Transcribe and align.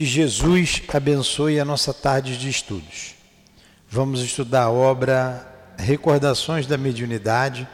Jesus 0.00 0.82
abençoe 0.92 1.60
a 1.60 1.64
nossa 1.64 1.94
tarde 1.94 2.36
de 2.36 2.48
estudos. 2.48 3.14
Vamos 3.88 4.20
estudar 4.20 4.64
a 4.64 4.70
obra 4.70 5.74
Recordações 5.78 6.66
da 6.66 6.76
Mediunidade 6.76 7.68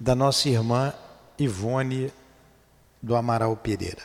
da 0.00 0.14
nossa 0.14 0.48
irmã 0.48 0.94
Ivone 1.38 2.10
do 3.02 3.14
Amaral 3.14 3.54
Pereira. 3.58 4.02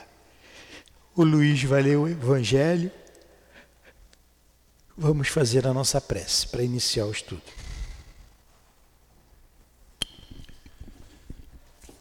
O 1.16 1.24
Luiz 1.24 1.64
vai 1.64 1.82
ler 1.82 1.96
o 1.96 2.10
Evangelho. 2.10 2.92
Vamos 4.98 5.30
fazer 5.30 5.66
a 5.66 5.74
nossa 5.74 6.02
prece 6.02 6.46
para 6.46 6.62
iniciar 6.62 7.06
o 7.06 7.12
estudo. 7.12 7.42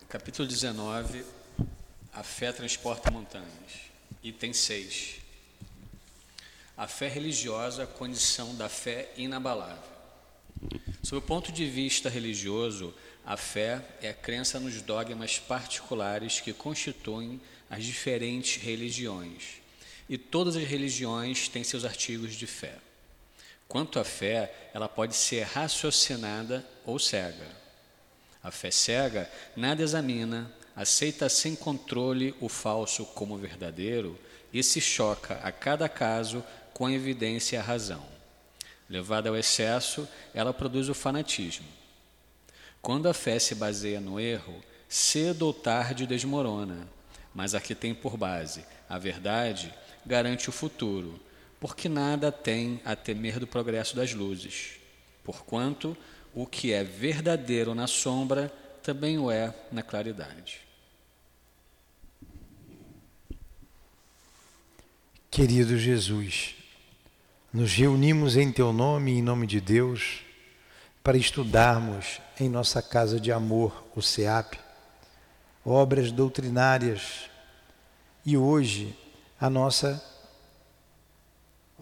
Capítulo 0.09 0.49
19 0.49 1.25
A 2.13 2.25
fé 2.25 2.51
transporta 2.51 3.09
montanhas. 3.09 3.89
Item 4.21 4.53
6 4.53 5.28
A 6.79 6.87
fé 6.87 7.09
religiosa, 7.09 7.87
condição 7.87 8.55
da 8.55 8.69
fé 8.69 9.11
inabalável. 9.17 9.83
Sob 11.03 11.19
o 11.19 11.21
ponto 11.21 11.51
de 11.51 11.67
vista 11.67 12.09
religioso, 12.09 12.95
a 13.27 13.37
fé 13.37 13.83
é 14.01 14.11
a 14.11 14.15
crença 14.15 14.61
nos 14.61 14.81
dogmas 14.81 15.41
particulares 15.41 16.41
que 16.41 16.53
constituem 16.53 17.41
as 17.69 17.85
diferentes 17.85 18.63
religiões. 18.63 19.61
E 20.09 20.17
todas 20.17 20.55
as 20.55 20.63
religiões 20.63 21.49
têm 21.49 21.65
seus 21.65 21.85
artigos 21.85 22.35
de 22.35 22.47
fé. 22.47 22.77
Quanto 23.67 23.99
à 23.99 24.05
fé, 24.05 24.71
ela 24.73 24.89
pode 24.89 25.17
ser 25.17 25.43
raciocinada 25.43 26.65
ou 26.87 26.97
cega. 26.97 27.49
A 28.41 28.53
fé 28.53 28.71
cega 28.71 29.29
nada 29.57 29.83
examina, 29.83 30.51
aceita 30.77 31.29
sem 31.29 31.57
controle 31.57 32.37
o 32.41 32.49
falso 32.49 33.05
como 33.05 33.37
verdadeiro 33.37 34.17
e 34.53 34.63
se 34.63 34.81
choca 34.81 35.35
a 35.43 35.53
cada 35.53 35.89
caso 35.89 36.43
com 36.79 36.89
evidência 36.89 37.59
a 37.59 37.63
razão. 37.63 38.07
Levada 38.89 39.29
ao 39.29 39.37
excesso, 39.37 40.09
ela 40.33 40.55
produz 40.55 40.89
o 40.89 40.95
fanatismo. 40.95 41.67
Quando 42.81 43.09
a 43.09 43.13
fé 43.13 43.37
se 43.41 43.57
baseia 43.57 44.01
no 44.01 44.21
erro, 44.21 44.63
cedo 44.89 45.43
ou 45.43 45.53
tarde 45.53 46.07
desmorona, 46.07 46.89
mas 47.35 47.53
a 47.53 47.61
que 47.61 47.75
tem 47.75 47.93
por 47.93 48.17
base 48.17 48.65
a 48.89 48.97
verdade 48.97 49.75
garante 50.07 50.49
o 50.49 50.53
futuro, 50.53 51.21
porque 51.59 51.89
nada 51.89 52.31
tem 52.31 52.81
a 52.85 52.95
temer 52.95 53.41
do 53.41 53.47
progresso 53.47 53.97
das 53.97 54.15
luzes. 54.15 54.79
Porquanto 55.25 55.97
o 56.33 56.47
que 56.47 56.73
é 56.73 56.85
verdadeiro 56.85 57.75
na 57.75 57.89
sombra 57.89 58.53
também 58.85 59.19
o 59.19 59.33
é 59.33 59.53
na 59.73 59.83
claridade. 59.83 60.61
Querido 65.29 65.77
Jesus, 65.77 66.55
nos 67.53 67.73
reunimos 67.73 68.37
em 68.37 68.53
Teu 68.53 68.73
nome 68.73 69.13
em 69.13 69.23
nome 69.23 69.47
de 69.47 69.61
Deus 69.61 70.21
para 71.03 71.17
estudarmos 71.17 72.21
em 72.39 72.49
nossa 72.49 72.83
casa 72.83 73.19
de 73.19 73.33
amor, 73.33 73.85
o 73.97 74.03
SEAP, 74.03 74.59
obras 75.65 76.13
doutrinárias 76.13 77.31
e 78.25 78.37
hoje 78.37 78.97
a 79.41 79.49
nossa 79.49 80.03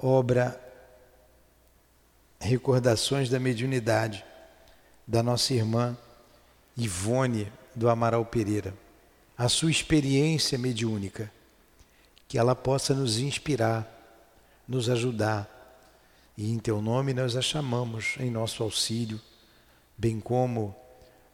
obra 0.00 0.60
Recordações 2.38 3.28
da 3.28 3.40
Mediunidade, 3.40 4.24
da 5.06 5.22
nossa 5.22 5.52
irmã 5.52 5.96
Ivone 6.76 7.50
do 7.74 7.88
Amaral 7.88 8.24
Pereira. 8.24 8.72
A 9.36 9.48
sua 9.48 9.70
experiência 9.70 10.56
mediúnica, 10.56 11.30
que 12.28 12.38
ela 12.38 12.54
possa 12.54 12.94
nos 12.94 13.18
inspirar, 13.18 13.84
nos 14.68 14.88
ajudar 14.88 15.55
e 16.36 16.52
em 16.52 16.58
teu 16.58 16.82
nome 16.82 17.14
nós 17.14 17.34
a 17.34 17.40
chamamos 17.40 18.14
em 18.18 18.30
nosso 18.30 18.62
auxílio, 18.62 19.20
bem 19.96 20.20
como 20.20 20.76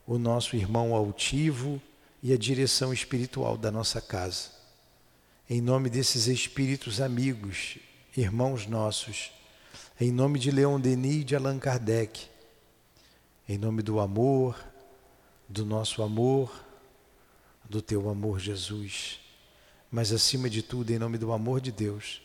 o 0.07 0.17
nosso 0.17 0.55
irmão 0.55 0.95
altivo 0.95 1.83
e 2.23 2.33
a 2.33 2.39
direção 2.39 2.93
espiritual 2.93 3.57
da 3.57 3.71
nossa 3.71 4.01
casa. 4.01 4.51
Em 5.51 5.61
nome 5.61 5.91
desses 5.91 6.29
espíritos 6.29 7.01
amigos, 7.01 7.79
irmãos 8.17 8.67
nossos, 8.67 9.33
em 10.01 10.13
nome 10.13 10.39
de 10.39 10.53
Leon 10.53 10.81
Denis 10.81 11.23
e 11.23 11.25
de 11.25 11.35
Allan 11.37 11.59
Kardec, 11.59 12.29
em 13.49 13.59
nome 13.59 13.83
do 13.83 13.99
amor, 13.99 14.57
do 15.49 15.67
nosso 15.67 16.01
amor, 16.01 16.65
do 17.69 17.83
teu 17.83 18.09
amor, 18.09 18.39
Jesus, 18.39 19.19
mas 19.91 20.13
acima 20.13 20.49
de 20.49 20.63
tudo, 20.63 20.93
em 20.93 20.99
nome 20.99 21.19
do 21.19 21.33
amor 21.33 21.61
de 21.61 21.73
Deus, 21.73 22.23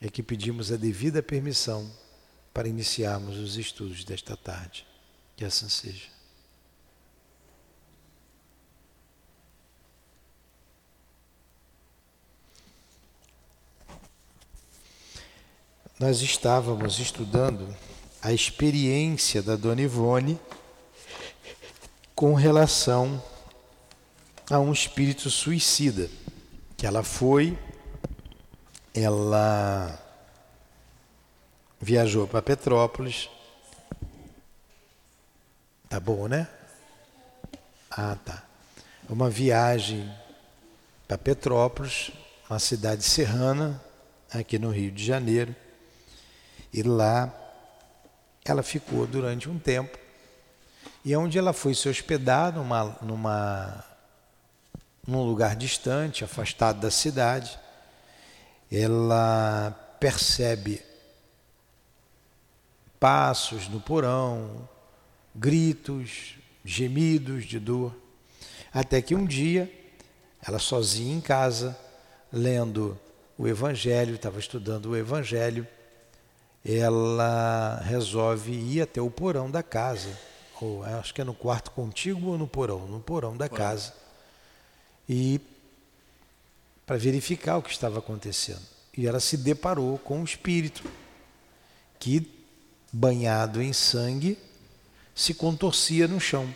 é 0.00 0.08
que 0.08 0.22
pedimos 0.22 0.70
a 0.70 0.76
devida 0.76 1.20
permissão 1.22 1.90
para 2.54 2.68
iniciarmos 2.68 3.36
os 3.36 3.56
estudos 3.56 4.04
desta 4.04 4.36
tarde. 4.36 4.86
Que 5.36 5.44
assim 5.44 5.68
seja. 5.68 6.14
Nós 15.98 16.22
estávamos 16.22 17.00
estudando 17.00 17.74
a 18.22 18.32
experiência 18.32 19.42
da 19.42 19.56
Dona 19.56 19.82
Ivone 19.82 20.38
com 22.14 22.34
relação 22.34 23.22
a 24.48 24.60
um 24.60 24.72
espírito 24.72 25.28
suicida, 25.30 26.08
que 26.76 26.86
ela 26.86 27.02
foi, 27.02 27.58
ela 28.92 30.03
viajou 31.84 32.26
para 32.26 32.40
Petrópolis. 32.40 33.28
Tá 35.86 36.00
bom, 36.00 36.26
né? 36.26 36.48
Ah, 37.90 38.16
tá. 38.24 38.42
Uma 39.06 39.28
viagem 39.28 40.10
para 41.06 41.18
Petrópolis, 41.18 42.10
uma 42.48 42.58
cidade 42.58 43.02
serrana, 43.02 43.78
aqui 44.32 44.58
no 44.58 44.70
Rio 44.70 44.90
de 44.90 45.04
Janeiro. 45.04 45.54
E 46.72 46.82
lá 46.82 47.32
ela 48.46 48.62
ficou 48.62 49.06
durante 49.06 49.50
um 49.50 49.58
tempo. 49.58 49.98
E 51.04 51.14
onde 51.14 51.38
ela 51.38 51.52
foi 51.52 51.74
se 51.74 51.86
hospedar 51.86 52.54
numa, 52.54 52.96
numa, 53.02 53.84
num 55.06 55.22
lugar 55.22 55.54
distante, 55.54 56.24
afastado 56.24 56.80
da 56.80 56.90
cidade, 56.90 57.58
ela 58.72 59.70
percebe 60.00 60.82
passos 63.04 63.68
no 63.68 63.78
porão, 63.78 64.66
gritos, 65.34 66.36
gemidos 66.64 67.44
de 67.44 67.58
dor. 67.58 67.94
Até 68.72 69.02
que 69.02 69.14
um 69.14 69.26
dia, 69.26 69.70
ela 70.42 70.58
sozinha 70.58 71.14
em 71.14 71.20
casa, 71.20 71.78
lendo 72.32 72.98
o 73.36 73.46
Evangelho, 73.46 74.14
estava 74.14 74.38
estudando 74.38 74.86
o 74.86 74.96
Evangelho, 74.96 75.68
ela 76.64 77.78
resolve 77.84 78.52
ir 78.52 78.80
até 78.80 79.02
o 79.02 79.10
porão 79.10 79.50
da 79.50 79.62
casa, 79.62 80.18
ou 80.58 80.82
acho 80.82 81.12
que 81.12 81.20
é 81.20 81.24
no 81.24 81.34
quarto 81.34 81.72
contíguo 81.72 82.30
ou 82.30 82.38
no 82.38 82.48
porão, 82.48 82.86
no 82.86 83.00
porão 83.00 83.36
da 83.36 83.50
casa, 83.50 83.92
e 85.06 85.42
para 86.86 86.96
verificar 86.96 87.58
o 87.58 87.62
que 87.62 87.70
estava 87.70 87.98
acontecendo. 87.98 88.62
E 88.96 89.06
ela 89.06 89.20
se 89.20 89.36
deparou 89.36 89.98
com 89.98 90.20
um 90.20 90.24
espírito 90.24 90.82
que 91.98 92.33
banhado 92.94 93.60
em 93.60 93.72
sangue, 93.72 94.38
se 95.12 95.34
contorcia 95.34 96.06
no 96.06 96.20
chão. 96.20 96.54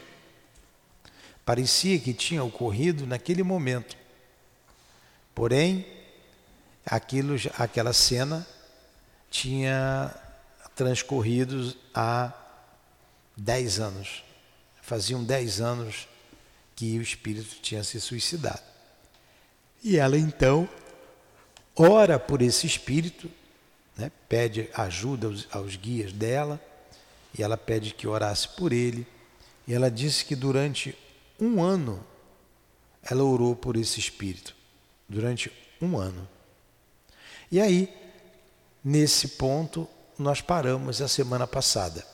Parecia 1.45 1.99
que 1.99 2.15
tinha 2.15 2.45
ocorrido 2.45 3.09
naquele 3.09 3.43
momento. 3.43 3.97
Porém, 5.35 5.85
aquilo, 6.87 7.35
aquela 7.59 7.93
cena 7.93 8.47
tinha 9.29 10.15
transcorrido 10.77 11.75
há 11.93 12.33
dez 13.37 13.81
anos. 13.81 14.23
Faziam 14.81 15.25
dez 15.25 15.61
anos 15.61 16.07
que 16.77 16.99
o 16.99 17.03
espírito 17.03 17.57
tinha 17.61 17.83
se 17.83 18.01
suicidado. 18.01 18.63
E 19.83 19.97
ela 19.97 20.17
então 20.17 20.69
ora 21.75 22.17
por 22.17 22.43
esse 22.43 22.65
espírito 22.65 23.29
né? 23.99 24.13
pede 24.29 24.71
ajuda 24.73 25.27
aos, 25.27 25.49
aos 25.51 25.77
guias 25.77 26.13
dela 26.13 26.61
e 27.37 27.43
ela 27.43 27.57
pede 27.57 27.93
que 27.93 28.07
orasse 28.07 28.49
por 28.49 28.73
ele. 28.73 29.07
E 29.67 29.75
ela 29.75 29.91
disse 29.91 30.25
que 30.25 30.37
durante 30.37 30.97
um 31.39 31.63
ano 31.63 32.03
ela 33.03 33.25
orou 33.25 33.57
por 33.57 33.77
esse 33.77 33.99
espírito. 33.99 34.55
Durante 35.09 35.51
um 35.81 35.99
ano. 35.99 36.29
E 37.51 37.61
aí, 37.61 37.93
nesse 38.85 39.29
ponto, 39.29 39.89
nós 40.19 40.41
paramos 40.41 41.01
a 41.01 41.09
semana 41.09 41.47
passada. 41.47 42.07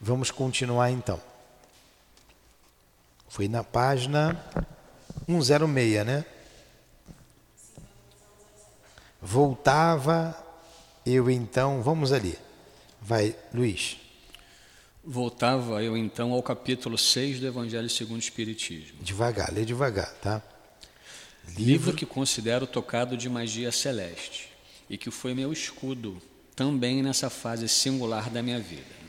Vamos 0.00 0.30
continuar 0.30 0.90
então. 0.90 1.20
Foi 3.28 3.48
na 3.48 3.64
página 3.64 4.38
106, 5.26 6.04
né? 6.04 6.24
Voltava 9.20 10.36
eu 11.04 11.30
então, 11.30 11.82
vamos 11.82 12.12
ali. 12.12 12.38
Vai, 13.00 13.34
Luiz. 13.52 13.96
Voltava 15.04 15.82
eu 15.82 15.96
então 15.96 16.32
ao 16.32 16.42
capítulo 16.42 16.96
6 16.96 17.40
do 17.40 17.46
Evangelho 17.46 17.90
segundo 17.90 18.18
o 18.18 18.22
Espiritismo. 18.22 18.98
Devagar, 19.00 19.52
lê 19.52 19.64
devagar, 19.64 20.12
tá? 20.20 20.40
Livro, 21.48 21.64
Livro 21.64 21.96
que 21.96 22.06
considero 22.06 22.68
tocado 22.68 23.16
de 23.16 23.28
magia 23.28 23.72
celeste 23.72 24.48
e 24.88 24.96
que 24.96 25.10
foi 25.10 25.34
meu 25.34 25.52
escudo 25.52 26.22
também 26.54 27.02
nessa 27.02 27.28
fase 27.28 27.68
singular 27.68 28.30
da 28.30 28.42
minha 28.42 28.60
vida. 28.60 29.02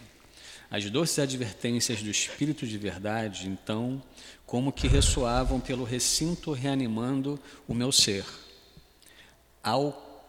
As 0.72 0.90
doces 0.90 1.20
advertências 1.20 2.02
do 2.02 2.10
Espírito 2.10 2.66
de 2.66 2.78
verdade, 2.80 3.48
então, 3.48 4.02
como 4.48 4.72
que 4.72 4.88
ressoavam 4.88 5.60
pelo 5.60 5.84
recinto 5.84 6.52
reanimando 6.54 7.40
o 7.68 7.76
meu 7.76 7.92
ser, 7.92 8.26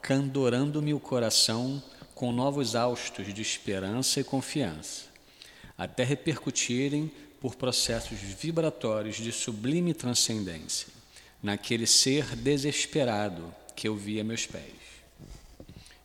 alcandorando-me 0.05 0.93
o 0.93 1.01
coração 1.01 1.83
com 2.15 2.31
novos 2.31 2.77
haustos 2.77 3.33
de 3.33 3.41
esperança 3.41 4.21
e 4.21 4.25
confiança, 4.25 5.05
até 5.79 6.05
repercutirem 6.05 7.11
por 7.41 7.55
processos 7.55 8.19
vibratórios 8.19 9.17
de 9.17 9.33
sublime 9.33 9.95
transcendência 9.95 10.89
naquele 11.43 11.87
ser 11.87 12.37
desesperado 12.37 13.53
que 13.75 13.89
eu 13.89 13.97
via 13.97 14.23
meus 14.23 14.45
pés. 14.45 14.75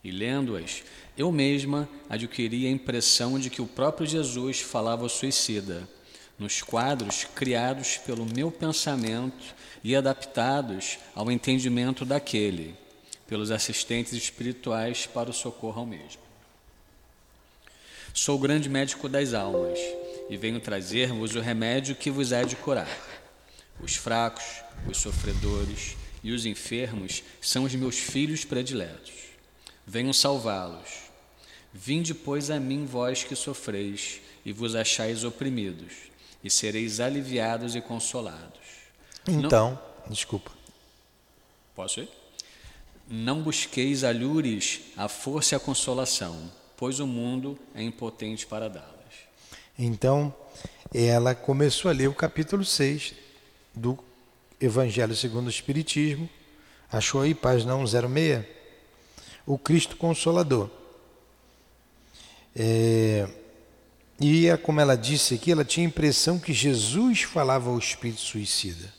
E 0.02 0.10
lendo-as, 0.10 0.82
eu 1.16 1.30
mesma 1.30 1.86
adquiri 2.08 2.66
a 2.66 2.70
impressão 2.70 3.38
de 3.38 3.50
que 3.50 3.60
o 3.60 3.66
próprio 3.66 4.06
Jesus 4.06 4.60
falava 4.60 5.02
ao 5.02 5.10
suicida, 5.10 5.86
nos 6.38 6.62
quadros 6.62 7.24
criados 7.34 7.98
pelo 7.98 8.24
meu 8.24 8.50
pensamento 8.50 9.54
e 9.84 9.94
adaptados 9.94 10.98
ao 11.14 11.30
entendimento 11.30 12.06
daquele, 12.06 12.79
pelos 13.30 13.52
assistentes 13.52 14.12
espirituais 14.12 15.06
para 15.06 15.30
o 15.30 15.32
socorro 15.32 15.80
ao 15.80 15.86
mesmo. 15.86 16.20
Sou 18.12 18.34
o 18.34 18.40
grande 18.40 18.68
médico 18.68 19.08
das 19.08 19.32
almas 19.34 19.78
e 20.28 20.36
venho 20.36 20.58
trazer-vos 20.58 21.36
o 21.36 21.40
remédio 21.40 21.94
que 21.94 22.10
vos 22.10 22.32
há 22.32 22.42
de 22.42 22.56
curar. 22.56 22.90
Os 23.80 23.94
fracos, 23.94 24.44
os 24.88 24.98
sofredores 24.98 25.96
e 26.24 26.32
os 26.32 26.44
enfermos 26.44 27.22
são 27.40 27.62
os 27.62 27.74
meus 27.76 27.96
filhos 27.96 28.44
prediletos. 28.44 29.14
Venho 29.86 30.12
salvá-los. 30.12 30.90
Vinde, 31.72 32.12
pois, 32.12 32.50
a 32.50 32.58
mim, 32.58 32.84
vós 32.84 33.22
que 33.22 33.36
sofreis 33.36 34.20
e 34.44 34.52
vos 34.52 34.74
achais 34.74 35.22
oprimidos, 35.22 35.92
e 36.42 36.50
sereis 36.50 36.98
aliviados 36.98 37.76
e 37.76 37.80
consolados. 37.80 38.58
Então, 39.28 39.78
Não... 40.04 40.10
desculpa. 40.10 40.50
Posso 41.76 42.00
ir? 42.00 42.19
Não 43.12 43.42
busqueis 43.42 44.04
alhures 44.04 44.82
a 44.96 45.08
força 45.08 45.54
e 45.54 45.56
a 45.56 45.60
consolação, 45.60 46.48
pois 46.76 47.00
o 47.00 47.08
mundo 47.08 47.58
é 47.74 47.82
impotente 47.82 48.46
para 48.46 48.68
dá-las. 48.68 48.94
Então, 49.76 50.32
ela 50.94 51.34
começou 51.34 51.90
a 51.90 51.94
ler 51.94 52.08
o 52.08 52.14
capítulo 52.14 52.64
6 52.64 53.14
do 53.74 53.98
Evangelho 54.60 55.16
segundo 55.16 55.48
o 55.48 55.50
Espiritismo. 55.50 56.30
Achou 56.92 57.22
aí, 57.22 57.34
página 57.34 57.74
106? 57.76 58.44
O 59.44 59.58
Cristo 59.58 59.96
Consolador. 59.96 60.70
É, 62.54 63.28
e 64.20 64.46
como 64.62 64.80
ela 64.80 64.96
disse 64.96 65.34
aqui, 65.34 65.50
ela 65.50 65.64
tinha 65.64 65.84
a 65.84 65.88
impressão 65.88 66.38
que 66.38 66.52
Jesus 66.52 67.22
falava 67.22 67.70
ao 67.70 67.78
espírito 67.78 68.20
suicida. 68.20 68.92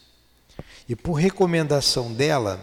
E 0.89 0.97
por 0.97 1.13
recomendação 1.13 2.11
dela, 2.11 2.59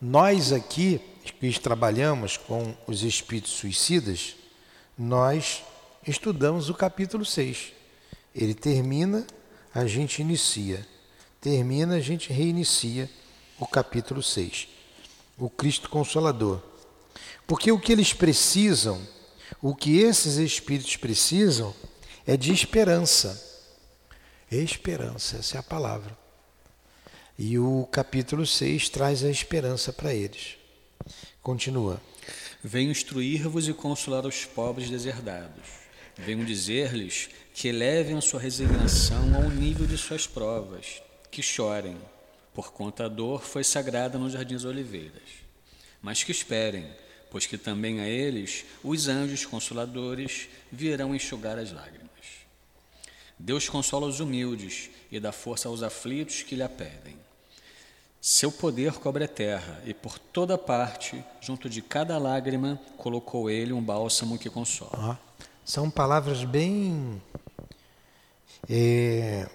nós 0.00 0.52
aqui, 0.52 1.00
que 1.22 1.60
trabalhamos 1.60 2.36
com 2.36 2.74
os 2.86 3.02
espíritos 3.02 3.52
suicidas, 3.52 4.34
nós 4.96 5.62
estudamos 6.06 6.70
o 6.70 6.74
capítulo 6.74 7.24
6. 7.24 7.72
Ele 8.34 8.54
termina, 8.54 9.26
a 9.74 9.86
gente 9.86 10.22
inicia. 10.22 10.86
Termina, 11.40 11.96
a 11.96 12.00
gente 12.00 12.32
reinicia 12.32 13.10
o 13.58 13.66
capítulo 13.66 14.22
6. 14.22 14.68
O 15.36 15.50
Cristo 15.50 15.90
Consolador. 15.90 16.62
Porque 17.46 17.70
o 17.70 17.78
que 17.78 17.92
eles 17.92 18.12
precisam, 18.12 19.00
o 19.60 19.74
que 19.74 19.98
esses 19.98 20.36
espíritos 20.36 20.96
precisam, 20.96 21.74
é 22.26 22.36
de 22.36 22.52
esperança. 22.52 23.48
Esperança, 24.50 25.36
essa 25.36 25.56
é 25.56 25.60
a 25.60 25.62
palavra. 25.62 26.16
E 27.42 27.58
o 27.58 27.88
capítulo 27.90 28.44
6 28.46 28.90
traz 28.90 29.24
a 29.24 29.30
esperança 29.30 29.94
para 29.94 30.12
eles. 30.12 30.58
Continua. 31.42 31.98
Venho 32.62 32.90
instruir-vos 32.90 33.66
e 33.66 33.72
consolar 33.72 34.26
os 34.26 34.44
pobres 34.44 34.90
deserdados. 34.90 35.64
Venho 36.18 36.44
dizer-lhes 36.44 37.30
que 37.54 37.68
elevem 37.68 38.18
a 38.18 38.20
sua 38.20 38.38
resignação 38.38 39.34
ao 39.34 39.48
nível 39.48 39.86
de 39.86 39.96
suas 39.96 40.26
provas, 40.26 41.02
que 41.30 41.40
chorem, 41.40 41.96
por 42.52 42.74
conta 42.74 43.06
a 43.06 43.08
dor 43.08 43.42
foi 43.42 43.64
sagrada 43.64 44.18
nos 44.18 44.34
jardins 44.34 44.64
oliveiras. 44.64 45.30
Mas 46.02 46.22
que 46.22 46.32
esperem, 46.32 46.86
pois 47.30 47.46
que 47.46 47.56
também 47.56 48.00
a 48.00 48.06
eles 48.06 48.66
os 48.84 49.08
anjos 49.08 49.46
consoladores 49.46 50.46
virão 50.70 51.14
enxugar 51.14 51.58
as 51.58 51.72
lágrimas. 51.72 52.10
Deus 53.38 53.66
consola 53.66 54.06
os 54.06 54.20
humildes 54.20 54.90
e 55.10 55.18
dá 55.18 55.32
força 55.32 55.70
aos 55.70 55.82
aflitos 55.82 56.42
que 56.42 56.54
lhe 56.54 56.68
pedem. 56.68 57.29
Seu 58.20 58.52
poder 58.52 58.92
cobre 58.94 59.24
a 59.24 59.28
terra, 59.28 59.80
e 59.86 59.94
por 59.94 60.18
toda 60.18 60.58
parte, 60.58 61.24
junto 61.40 61.70
de 61.70 61.80
cada 61.80 62.18
lágrima, 62.18 62.78
colocou 62.98 63.48
ele 63.48 63.72
um 63.72 63.82
bálsamo 63.82 64.38
que 64.38 64.50
consola. 64.50 65.18
São 65.64 65.90
palavras 65.90 66.44
bem 66.44 67.22
é, 68.68 69.48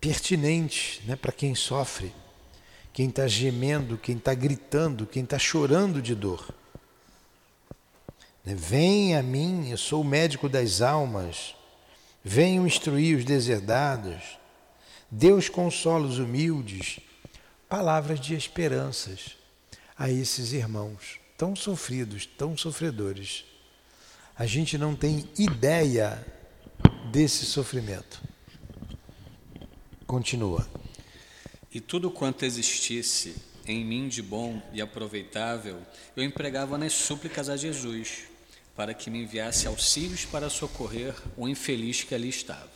pertinentes 0.00 1.04
né, 1.04 1.16
para 1.16 1.32
quem 1.32 1.54
sofre, 1.54 2.14
quem 2.94 3.10
está 3.10 3.28
gemendo, 3.28 3.98
quem 3.98 4.16
está 4.16 4.32
gritando, 4.32 5.04
quem 5.04 5.22
está 5.22 5.38
chorando 5.38 6.00
de 6.00 6.14
dor. 6.14 6.48
Né, 8.42 8.54
Vem 8.54 9.14
a 9.18 9.22
mim, 9.22 9.68
eu 9.68 9.76
sou 9.76 10.00
o 10.00 10.04
médico 10.04 10.48
das 10.48 10.80
almas, 10.80 11.54
venham 12.24 12.66
instruir 12.66 13.18
os 13.18 13.24
deserdados, 13.26 14.38
Deus 15.10 15.50
consola 15.50 16.06
os 16.06 16.18
humildes 16.18 16.98
palavras 17.72 18.20
de 18.20 18.34
esperanças 18.34 19.34
a 19.96 20.10
esses 20.10 20.52
irmãos 20.52 21.18
tão 21.38 21.56
sofridos, 21.56 22.26
tão 22.26 22.54
sofredores. 22.54 23.46
A 24.36 24.44
gente 24.44 24.76
não 24.76 24.94
tem 24.94 25.26
ideia 25.38 26.22
desse 27.10 27.46
sofrimento. 27.46 28.20
Continua. 30.06 30.68
E 31.72 31.80
tudo 31.80 32.10
quanto 32.10 32.44
existisse 32.44 33.36
em 33.66 33.82
mim 33.82 34.06
de 34.06 34.20
bom 34.20 34.60
e 34.74 34.82
aproveitável, 34.82 35.80
eu 36.14 36.22
empregava 36.22 36.76
nas 36.76 36.92
súplicas 36.92 37.48
a 37.48 37.56
Jesus, 37.56 38.24
para 38.76 38.92
que 38.92 39.08
me 39.08 39.22
enviasse 39.22 39.66
auxílios 39.66 40.26
para 40.26 40.50
socorrer 40.50 41.14
o 41.38 41.48
infeliz 41.48 42.04
que 42.04 42.14
ali 42.14 42.28
estava. 42.28 42.70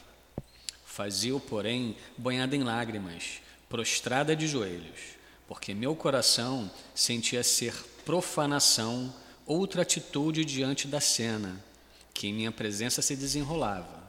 Fazia-o, 0.87 1.39
porém, 1.39 1.95
banhado 2.17 2.57
em 2.57 2.63
lágrimas, 2.63 3.43
prostrada 3.69 4.35
de 4.37 4.47
joelhos, 4.47 5.17
porque 5.49 5.75
meu 5.75 5.95
coração 5.95 6.71
sentia 6.95 7.43
ser 7.43 7.75
profanação 8.05 9.13
outra 9.47 9.83
atitude 9.83 10.45
diante 10.45 10.87
da 10.87 11.01
cena 11.01 11.65
que 12.13 12.29
em 12.29 12.33
minha 12.33 12.51
presença 12.51 13.03
se 13.03 13.15
desenrolava, 13.15 14.03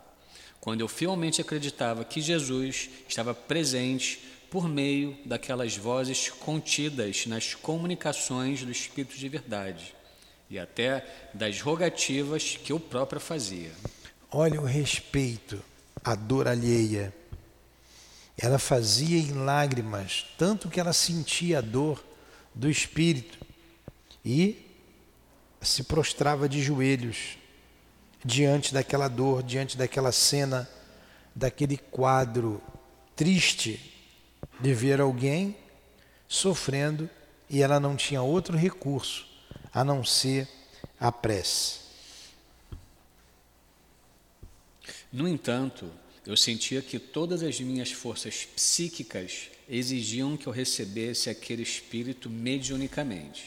quando 0.61 0.81
eu 0.81 0.87
fielmente 0.87 1.41
acreditava 1.41 2.05
que 2.05 2.21
Jesus 2.21 2.89
estava 3.07 3.33
presente 3.33 4.19
por 4.49 4.67
meio 4.67 5.17
daquelas 5.25 5.75
vozes 5.75 6.29
contidas 6.29 7.25
nas 7.25 7.53
comunicações 7.53 8.63
do 8.63 8.71
Espírito 8.71 9.17
de 9.17 9.27
verdade 9.27 9.93
e 10.49 10.57
até 10.57 11.05
das 11.33 11.59
rogativas 11.59 12.57
que 12.63 12.71
eu 12.71 12.79
próprio 12.79 13.19
fazia. 13.19 13.71
Olha 14.31 14.61
o 14.61 14.65
respeito 14.65 15.61
à 16.01 16.15
dor 16.15 16.47
alheia 16.47 17.13
ela 18.37 18.59
fazia 18.59 19.17
em 19.17 19.31
lágrimas, 19.31 20.25
tanto 20.37 20.69
que 20.69 20.79
ela 20.79 20.93
sentia 20.93 21.57
a 21.57 21.61
dor 21.61 22.03
do 22.53 22.69
espírito 22.69 23.39
e 24.23 24.63
se 25.61 25.83
prostrava 25.83 26.47
de 26.47 26.61
joelhos 26.61 27.37
diante 28.23 28.73
daquela 28.73 29.07
dor, 29.07 29.41
diante 29.41 29.75
daquela 29.75 30.11
cena, 30.11 30.69
daquele 31.35 31.77
quadro 31.77 32.61
triste 33.15 33.93
de 34.59 34.73
ver 34.73 35.01
alguém 35.01 35.57
sofrendo 36.27 37.09
e 37.49 37.61
ela 37.61 37.79
não 37.79 37.95
tinha 37.95 38.21
outro 38.21 38.55
recurso 38.55 39.27
a 39.73 39.83
não 39.83 40.03
ser 40.03 40.47
a 40.99 41.11
prece. 41.11 41.79
No 45.11 45.27
entanto, 45.27 45.89
eu 46.27 46.35
sentia 46.35 46.81
que 46.81 46.99
todas 46.99 47.41
as 47.41 47.57
minhas 47.61 47.89
forças 47.89 48.45
psíquicas 48.53 49.49
exigiam 49.69 50.35
que 50.35 50.45
eu 50.45 50.51
recebesse 50.51 51.29
aquele 51.29 51.63
espírito 51.63 52.29
mediunicamente, 52.29 53.45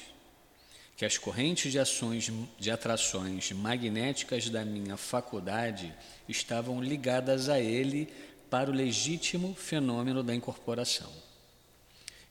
que 0.96 1.04
as 1.04 1.18
correntes 1.18 1.70
de 1.70 1.78
ações 1.78 2.32
de 2.58 2.70
atrações 2.70 3.52
magnéticas 3.52 4.48
da 4.48 4.64
minha 4.64 4.96
faculdade 4.96 5.94
estavam 6.26 6.82
ligadas 6.82 7.50
a 7.50 7.60
ele 7.60 8.08
para 8.48 8.70
o 8.70 8.74
legítimo 8.74 9.54
fenômeno 9.54 10.22
da 10.22 10.34
incorporação. 10.34 11.12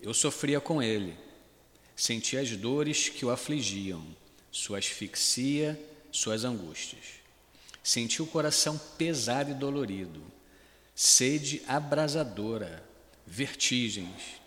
Eu 0.01 0.15
sofria 0.15 0.59
com 0.59 0.81
ele, 0.81 1.15
sentia 1.95 2.41
as 2.41 2.49
dores 2.57 3.07
que 3.07 3.23
o 3.23 3.29
afligiam, 3.29 4.03
sua 4.51 4.79
asfixia, 4.79 5.79
suas 6.11 6.43
angústias. 6.43 7.19
Senti 7.83 8.19
o 8.19 8.25
coração 8.25 8.79
pesado 8.97 9.51
e 9.51 9.53
dolorido, 9.53 10.38
sede 11.01 11.61
abrasadora, 11.65 12.83
vertigens, 13.25 14.41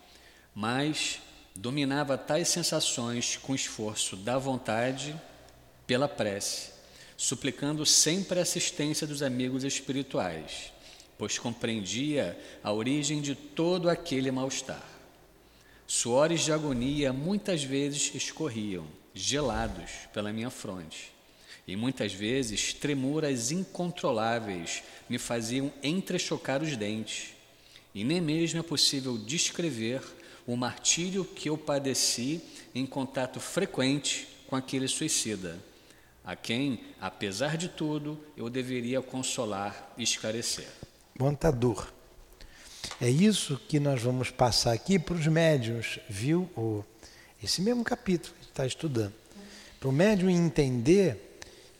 mas 0.54 1.18
dominava 1.56 2.18
tais 2.18 2.46
sensações 2.48 3.38
com 3.38 3.54
esforço 3.54 4.16
da 4.16 4.36
vontade 4.36 5.18
pela 5.86 6.06
prece, 6.06 6.72
suplicando 7.16 7.86
sempre 7.86 8.38
a 8.38 8.42
assistência 8.42 9.06
dos 9.06 9.22
amigos 9.22 9.64
espirituais, 9.64 10.70
pois 11.16 11.38
compreendia 11.38 12.38
a 12.62 12.70
origem 12.70 13.22
de 13.22 13.34
todo 13.34 13.88
aquele 13.88 14.30
mal-estar. 14.30 14.86
Suores 15.86 16.42
de 16.42 16.52
agonia 16.52 17.14
muitas 17.14 17.64
vezes 17.64 18.14
escorriam, 18.14 18.86
gelados, 19.14 19.90
pela 20.12 20.34
minha 20.34 20.50
fronte, 20.50 21.14
e 21.66 21.76
muitas 21.76 22.12
vezes 22.12 22.72
tremuras 22.74 23.50
incontroláveis 23.50 24.82
me 25.08 25.18
faziam 25.18 25.72
entrechocar 25.82 26.62
os 26.62 26.76
dentes, 26.76 27.30
e 27.94 28.04
nem 28.04 28.20
mesmo 28.20 28.60
é 28.60 28.62
possível 28.62 29.18
descrever 29.18 30.02
o 30.46 30.56
martírio 30.56 31.24
que 31.24 31.48
eu 31.48 31.56
padeci 31.56 32.40
em 32.74 32.86
contato 32.86 33.38
frequente 33.38 34.26
com 34.46 34.56
aquele 34.56 34.88
suicida, 34.88 35.58
a 36.24 36.36
quem, 36.36 36.80
apesar 37.00 37.56
de 37.56 37.68
tudo, 37.68 38.18
eu 38.36 38.48
deveria 38.48 39.02
consolar 39.02 39.92
e 39.96 40.02
esclarecer. 40.02 40.68
Montador. 41.18 41.92
É 43.00 43.08
isso 43.08 43.60
que 43.68 43.80
nós 43.80 44.00
vamos 44.02 44.30
passar 44.30 44.72
aqui 44.72 44.98
para 44.98 45.14
os 45.14 45.26
médiums, 45.26 45.98
viu? 46.08 46.48
Esse 47.42 47.60
mesmo 47.60 47.82
capítulo 47.82 48.34
que 48.40 48.46
está 48.46 48.66
estudando. 48.66 49.12
Para 49.80 49.88
o 49.88 49.92
médium 49.92 50.30
entender 50.30 51.31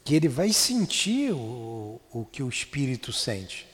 que 0.04 0.14
ele 0.14 0.28
vai 0.28 0.52
sentir 0.52 1.32
o, 1.32 2.00
o 2.11 2.25
que 2.25 2.42
o 2.42 2.49
espírito 2.49 3.12
sente. 3.12 3.66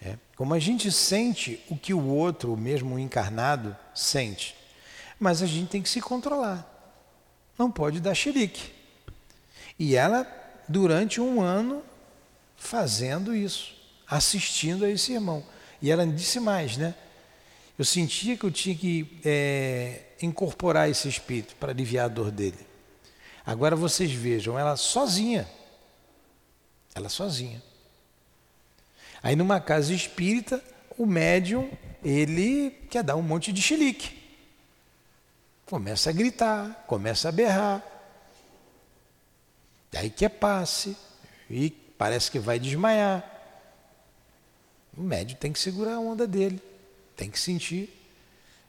É. 0.00 0.16
Como 0.36 0.52
a 0.54 0.58
gente 0.58 0.90
sente 0.90 1.60
o 1.68 1.76
que 1.76 1.94
o 1.94 2.04
outro, 2.04 2.56
mesmo 2.56 2.96
o 2.96 2.98
encarnado, 2.98 3.76
sente. 3.94 4.56
Mas 5.18 5.42
a 5.42 5.46
gente 5.46 5.68
tem 5.68 5.82
que 5.82 5.88
se 5.88 6.00
controlar. 6.00 6.68
Não 7.56 7.70
pode 7.70 8.00
dar 8.00 8.14
xerique. 8.14 8.72
E 9.78 9.94
ela, 9.94 10.26
durante 10.68 11.20
um 11.20 11.40
ano, 11.40 11.82
fazendo 12.56 13.34
isso, 13.34 13.74
assistindo 14.08 14.84
a 14.84 14.90
esse 14.90 15.12
irmão. 15.12 15.44
E 15.80 15.90
ela 15.90 16.06
disse 16.06 16.40
mais, 16.40 16.76
né? 16.76 16.94
Eu 17.78 17.84
sentia 17.84 18.36
que 18.36 18.44
eu 18.44 18.50
tinha 18.50 18.74
que 18.74 19.20
é, 19.24 20.02
incorporar 20.20 20.90
esse 20.90 21.08
espírito 21.08 21.56
para 21.56 21.72
aliviar 21.72 22.06
a 22.06 22.08
dor 22.08 22.30
dele. 22.30 22.71
Agora 23.44 23.74
vocês 23.74 24.12
vejam, 24.12 24.58
ela 24.58 24.76
sozinha. 24.76 25.48
Ela 26.94 27.08
sozinha. 27.08 27.62
Aí 29.22 29.36
numa 29.36 29.60
casa 29.60 29.92
espírita, 29.92 30.62
o 30.98 31.06
médium, 31.06 31.70
ele 32.04 32.70
quer 32.90 33.02
dar 33.02 33.16
um 33.16 33.22
monte 33.22 33.52
de 33.52 33.62
chilique. 33.62 34.20
Começa 35.66 36.10
a 36.10 36.12
gritar, 36.12 36.84
começa 36.86 37.28
a 37.28 37.32
berrar. 37.32 37.82
Daí 39.90 40.10
quer 40.10 40.28
passe 40.28 40.96
e 41.48 41.70
parece 41.70 42.30
que 42.30 42.38
vai 42.38 42.58
desmaiar. 42.58 43.28
O 44.96 45.02
médium 45.02 45.38
tem 45.38 45.52
que 45.52 45.58
segurar 45.58 45.94
a 45.94 46.00
onda 46.00 46.26
dele, 46.26 46.62
tem 47.16 47.30
que 47.30 47.38
sentir 47.38 47.88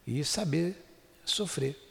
e 0.08 0.24
saber 0.24 0.76
sofrer. 1.26 1.83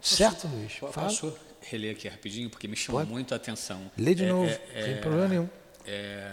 Certo, 0.00 0.46
Luiz? 0.48 0.74
Posso 0.92 1.36
reler 1.62 1.96
aqui 1.96 2.08
rapidinho, 2.08 2.50
porque 2.50 2.68
me 2.68 2.76
chamou 2.76 3.00
Pode. 3.00 3.10
muito 3.10 3.34
a 3.34 3.36
atenção. 3.36 3.90
Lê 3.96 4.14
de 4.14 4.24
é, 4.24 4.28
novo, 4.28 4.50
é, 4.50 4.82
sem 4.84 4.94
é, 4.94 4.96
problema 4.96 5.28
nenhum 5.28 5.48
é, 5.88 6.30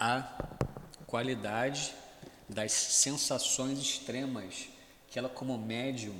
a 0.00 0.26
qualidade 1.06 1.92
das 2.48 2.72
sensações 2.72 3.78
extremas 3.78 4.68
que 5.10 5.18
ela, 5.18 5.28
como 5.28 5.58
médium 5.58 6.16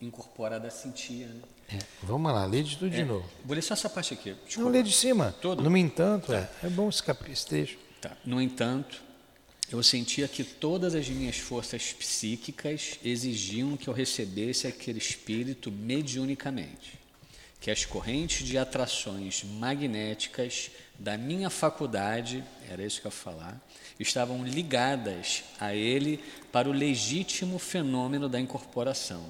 incorporada, 0.00 0.68
sentia. 0.70 1.26
Né? 1.26 1.42
É, 1.74 1.78
vamos 2.02 2.32
lá, 2.32 2.44
lê 2.44 2.62
de 2.62 2.76
tudo 2.76 2.92
é, 2.92 2.96
de 2.96 3.04
novo. 3.04 3.28
Vou 3.44 3.54
ler 3.54 3.62
só 3.62 3.74
essa 3.74 3.88
parte 3.88 4.14
aqui. 4.14 4.34
Desculpa. 4.44 4.60
Não, 4.60 4.70
lê 4.70 4.82
de 4.82 4.92
cima. 4.92 5.34
Todo? 5.40 5.62
No 5.62 5.76
entanto, 5.76 6.32
tá. 6.32 6.38
é, 6.62 6.66
é 6.66 6.68
bom 6.68 6.88
esse, 6.88 7.02
cap... 7.02 7.30
esse 7.30 7.46
trecho. 7.46 7.78
Tá. 8.00 8.16
No 8.24 8.40
entanto, 8.40 9.00
eu 9.70 9.82
sentia 9.82 10.26
que 10.26 10.42
todas 10.42 10.94
as 10.94 11.08
minhas 11.08 11.36
forças 11.36 11.92
psíquicas 11.92 12.98
exigiam 13.04 13.76
que 13.76 13.88
eu 13.88 13.94
recebesse 13.94 14.66
aquele 14.66 14.98
espírito 14.98 15.70
mediunicamente 15.70 17.00
que 17.60 17.70
as 17.70 17.84
correntes 17.84 18.46
de 18.46 18.56
atrações 18.56 19.44
magnéticas 19.44 20.70
da 20.98 21.16
minha 21.18 21.50
faculdade, 21.50 22.42
era 22.68 22.82
isso 22.82 23.00
que 23.00 23.06
eu 23.06 23.10
ia 23.10 23.16
falar, 23.16 23.60
estavam 23.98 24.44
ligadas 24.44 25.44
a 25.60 25.74
ele 25.74 26.20
para 26.50 26.68
o 26.68 26.72
legítimo 26.72 27.58
fenômeno 27.58 28.28
da 28.28 28.40
incorporação. 28.40 29.22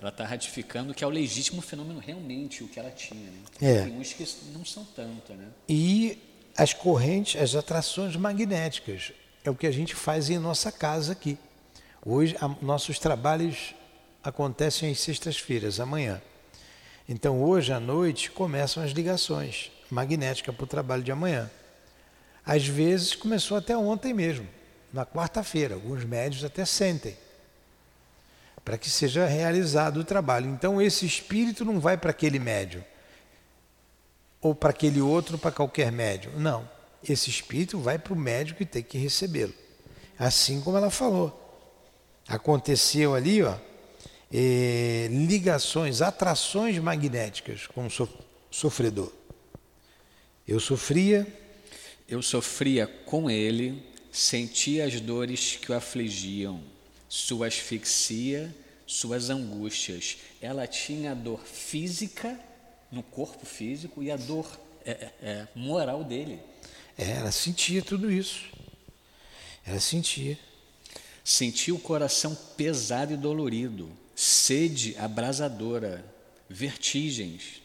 Ela 0.00 0.10
está 0.10 0.24
ratificando 0.24 0.94
que 0.94 1.02
é 1.02 1.06
o 1.06 1.10
legítimo 1.10 1.60
fenômeno 1.60 1.98
realmente 1.98 2.62
o 2.62 2.68
que 2.68 2.78
ela 2.78 2.90
tinha. 2.90 3.30
Né? 3.30 3.38
É. 3.60 3.82
Tem 3.84 3.98
uns 3.98 4.12
que 4.12 4.24
não 4.52 4.64
são 4.64 4.84
tanto. 4.84 5.32
Né? 5.32 5.48
E 5.68 6.18
as 6.56 6.72
correntes, 6.72 7.40
as 7.40 7.56
atrações 7.56 8.14
magnéticas, 8.14 9.12
é 9.44 9.50
o 9.50 9.54
que 9.54 9.66
a 9.66 9.70
gente 9.70 9.94
faz 9.94 10.30
em 10.30 10.38
nossa 10.38 10.72
casa 10.72 11.12
aqui. 11.12 11.38
Hoje, 12.04 12.34
a, 12.40 12.48
nossos 12.62 12.98
trabalhos 12.98 13.74
acontecem 14.22 14.90
às 14.90 15.00
sextas-feiras, 15.00 15.78
amanhã. 15.78 16.20
Então 17.06 17.42
hoje 17.42 17.70
à 17.70 17.78
noite 17.78 18.30
começam 18.30 18.82
as 18.82 18.92
ligações 18.92 19.70
magnéticas 19.90 20.54
para 20.54 20.64
o 20.64 20.66
trabalho 20.66 21.02
de 21.02 21.12
amanhã. 21.12 21.50
Às 22.44 22.66
vezes 22.66 23.14
começou 23.14 23.58
até 23.58 23.76
ontem 23.76 24.14
mesmo, 24.14 24.48
na 24.92 25.04
quarta-feira, 25.04 25.74
alguns 25.74 26.04
médios 26.04 26.44
até 26.44 26.64
sentem, 26.64 27.16
para 28.64 28.78
que 28.78 28.88
seja 28.88 29.26
realizado 29.26 29.98
o 29.98 30.04
trabalho. 30.04 30.48
Então 30.48 30.80
esse 30.80 31.04
espírito 31.04 31.64
não 31.64 31.78
vai 31.78 31.98
para 31.98 32.10
aquele 32.10 32.38
médio, 32.38 32.82
ou 34.40 34.54
para 34.54 34.70
aquele 34.70 35.00
outro, 35.00 35.36
para 35.36 35.52
qualquer 35.52 35.92
médio. 35.92 36.32
Não. 36.38 36.73
Esse 37.12 37.30
espírito 37.30 37.78
vai 37.78 37.98
para 37.98 38.12
o 38.12 38.16
médico 38.16 38.58
que 38.58 38.66
tem 38.66 38.82
que 38.82 38.98
recebê-lo. 38.98 39.54
Assim 40.18 40.60
como 40.60 40.76
ela 40.76 40.90
falou. 40.90 41.40
Aconteceu 42.26 43.14
ali, 43.14 43.42
ó, 43.42 43.56
eh, 44.32 45.08
ligações, 45.10 46.00
atrações 46.00 46.78
magnéticas 46.78 47.66
com 47.66 47.86
o 47.86 47.90
sofredor. 48.50 49.12
Eu 50.46 50.60
sofria. 50.60 51.26
Eu 52.06 52.20
sofria 52.20 52.86
com 52.86 53.30
ele, 53.30 53.82
sentia 54.12 54.84
as 54.84 55.00
dores 55.00 55.56
que 55.56 55.72
o 55.72 55.74
afligiam, 55.74 56.62
sua 57.08 57.46
asfixia, 57.46 58.54
suas 58.86 59.30
angústias. 59.30 60.18
Ela 60.40 60.66
tinha 60.66 61.12
a 61.12 61.14
dor 61.14 61.40
física 61.40 62.38
no 62.92 63.02
corpo 63.02 63.46
físico 63.46 64.02
e 64.02 64.10
a 64.10 64.16
dor 64.16 64.46
é, 64.84 64.90
é, 64.90 65.12
é 65.22 65.48
moral 65.54 66.04
dele. 66.04 66.38
É, 66.96 67.10
ela 67.12 67.32
sentia 67.32 67.82
tudo 67.82 68.10
isso. 68.10 68.44
Ela 69.66 69.80
sentia. 69.80 70.38
Sentia 71.22 71.74
o 71.74 71.78
coração 71.78 72.34
pesado 72.56 73.14
e 73.14 73.16
dolorido 73.16 73.90
sede 74.14 74.96
abrasadora, 74.98 76.04
vertigens, 76.48 77.62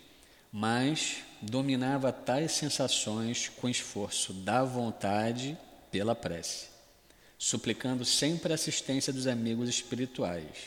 mas 0.52 1.18
dominava 1.42 2.12
tais 2.12 2.54
sensações 2.54 3.50
com 3.50 3.70
esforço 3.70 4.34
da 4.34 4.64
vontade 4.64 5.58
pela 5.92 6.16
prece, 6.16 6.68
suplicando 7.38 8.04
sempre 8.04 8.52
a 8.52 8.56
assistência 8.56 9.14
dos 9.14 9.28
amigos 9.28 9.70
espirituais, 9.70 10.58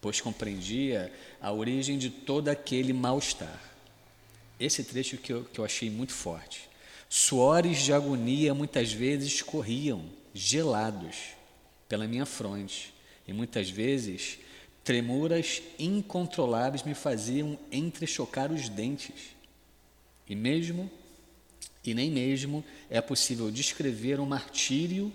pois 0.00 0.20
compreendia 0.20 1.12
a 1.40 1.52
origem 1.52 1.98
de 1.98 2.08
todo 2.08 2.48
aquele 2.48 2.92
mal-estar. 2.92 3.60
Esse 4.58 4.84
trecho 4.84 5.16
que 5.16 5.32
eu, 5.32 5.44
que 5.44 5.58
eu 5.58 5.64
achei 5.64 5.90
muito 5.90 6.12
forte. 6.12 6.69
Suores 7.12 7.78
de 7.78 7.92
agonia 7.92 8.54
muitas 8.54 8.92
vezes 8.92 9.42
corriam, 9.42 10.04
gelados, 10.32 11.16
pela 11.88 12.06
minha 12.06 12.24
fronte, 12.24 12.94
e 13.26 13.32
muitas 13.32 13.68
vezes 13.68 14.38
Tremuras 14.84 15.60
incontroláveis 15.76 16.84
me 16.84 16.94
faziam 16.94 17.58
entrechocar 17.72 18.52
os 18.52 18.68
dentes. 18.68 19.34
E 20.28 20.36
mesmo, 20.36 20.88
e 21.84 21.94
nem 21.94 22.12
mesmo 22.12 22.64
é 22.88 23.00
possível 23.00 23.50
descrever 23.50 24.20
o 24.20 24.24
martírio 24.24 25.12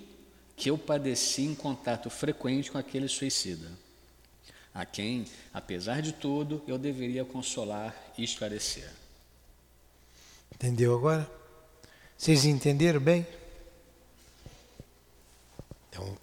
que 0.58 0.70
eu 0.70 0.78
padeci 0.78 1.44
em 1.44 1.56
contato 1.56 2.10
frequente 2.10 2.72
com 2.72 2.78
aquele 2.78 3.08
suicida, 3.08 3.72
a 4.74 4.86
quem, 4.86 5.24
apesar 5.54 6.02
de 6.02 6.12
tudo, 6.12 6.62
eu 6.68 6.78
deveria 6.78 7.24
consolar 7.24 7.96
e 8.18 8.24
esclarecer. 8.26 8.92
Entendeu 10.54 10.94
agora? 10.94 11.45
Vocês 12.18 12.46
entenderam 12.46 13.00
bem? 13.00 13.28
Então, 15.90 16.18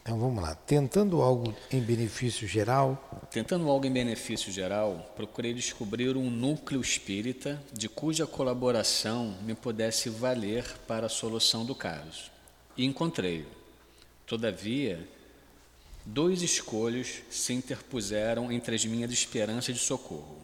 então 0.00 0.18
vamos 0.18 0.42
lá. 0.42 0.54
Tentando 0.54 1.20
algo 1.20 1.54
em 1.70 1.80
benefício 1.80 2.46
geral. 2.46 3.28
Tentando 3.30 3.68
algo 3.68 3.86
em 3.86 3.92
benefício 3.92 4.52
geral, 4.52 5.12
procurei 5.16 5.52
descobrir 5.52 6.16
um 6.16 6.30
núcleo 6.30 6.80
espírita 6.80 7.62
de 7.72 7.88
cuja 7.88 8.26
colaboração 8.26 9.36
me 9.42 9.54
pudesse 9.54 10.08
valer 10.08 10.64
para 10.86 11.06
a 11.06 11.10
solução 11.10 11.64
do 11.64 11.74
caso. 11.74 12.30
E 12.76 12.84
encontrei-o. 12.84 13.46
Todavia, 14.26 15.06
dois 16.04 16.42
escolhos 16.42 17.22
se 17.30 17.52
interpuseram 17.52 18.50
entre 18.50 18.74
as 18.74 18.84
minhas 18.84 19.12
esperanças 19.12 19.74
de 19.74 19.80
socorro. 19.80 20.38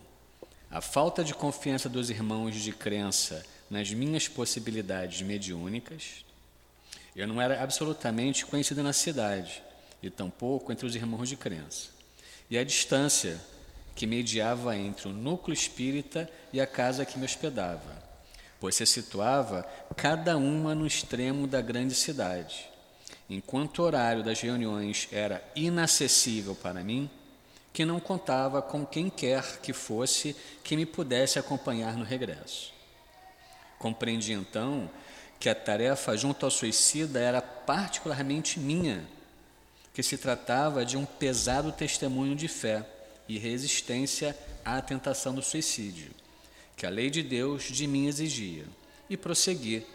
A 0.71 0.81
falta 0.81 1.25
de 1.25 1.35
confiança 1.35 1.89
dos 1.89 2.11
irmãos 2.11 2.55
de 2.55 2.73
crença 2.73 3.45
nas 3.71 3.93
minhas 3.93 4.29
possibilidades 4.29 5.23
mediúnicas. 5.23 6.25
Eu 7.15 7.27
não 7.27 7.41
era 7.41 7.63
absolutamente 7.63 8.47
conhecido 8.47 8.83
na 8.83 8.93
cidade, 8.93 9.63
e 10.03 10.09
tampouco 10.09 10.73
entre 10.73 10.87
os 10.87 10.95
irmãos 10.95 11.29
de 11.29 11.37
crença. 11.37 11.89
E 12.51 12.57
a 12.57 12.65
distância 12.65 13.41
que 13.95 14.07
mediava 14.07 14.77
entre 14.77 15.09
o 15.09 15.13
núcleo 15.13 15.53
espírita 15.53 16.31
e 16.53 16.61
a 16.61 16.67
casa 16.67 17.05
que 17.05 17.19
me 17.19 17.25
hospedava, 17.25 18.03
pois 18.61 18.77
se 18.77 18.87
situava 18.87 19.67
cada 19.97 20.37
uma 20.37 20.75
no 20.75 20.87
extremo 20.87 21.47
da 21.47 21.61
grande 21.61 21.95
cidade. 21.95 22.69
Enquanto 23.29 23.81
o 23.81 23.83
horário 23.83 24.23
das 24.23 24.41
reuniões 24.41 25.09
era 25.13 25.43
inacessível 25.55 26.55
para 26.55 26.83
mim, 26.83 27.11
que 27.73 27.85
não 27.85 28.01
contava 28.01 28.63
com 28.63 28.87
quem 28.87 29.11
quer 29.11 29.61
que 29.61 29.73
fosse 29.73 30.35
que 30.65 30.77
me 30.77 30.87
pudesse 30.87 31.39
acompanhar 31.39 31.97
no 31.97 32.05
regresso. 32.05 32.78
Compreendi 33.79 34.33
então 34.33 34.91
que 35.39 35.49
a 35.49 35.55
tarefa 35.55 36.17
junto 36.17 36.45
ao 36.45 36.51
suicida 36.51 37.21
era 37.21 37.41
particularmente 37.41 38.59
minha, 38.59 39.07
que 39.95 40.03
se 40.03 40.17
tratava 40.17 40.85
de 40.85 40.97
um 40.97 41.05
pesado 41.05 41.71
testemunho 41.71 42.35
de 42.35 42.49
fé 42.49 42.85
e 43.29 43.39
resistência 43.39 44.37
à 44.65 44.81
tentação 44.81 45.35
do 45.35 45.43
suicídio, 45.43 46.11
que 46.77 46.87
a 46.87 46.91
lei 46.91 47.11
de 47.11 47.23
Deus 47.23 47.65
de 47.65 47.87
mim 47.87 48.07
exigia, 48.07 48.65
e 49.09 49.17
prossegui, 49.17 49.87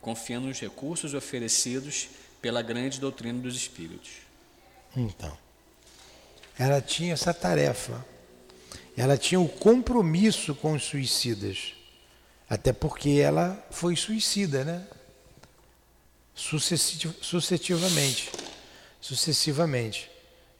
confiando 0.00 0.48
nos 0.48 0.60
recursos 0.60 1.14
oferecidos 1.14 2.08
pela 2.40 2.62
grande 2.62 3.00
doutrina 3.00 3.40
dos 3.40 3.56
Espíritos. 3.56 4.10
Então, 4.96 5.36
ela 6.58 6.80
tinha 6.80 7.14
essa 7.14 7.32
tarefa, 7.32 8.04
ela 8.96 9.16
tinha 9.16 9.40
o 9.40 9.48
compromisso 9.48 10.54
com 10.54 10.74
os 10.74 10.84
suicidas 10.84 11.74
até 12.50 12.72
porque 12.72 13.10
ela 13.10 13.64
foi 13.70 13.94
suicida, 13.94 14.64
né? 14.64 14.84
Sucessivamente. 16.34 18.28
Sucessivamente. 19.00 20.10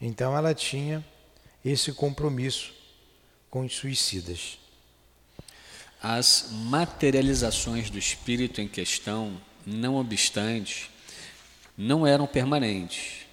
Então 0.01 0.37
ela 0.37 0.55
tinha 0.55 1.05
esse 1.65 1.93
compromisso 1.93 2.73
com 3.51 3.65
os 3.67 3.75
suicidas. 3.75 4.57
As 6.01 6.51
materializações 6.53 7.91
do 7.91 7.99
espírito 7.99 8.61
em 8.61 8.69
questão, 8.69 9.43
não 9.67 9.97
obstante, 9.97 10.89
não 11.77 12.07
eram 12.07 12.25
permanentes. 12.25 13.27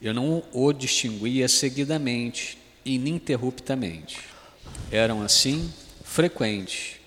Eu 0.00 0.12
não 0.12 0.44
o 0.52 0.72
distinguia 0.74 1.48
seguidamente 1.48 2.58
ininterruptamente. 2.84 4.20
Eram 4.92 5.22
assim 5.22 5.72
frequentes 6.04 7.02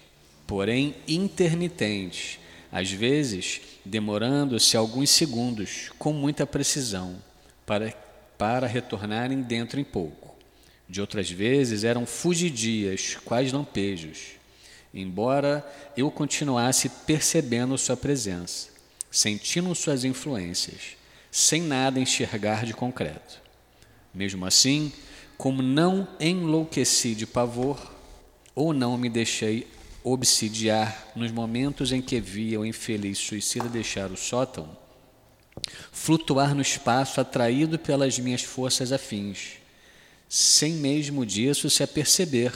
porém 0.47 0.95
intermitentes, 1.07 2.39
às 2.71 2.89
vezes 2.89 3.61
demorando-se 3.83 4.75
alguns 4.77 5.09
segundos 5.09 5.91
com 5.99 6.13
muita 6.13 6.47
precisão 6.47 7.21
para, 7.65 7.91
para 8.37 8.65
retornarem 8.65 9.41
dentro 9.41 9.79
em 9.79 9.83
pouco. 9.83 10.35
De 10.89 11.01
outras 11.01 11.29
vezes 11.29 11.83
eram 11.83 12.05
fugidias, 12.05 13.17
quais 13.25 13.51
lampejos, 13.51 14.37
embora 14.93 15.65
eu 15.97 16.09
continuasse 16.09 16.87
percebendo 17.05 17.77
sua 17.77 17.97
presença, 17.97 18.69
sentindo 19.11 19.75
suas 19.75 20.05
influências, 20.05 20.95
sem 21.29 21.61
nada 21.61 21.99
enxergar 21.99 22.65
de 22.65 22.73
concreto. 22.73 23.41
Mesmo 24.13 24.45
assim, 24.45 24.93
como 25.37 25.61
não 25.61 26.07
enlouqueci 26.19 27.13
de 27.13 27.27
pavor, 27.27 27.93
ou 28.55 28.73
não 28.73 28.97
me 28.97 29.09
deixei 29.09 29.67
obsidiar 30.03 31.11
nos 31.15 31.31
momentos 31.31 31.91
em 31.91 32.01
que 32.01 32.19
via 32.19 32.59
o 32.59 32.65
infeliz 32.65 33.17
suicida 33.17 33.67
deixar 33.67 34.11
o 34.11 34.17
sótão, 34.17 34.77
flutuar 35.91 36.55
no 36.55 36.61
espaço 36.61 37.19
atraído 37.19 37.77
pelas 37.77 38.17
minhas 38.19 38.43
forças 38.43 38.91
afins, 38.91 39.53
sem 40.29 40.73
mesmo 40.73 41.25
disso 41.25 41.69
se 41.69 41.83
aperceber, 41.83 42.53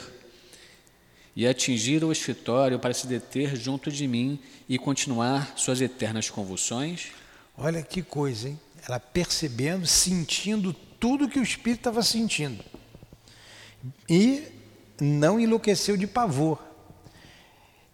e 1.34 1.46
atingir 1.46 2.04
o 2.04 2.12
escritório 2.12 2.78
para 2.78 2.92
se 2.92 3.06
deter 3.06 3.56
junto 3.56 3.90
de 3.90 4.06
mim 4.06 4.38
e 4.68 4.78
continuar 4.78 5.54
suas 5.56 5.80
eternas 5.80 6.28
convulsões? 6.28 7.08
Olha 7.56 7.82
que 7.82 8.02
coisa, 8.02 8.50
hein? 8.50 8.60
Ela 8.86 9.00
percebendo, 9.00 9.86
sentindo 9.86 10.74
tudo 11.00 11.28
que 11.28 11.38
o 11.38 11.42
espírito 11.42 11.80
estava 11.80 12.02
sentindo. 12.02 12.62
E 14.08 14.42
não 15.00 15.40
enlouqueceu 15.40 15.96
de 15.96 16.06
pavor 16.06 16.71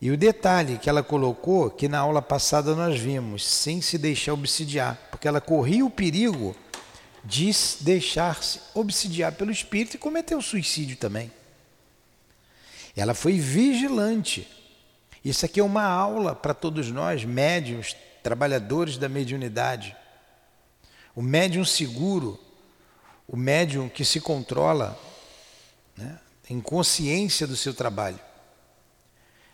e 0.01 0.11
o 0.11 0.17
detalhe 0.17 0.79
que 0.79 0.89
ela 0.89 1.03
colocou, 1.03 1.71
que 1.71 1.89
na 1.89 1.99
aula 1.99 2.23
passada 2.23 2.75
nós 2.75 3.01
vimos, 3.01 3.45
sem 3.45 3.81
se 3.81 3.99
deixar 3.99 4.33
obsidiar, 4.33 4.97
porque 5.11 5.27
ela 5.27 5.41
corria 5.41 5.85
o 5.85 5.91
perigo 5.91 6.55
de 7.25 7.51
deixar-se 7.81 8.61
obsidiar 8.75 9.33
pelo 9.33 9.51
espírito 9.51 9.97
e 9.97 9.99
cometer 9.99 10.37
o 10.37 10.43
suicídio 10.43 10.97
também. 10.97 11.33
Ela 12.97 13.13
foi 13.13 13.39
vigilante. 13.39 14.49
Isso 15.25 15.45
aqui 15.45 15.59
é 15.59 15.65
uma 15.65 15.85
aula 15.85 16.35
para 16.35 16.55
todos 16.55 16.91
nós, 16.91 17.25
médiums, 17.25 17.97
trabalhadores 18.23 18.99
da 18.99 19.09
mediunidade. 19.09 19.97
O 21.15 21.21
médium 21.23 21.65
seguro, 21.65 22.39
o 23.27 23.37
médium 23.37 23.89
que 23.89 24.05
se 24.05 24.21
controla, 24.21 24.99
né, 25.97 26.21
em 26.49 26.61
consciência 26.61 27.49
do 27.49 27.57
seu 27.57 27.75
trabalho. 27.75 28.28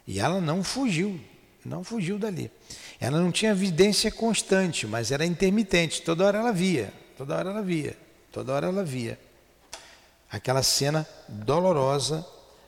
E 0.07 0.21
ela 0.21 0.41
não 0.41 0.63
fugiu, 0.63 1.19
não 1.65 1.83
fugiu 1.83 2.19
dali. 2.19 2.51
Ela 3.01 3.21
não 3.21 3.33
tinha 3.33 3.53
evidência 3.53 4.11
constante, 4.11 4.87
mas 4.87 5.11
era 5.11 5.25
intermitente. 5.25 6.03
Toda 6.03 6.25
hora 6.25 6.39
ela 6.39 6.53
via, 6.53 6.93
toda 7.17 7.37
hora 7.37 7.51
ela 7.51 7.63
via, 7.63 7.97
toda 8.31 8.53
hora 8.53 8.67
ela 8.67 8.85
via. 8.85 9.19
Aquela 10.31 10.63
cena 10.63 11.09
dolorosa 11.29 12.27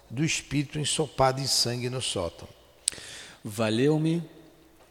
do 0.09 0.25
espírito 0.25 0.79
ensopado 0.79 1.41
em 1.41 1.47
sangue 1.47 1.91
no 1.91 2.01
sótão. 2.01 2.49
Valeu-me 3.45 4.23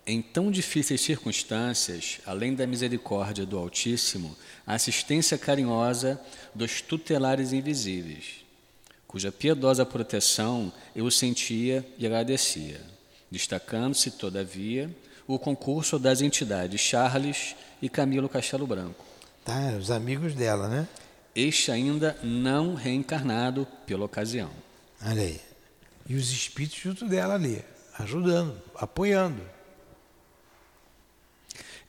em 0.05 0.21
tão 0.21 0.51
difíceis 0.51 1.01
circunstâncias, 1.01 2.19
além 2.25 2.53
da 2.53 2.67
misericórdia 2.67 3.45
do 3.45 3.57
Altíssimo, 3.57 4.35
a 4.67 4.75
assistência 4.75 5.37
carinhosa 5.37 6.21
dos 6.53 6.79
tutelares 6.79 7.51
invisíveis 7.53 8.44
cuja 9.15 9.31
piedosa 9.31 9.85
proteção 9.85 10.73
eu 10.93 11.09
sentia 11.09 11.87
e 11.97 12.05
agradecia, 12.05 12.81
destacando-se, 13.31 14.11
todavia, 14.11 14.93
o 15.25 15.39
concurso 15.39 15.97
das 15.97 16.19
entidades 16.19 16.81
Charles 16.81 17.55
e 17.81 17.87
Camilo 17.87 18.27
Castelo 18.27 18.67
Branco. 18.67 19.05
Tá, 19.45 19.69
os 19.79 19.89
amigos 19.89 20.35
dela, 20.35 20.67
né? 20.67 20.85
Este 21.33 21.71
ainda 21.71 22.17
não 22.21 22.73
reencarnado 22.75 23.65
pela 23.85 24.03
ocasião. 24.03 24.49
Olha 25.01 25.21
aí. 25.21 25.39
E 26.09 26.15
os 26.15 26.29
espíritos 26.29 26.79
junto 26.79 27.07
dela 27.07 27.35
ali, 27.35 27.63
ajudando, 27.97 28.61
apoiando. 28.75 29.41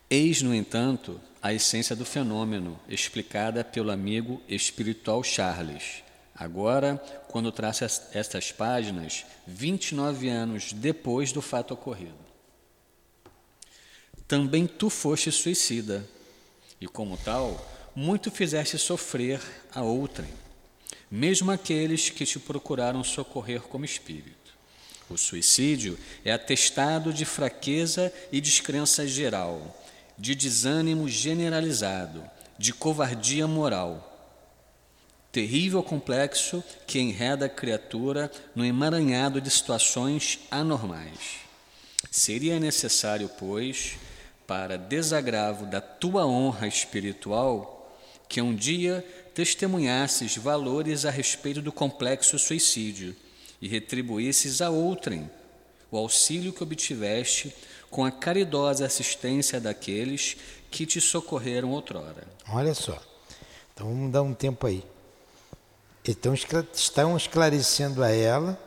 Eis, 0.09 0.43
no 0.43 0.55
entanto, 0.55 1.21
a 1.43 1.53
essência 1.53 1.97
do 1.97 2.05
fenômeno, 2.05 2.79
explicada 2.89 3.65
pelo 3.65 3.91
amigo 3.91 4.41
espiritual 4.49 5.25
Charles, 5.25 6.06
Agora, 6.37 7.03
quando 7.29 7.51
traça 7.51 7.87
estas 8.13 8.53
páginas, 8.53 9.25
29 9.47 10.29
anos 10.29 10.73
depois 10.75 11.33
do 11.33 11.41
fato 11.41 11.73
ocorrido. 11.73 12.15
Também 14.29 14.67
tu 14.67 14.91
foste 14.91 15.33
suicida, 15.33 16.07
e 16.79 16.87
como 16.87 17.17
tal, 17.17 17.67
muito 17.95 18.31
fizeste 18.31 18.77
sofrer 18.77 19.41
a 19.75 19.83
outrem, 19.83 20.29
mesmo 21.11 21.51
aqueles 21.51 22.11
que 22.11 22.27
te 22.27 22.39
procuraram 22.39 23.03
socorrer 23.03 23.63
como 23.63 23.87
espírito. 23.87 24.37
O 25.09 25.17
suicídio 25.17 25.99
é 26.23 26.33
atestado 26.33 27.15
de 27.15 27.25
fraqueza 27.25 28.13
e 28.31 28.43
descrença 28.43 29.07
geral, 29.07 29.75
de 30.19 30.35
desânimo 30.35 31.09
generalizado, 31.09 32.23
de 32.59 32.75
covardia 32.75 33.47
moral 33.47 34.16
terrível 35.37 35.83
complexo 35.83 36.65
que 36.87 36.99
enreda 36.99 37.45
a 37.45 37.49
criatura 37.51 38.33
no 38.55 38.65
emaranhado 38.65 39.39
de 39.39 39.51
situações 39.51 40.39
anormais. 40.51 41.41
Seria 42.11 42.59
necessário, 42.59 43.29
pois, 43.39 43.99
para 44.47 44.79
desagravo 44.79 45.67
da 45.67 45.79
tua 45.79 46.27
honra 46.27 46.67
espiritual, 46.67 47.95
que 48.27 48.41
um 48.41 48.55
dia 48.55 49.05
testemunhasses 49.35 50.39
valores 50.39 51.05
a 51.05 51.11
respeito 51.11 51.61
do 51.61 51.71
complexo 51.71 52.39
suicídio 52.39 53.15
e 53.61 53.69
retribuísses 53.69 54.63
a 54.63 54.71
outrem 54.71 55.31
o 55.91 55.99
auxílio 55.99 56.51
que 56.51 56.63
obtiveste 56.63 57.55
com 57.91 58.07
a 58.07 58.11
caridosa 58.11 58.87
assistência 58.87 59.61
daqueles 59.61 60.39
que 60.71 60.87
te 60.87 60.99
socorreram 60.99 61.73
outrora. 61.73 62.27
Olha 62.49 62.73
só, 62.73 62.99
então 63.75 63.89
vamos 63.89 64.11
dar 64.11 64.23
um 64.23 64.33
tempo 64.33 64.67
aí. 64.67 64.83
Então 66.09 66.35
estão 66.35 67.17
esclarecendo 67.17 68.03
a 68.03 68.11
ela 68.11 68.61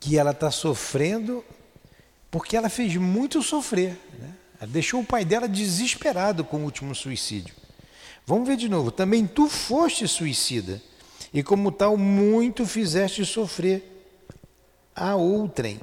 que 0.00 0.18
ela 0.18 0.30
está 0.30 0.50
sofrendo 0.50 1.44
porque 2.30 2.56
ela 2.56 2.68
fez 2.68 2.96
muito 2.96 3.42
sofrer. 3.42 3.98
Né? 4.18 4.34
Ela 4.60 4.70
deixou 4.70 5.00
o 5.00 5.04
pai 5.04 5.24
dela 5.24 5.46
desesperado 5.46 6.44
com 6.44 6.58
o 6.58 6.64
último 6.64 6.94
suicídio. 6.94 7.54
Vamos 8.26 8.48
ver 8.48 8.56
de 8.56 8.68
novo. 8.68 8.90
Também 8.90 9.26
tu 9.26 9.48
foste 9.48 10.08
suicida 10.08 10.80
e, 11.32 11.42
como 11.42 11.70
tal, 11.70 11.96
muito 11.96 12.64
fizeste 12.64 13.24
sofrer 13.24 13.82
a 14.96 15.14
outrem, 15.16 15.80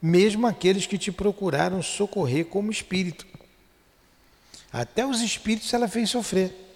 mesmo 0.00 0.46
aqueles 0.46 0.86
que 0.86 0.96
te 0.96 1.12
procuraram 1.12 1.82
socorrer 1.82 2.46
como 2.46 2.70
espírito. 2.70 3.26
Até 4.72 5.04
os 5.04 5.20
espíritos 5.20 5.72
ela 5.74 5.86
fez 5.86 6.08
sofrer. 6.08 6.71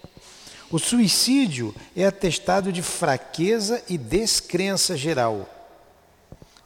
O 0.69 0.77
suicídio 0.77 1.73
é 1.95 2.05
atestado 2.05 2.73
de 2.73 2.81
fraqueza 2.81 3.81
e 3.87 3.97
descrença 3.97 4.97
geral. 4.97 5.47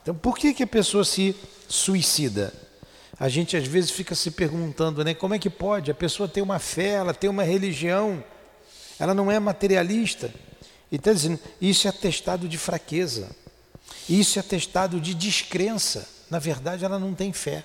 Então, 0.02 0.16
por 0.16 0.38
que, 0.38 0.54
que 0.54 0.64
a 0.64 0.68
pessoa 0.68 1.06
se 1.06 1.36
suicida? 1.70 2.52
A 3.20 3.30
gente 3.30 3.56
às 3.56 3.68
vezes 3.68 3.92
fica 3.92 4.16
se 4.16 4.32
perguntando, 4.32 5.04
né? 5.04 5.14
Como 5.14 5.36
é 5.36 5.40
que 5.40 5.50
pode? 5.50 5.92
A 5.92 5.94
pessoa 5.94 6.28
tem 6.28 6.42
uma 6.42 6.58
fé, 6.58 6.94
ela 6.94 7.14
tem 7.14 7.30
uma 7.30 7.44
religião, 7.44 8.24
ela 9.00 9.14
não 9.14 9.32
é 9.32 9.40
materialista. 9.40 10.34
E 10.92 10.96
está 10.96 11.14
dizendo, 11.14 11.40
isso 11.62 11.86
é 11.86 11.92
atestado 11.92 12.50
de 12.50 12.58
fraqueza, 12.58 13.30
isso 14.10 14.40
é 14.40 14.42
atestado 14.42 15.00
de 15.00 15.14
descrença. 15.14 16.10
Na 16.32 16.40
verdade, 16.40 16.84
ela 16.84 16.98
não 16.98 17.14
tem 17.14 17.32
fé. 17.32 17.64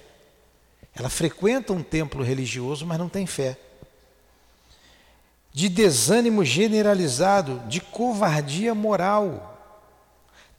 Ela 0.94 1.08
frequenta 1.08 1.72
um 1.72 1.82
templo 1.82 2.22
religioso, 2.22 2.84
mas 2.84 2.98
não 2.98 3.08
tem 3.08 3.26
fé 3.26 3.56
de 5.56 5.70
desânimo 5.70 6.44
generalizado, 6.44 7.62
de 7.66 7.80
covardia 7.80 8.74
moral, 8.74 9.58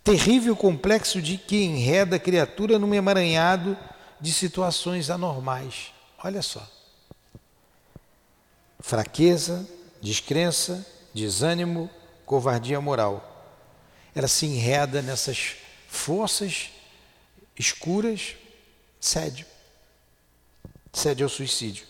terrível 0.03 0.55
complexo 0.55 1.21
de 1.21 1.37
que 1.37 1.63
enreda 1.63 2.15
a 2.15 2.19
criatura 2.19 2.79
num 2.79 2.95
emaranhado 2.95 3.77
de 4.19 4.33
situações 4.33 5.11
anormais. 5.11 5.93
Olha 6.23 6.41
só. 6.41 6.67
Fraqueza, 8.79 9.69
descrença, 10.01 10.83
desânimo, 11.13 11.91
covardia 12.25 12.81
moral. 12.81 13.45
Ela 14.15 14.27
se 14.27 14.47
enreda 14.47 15.03
nessas 15.03 15.57
forças 15.87 16.71
escuras, 17.55 18.35
cede. 18.99 19.45
Cede 20.91 21.21
ao 21.21 21.29
suicídio. 21.29 21.85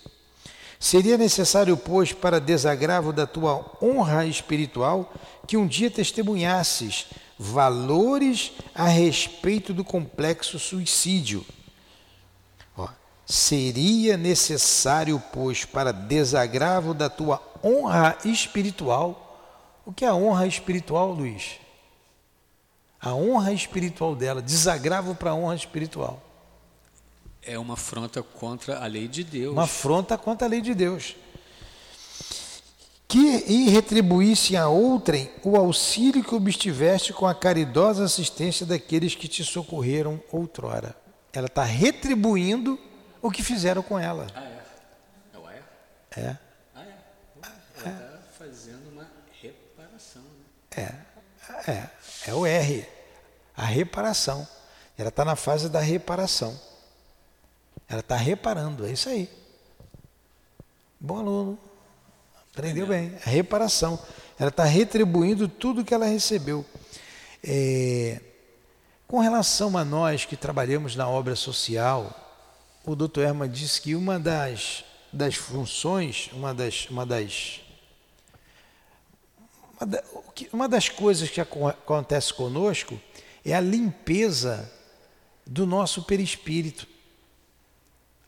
Seria 0.79 1.17
necessário, 1.17 1.75
pois, 1.75 2.13
para 2.13 2.39
desagravo 2.39 3.11
da 3.11 3.25
tua 3.25 3.65
honra 3.81 4.25
espiritual, 4.25 5.11
que 5.47 5.57
um 5.57 5.65
dia 5.65 5.89
testemunhasses 5.89 7.07
valores 7.37 8.51
a 8.75 8.87
respeito 8.87 9.73
do 9.73 9.83
complexo 9.83 10.59
suicídio. 10.59 11.45
Ó, 12.77 12.87
seria 13.25 14.17
necessário, 14.17 15.21
pois, 15.33 15.65
para 15.65 15.91
desagravo 15.91 16.93
da 16.93 17.09
tua 17.09 17.41
honra 17.63 18.17
espiritual. 18.23 19.23
O 19.85 19.91
que 19.91 20.05
é 20.05 20.07
a 20.07 20.15
honra 20.15 20.45
espiritual, 20.45 21.11
Luiz? 21.11 21.59
A 22.99 23.13
honra 23.13 23.51
espiritual 23.51 24.15
dela, 24.15 24.41
desagravo 24.41 25.15
para 25.15 25.31
a 25.31 25.35
honra 25.35 25.55
espiritual. 25.55 26.21
É 27.47 27.57
uma 27.57 27.75
afronta 27.75 28.21
contra 28.21 28.77
a 28.83 28.86
lei 28.88 29.07
de 29.07 29.23
Deus. 29.23 29.53
Uma 29.53 29.63
afronta 29.63 30.17
contra 30.17 30.45
a 30.45 30.49
lei 30.49 30.60
de 30.60 30.75
Deus. 30.75 31.15
Que 33.07 33.45
e 33.47 33.69
retribuísse 33.69 34.57
a 34.57 34.67
outrem 34.67 35.31
o 35.45 35.55
auxílio 35.55 36.21
que 36.21 36.36
obstiveste 36.36 37.13
com 37.13 37.25
a 37.25 37.33
caridosa 37.33 38.03
assistência 38.03 38.65
daqueles 38.65 39.15
que 39.15 39.29
te 39.29 39.45
socorreram 39.45 40.21
outrora. 40.29 40.93
Ela 41.31 41.47
está 41.47 41.63
retribuindo 41.63 42.77
o 43.21 43.31
que 43.31 43.41
fizeram 43.41 43.81
com 43.81 43.97
ela. 43.97 44.27
Ah, 44.36 44.43
é? 44.43 44.57
É? 46.17 46.21
É. 46.21 46.38
Ah, 46.75 46.83
é? 46.83 46.93
Ela 47.39 47.55
está 47.77 48.19
fazendo 48.38 48.89
uma 48.91 49.07
reparação. 49.41 50.23
Né? 50.75 51.05
É, 51.65 51.71
é, 51.71 51.89
é 52.27 52.33
o 52.33 52.45
R, 52.45 52.86
a 53.55 53.63
reparação. 53.63 54.45
Ela 54.97 55.10
está 55.10 55.23
na 55.23 55.38
fase 55.38 55.69
da 55.69 55.79
reparação. 55.79 56.60
Ela 57.89 58.02
está 58.02 58.15
reparando, 58.15 58.86
é 58.86 58.91
isso 58.91 59.08
aí. 59.08 59.30
Bom 61.00 61.19
aluno. 61.19 61.60
Aprendeu 62.52 62.88
bem. 62.88 63.15
A 63.26 63.30
reparação. 63.30 64.00
Ela 64.38 64.50
está 64.50 64.65
retribuindo 64.65 65.47
tudo 65.47 65.86
que 65.86 65.93
ela 65.93 66.06
recebeu. 66.06 66.65
É, 67.43 68.19
com 69.08 69.19
relação 69.19 69.78
a 69.78 69.86
nós 69.86 70.26
que 70.26 70.36
trabalhamos 70.36 70.95
na 70.95 71.08
obra 71.08 71.36
social, 71.36 72.13
o 72.84 72.95
doutor 72.95 73.23
Herman 73.23 73.50
disse 73.50 73.82
que 73.82 73.95
uma 73.95 74.19
das, 74.19 74.84
das 75.13 75.36
funções, 75.36 76.30
uma 76.34 76.54
das, 76.54 76.88
uma 76.89 77.06
das 77.06 77.62
uma 80.52 80.67
das 80.67 80.89
coisas 80.89 81.30
que 81.30 81.39
acontece 81.39 82.34
conosco 82.34 83.00
é 83.45 83.54
a 83.54 83.62
limpeza 83.62 84.71
do 85.45 85.67
nosso 85.67 86.04
perispírito 86.04 86.88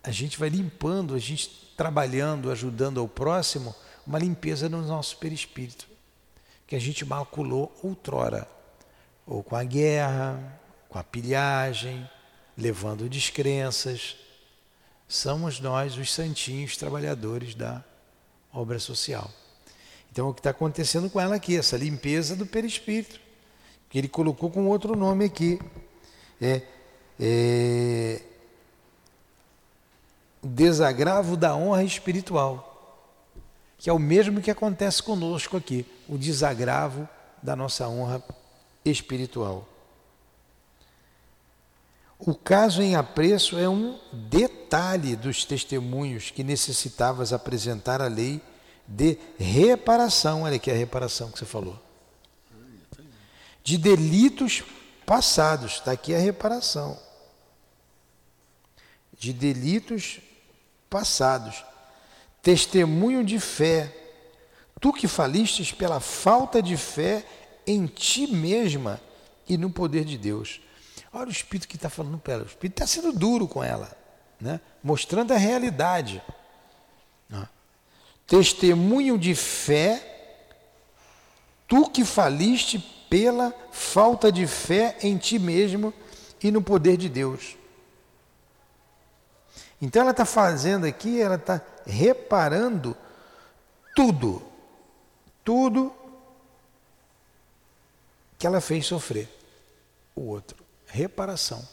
a 0.04 0.12
gente 0.12 0.40
vai 0.40 0.50
limpando, 0.50 1.14
a 1.14 1.20
gente 1.20 1.74
trabalhando, 1.76 2.52
ajudando 2.52 3.00
ao 3.00 3.08
próximo, 3.08 3.76
uma 4.06 4.20
limpeza 4.20 4.68
no 4.68 4.82
nosso 4.82 5.18
perispírito, 5.18 5.88
que 6.66 6.76
a 6.76 6.80
gente 6.80 7.06
maculou 7.06 7.72
outrora, 7.84 8.48
ou 9.26 9.44
com 9.44 9.56
a 9.56 9.64
guerra, 9.64 10.60
com 10.88 10.98
a 10.98 11.04
pilhagem, 11.04 12.10
levando 12.58 13.10
descrenças. 13.10 14.18
Somos 15.08 15.60
nós 15.60 15.98
os 15.98 16.12
santinhos 16.12 16.78
trabalhadores 16.78 17.56
da 17.56 17.84
obra 18.54 18.80
social. 18.80 19.30
Então, 20.12 20.30
o 20.30 20.34
que 20.34 20.40
está 20.40 20.50
acontecendo 20.50 21.10
com 21.10 21.20
ela 21.20 21.36
aqui, 21.36 21.56
essa 21.56 21.78
limpeza 21.78 22.36
do 22.36 22.46
perispírito, 22.46 23.20
que 23.90 23.98
ele 23.98 24.08
colocou 24.08 24.50
com 24.50 24.68
outro 24.68 24.96
nome 24.96 25.26
aqui. 25.26 25.60
É, 26.42 26.62
é, 27.20 28.22
desagravo 30.44 31.36
da 31.36 31.56
honra 31.56 31.84
espiritual, 31.84 32.66
que 33.78 33.90
é 33.90 33.94
o 33.94 34.00
mesmo 34.00 34.42
que 34.42 34.52
acontece 34.52 35.02
conosco 35.04 35.58
aqui, 35.58 35.86
o 36.08 36.18
desagravo 36.18 37.08
da 37.42 37.56
nossa 37.56 37.88
honra 37.88 38.24
espiritual. 38.86 39.68
O 42.18 42.36
caso 42.36 42.82
em 42.82 42.96
apreço 42.96 43.58
é 43.58 43.70
um 43.70 43.98
detalhe 44.12 45.16
dos 45.16 45.46
testemunhos 45.46 46.32
que 46.32 46.44
necessitavas 46.44 47.32
apresentar 47.32 48.02
a 48.02 48.08
lei 48.08 48.42
de 48.86 49.18
reparação. 49.38 50.42
Olha 50.44 50.58
aqui 50.58 50.70
a 50.70 50.76
reparação 50.76 51.32
que 51.32 51.40
você 51.40 51.46
falou. 51.46 51.80
De 53.64 53.78
delitos 53.78 54.64
passados. 55.06 55.76
Está 55.76 55.94
aqui 55.94 56.14
a 56.14 56.20
reparação. 56.20 57.00
De 59.18 59.32
delitos 59.32 60.20
passados, 60.90 61.64
testemunho 62.42 63.24
de 63.24 63.40
fé, 63.40 63.96
tu 64.80 64.92
que 64.92 65.08
falistes 65.08 65.72
pela 65.72 66.00
falta 66.00 66.62
de 66.62 66.76
fé 66.76 67.26
em 67.68 67.86
ti 67.86 68.28
mesma 68.28 69.00
e 69.48 69.58
no 69.58 69.70
poder 69.70 70.04
de 70.06 70.18
Deus. 70.18 70.62
Olha 71.12 71.28
o 71.28 71.32
Espírito 71.32 71.68
que 71.68 71.76
está 71.76 71.90
falando 71.90 72.18
para 72.18 72.34
ela, 72.34 72.44
o 72.44 72.48
Espírito 72.48 72.82
está 72.82 72.88
sendo 72.88 73.12
duro 73.12 73.48
com 73.48 73.64
ela, 73.64 73.96
né? 74.40 74.60
mostrando 74.84 75.34
a 75.34 75.38
realidade. 75.38 76.22
Testemunho 78.30 79.18
de 79.18 79.34
fé, 79.34 80.46
tu 81.68 81.90
que 81.90 82.06
faliste 82.06 82.78
pela 83.10 83.52
falta 83.72 84.32
de 84.32 84.46
fé 84.46 84.96
em 85.02 85.18
ti 85.18 85.40
mesmo 85.40 85.92
e 86.42 86.52
no 86.52 86.62
poder 86.62 86.96
de 86.96 87.10
Deus. 87.10 87.58
Então 89.82 90.02
ela 90.02 90.12
está 90.12 90.26
fazendo 90.26 90.86
aqui, 90.86 91.22
ela 91.22 91.36
está 91.36 91.62
reparando 91.86 92.96
tudo, 93.96 94.42
tudo 95.44 95.94
que 98.38 98.46
ela 98.46 98.62
fez 98.62 98.86
sofrer 98.86 99.30
o 100.16 100.22
outro. 100.22 100.58
Reparação. 100.88 101.66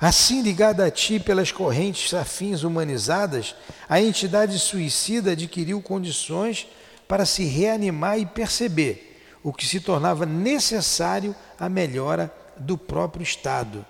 Assim, 0.00 0.42
ligada 0.42 0.84
a 0.84 0.90
ti 0.90 1.20
pelas 1.20 1.52
correntes 1.52 2.12
afins 2.12 2.64
humanizadas, 2.64 3.54
a 3.88 4.00
entidade 4.00 4.58
suicida 4.58 5.30
adquiriu 5.30 5.80
condições 5.80 6.66
para 7.06 7.24
se 7.24 7.44
reanimar 7.44 8.18
e 8.18 8.26
perceber 8.26 9.38
o 9.44 9.52
que 9.52 9.64
se 9.64 9.78
tornava 9.78 10.26
necessário 10.26 11.36
a 11.58 11.68
melhora 11.68 12.34
do 12.56 12.76
próprio 12.76 13.22
estado, 13.22 13.86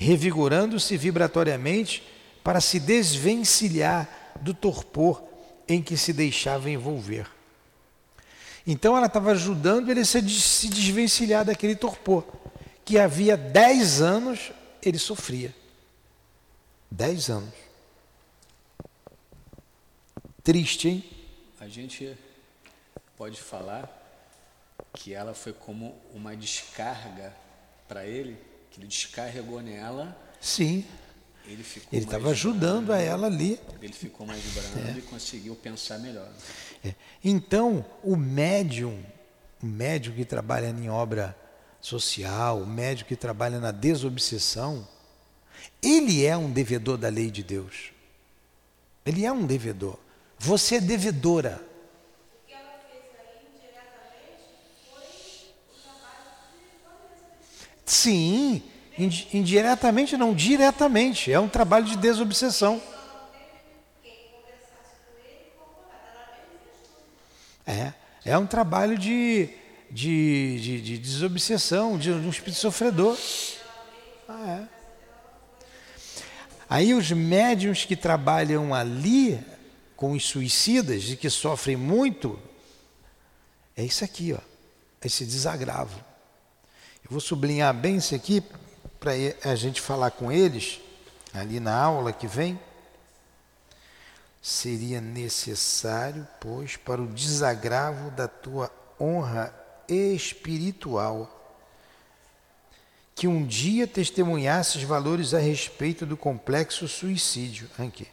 revigorando-se 0.00 0.96
vibratoriamente 0.96 2.04
para 2.44 2.60
se 2.60 2.78
desvencilhar 2.78 4.08
do 4.40 4.54
torpor 4.54 5.20
em 5.66 5.82
que 5.82 5.96
se 5.96 6.12
deixava 6.12 6.70
envolver. 6.70 7.28
Então 8.64 8.96
ela 8.96 9.06
estava 9.06 9.32
ajudando 9.32 9.90
ele 9.90 10.00
a 10.00 10.04
se 10.04 10.20
desvencilhar 10.22 11.44
daquele 11.44 11.74
torpor, 11.74 12.24
que 12.84 12.96
havia 12.96 13.36
dez 13.36 14.00
anos 14.00 14.52
ele 14.80 14.98
sofria. 14.98 15.52
Dez 16.88 17.28
anos. 17.28 17.52
Triste, 20.44 20.88
hein? 20.88 21.04
A 21.60 21.66
gente 21.66 22.16
pode 23.16 23.40
falar 23.40 23.90
que 24.94 25.12
ela 25.12 25.34
foi 25.34 25.52
como 25.52 26.00
uma 26.14 26.36
descarga 26.36 27.34
para 27.88 28.06
ele, 28.06 28.38
ele 28.78 28.86
descarregou 28.86 29.60
nela. 29.60 30.16
Sim. 30.40 30.84
Ele 31.44 31.64
estava 31.92 32.30
ajudando 32.30 32.92
a 32.92 32.98
ela 32.98 33.26
ali. 33.26 33.58
Ele 33.82 33.92
ficou 33.92 34.26
mais 34.26 34.42
brando 34.44 34.96
é. 34.96 34.98
e 34.98 35.02
conseguiu 35.02 35.56
pensar 35.56 35.98
melhor. 35.98 36.28
É. 36.84 36.94
Então, 37.24 37.84
o 38.02 38.16
médium, 38.16 39.02
o 39.62 39.66
médium 39.66 40.14
que 40.14 40.24
trabalha 40.24 40.68
em 40.68 40.88
obra 40.90 41.36
social, 41.80 42.60
o 42.60 42.66
médium 42.66 43.06
que 43.06 43.16
trabalha 43.16 43.58
na 43.58 43.70
desobsessão, 43.70 44.86
ele 45.82 46.24
é 46.24 46.36
um 46.36 46.50
devedor 46.50 46.98
da 46.98 47.08
lei 47.08 47.30
de 47.30 47.42
Deus. 47.42 47.92
Ele 49.04 49.24
é 49.24 49.32
um 49.32 49.46
devedor. 49.46 49.98
Você 50.38 50.76
é 50.76 50.80
devedora. 50.80 51.66
Sim, 57.88 58.62
indiretamente 59.32 60.14
não, 60.14 60.34
diretamente. 60.34 61.32
É 61.32 61.40
um 61.40 61.48
trabalho 61.48 61.86
de 61.86 61.96
desobsessão. 61.96 62.82
É, 67.66 67.94
é 68.26 68.36
um 68.36 68.46
trabalho 68.46 68.98
de, 68.98 69.48
de, 69.90 70.60
de, 70.60 70.80
de 70.82 70.98
desobsessão, 70.98 71.96
de, 71.96 72.10
um 72.10 72.28
espírito 72.28 72.58
sofredor. 72.58 73.16
Ah, 74.28 74.60
é. 74.62 74.68
Aí 76.68 76.92
os 76.92 77.10
médiums 77.10 77.86
que 77.86 77.96
trabalham 77.96 78.74
ali 78.74 79.40
com 79.96 80.12
os 80.12 80.26
suicidas 80.26 81.08
e 81.08 81.16
que 81.16 81.30
sofrem 81.30 81.76
muito, 81.76 82.38
é 83.74 83.82
isso 83.82 84.04
aqui, 84.04 84.34
ó, 84.34 84.40
esse 85.02 85.24
desagravo. 85.24 86.07
Eu 87.08 87.12
vou 87.12 87.20
sublinhar 87.22 87.72
bem 87.72 87.96
isso 87.96 88.14
aqui 88.14 88.42
para 89.00 89.12
a 89.42 89.54
gente 89.54 89.80
falar 89.80 90.10
com 90.10 90.30
eles 90.30 90.78
ali 91.32 91.58
na 91.58 91.74
aula 91.74 92.12
que 92.12 92.26
vem. 92.26 92.60
Seria 94.42 95.00
necessário, 95.00 96.28
pois, 96.38 96.76
para 96.76 97.00
o 97.00 97.06
desagravo 97.06 98.10
da 98.10 98.28
tua 98.28 98.70
honra 99.00 99.54
espiritual, 99.88 101.34
que 103.14 103.26
um 103.26 103.46
dia 103.46 103.86
testemunhasses 103.86 104.82
valores 104.82 105.32
a 105.32 105.38
respeito 105.38 106.04
do 106.04 106.14
complexo 106.14 106.86
suicídio. 106.86 107.70
Aqui. 107.78 108.06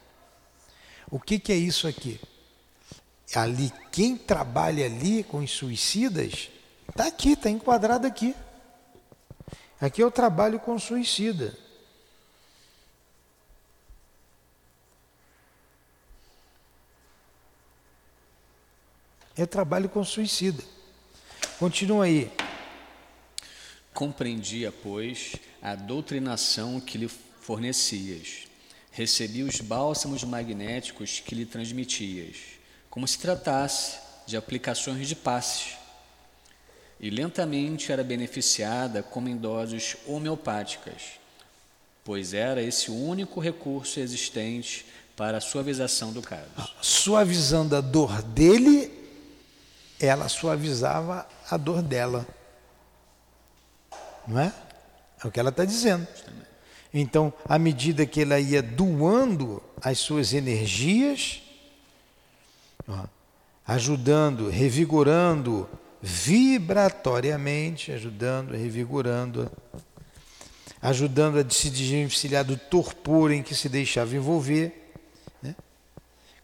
O 1.11 1.19
que, 1.19 1.37
que 1.37 1.51
é 1.51 1.57
isso 1.57 1.85
aqui? 1.85 2.17
Ali, 3.35 3.73
quem 3.91 4.15
trabalha 4.15 4.85
ali 4.85 5.21
com 5.21 5.39
os 5.39 5.51
suicidas, 5.51 6.49
está 6.87 7.07
aqui, 7.07 7.33
está 7.33 7.49
enquadrado 7.49 8.07
aqui. 8.07 8.33
Aqui 9.79 10.01
eu 10.01 10.09
trabalho 10.09 10.59
com 10.59 10.79
suicida. 10.79 11.57
Eu 19.37 19.45
trabalho 19.45 19.89
com 19.89 20.03
suicida. 20.03 20.63
Continua 21.59 22.05
aí. 22.05 22.31
Compreendia, 23.93 24.71
pois, 24.71 25.35
a 25.61 25.75
doutrinação 25.75 26.79
que 26.79 26.97
lhe 26.97 27.07
fornecias. 27.07 28.47
Recebi 28.91 29.43
os 29.43 29.59
bálsamos 29.59 30.23
magnéticos 30.23 31.19
que 31.19 31.35
lhe 31.35 31.45
transmitias, 31.45 32.37
como 32.89 33.05
se 33.05 33.19
tratasse 33.19 33.99
de 34.25 34.37
aplicações 34.37 35.07
de 35.07 35.15
passes 35.15 35.75
e 36.99 37.09
lentamente 37.09 37.91
era 37.91 38.03
beneficiada 38.03 39.03
como 39.03 39.27
em 39.29 39.35
doses 39.35 39.97
homeopáticas, 40.07 41.19
pois 42.03 42.33
era 42.33 42.61
esse 42.61 42.89
o 42.89 42.95
único 42.95 43.39
recurso 43.39 43.99
existente 43.99 44.85
para 45.15 45.37
a 45.37 45.41
suavização 45.41 46.11
do 46.11 46.21
caso. 46.21 46.49
Suavizando 46.81 47.75
a 47.75 47.81
dor 47.81 48.21
dele, 48.21 48.91
ela 49.99 50.27
suavizava 50.27 51.27
a 51.49 51.57
dor 51.57 51.81
dela. 51.81 52.27
Não 54.27 54.39
é? 54.39 54.53
É 55.23 55.27
o 55.27 55.31
que 55.31 55.39
ela 55.39 55.49
está 55.49 55.63
dizendo. 55.63 56.07
Então, 56.93 57.33
à 57.47 57.59
medida 57.59 58.05
que 58.05 58.21
ela 58.21 58.39
ia 58.39 58.61
doando 58.61 59.61
as 59.81 59.99
suas 59.99 60.33
energias, 60.33 61.41
ajudando, 63.67 64.49
revigorando 64.49 65.67
vibratoriamente, 66.07 67.91
ajudando, 67.91 68.51
revigorando, 68.51 69.51
ajudando 70.79 71.39
a 71.39 71.49
se 71.49 71.71
desvencilhar 71.71 72.45
do 72.45 72.55
torpor 72.55 73.31
em 73.31 73.41
que 73.41 73.55
se 73.55 73.67
deixava 73.67 74.15
envolver. 74.15 74.93
Né? 75.41 75.55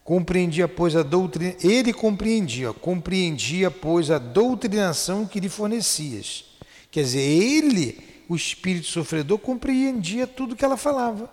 Compreendia, 0.03 0.67
pois, 0.67 0.95
a 0.95 1.03
doutrina, 1.03 1.55
ele 1.63 1.93
compreendia, 1.93 2.73
compreendia, 2.73 3.69
pois, 3.69 4.09
a 4.09 4.17
doutrinação 4.17 5.27
que 5.27 5.39
lhe 5.39 5.47
fornecias. 5.47 6.45
Quer 6.89 7.03
dizer, 7.03 7.21
ele, 7.21 7.99
o 8.27 8.35
espírito 8.35 8.87
sofredor, 8.87 9.37
compreendia 9.37 10.25
tudo 10.25 10.55
que 10.55 10.65
ela 10.65 10.75
falava. 10.75 11.31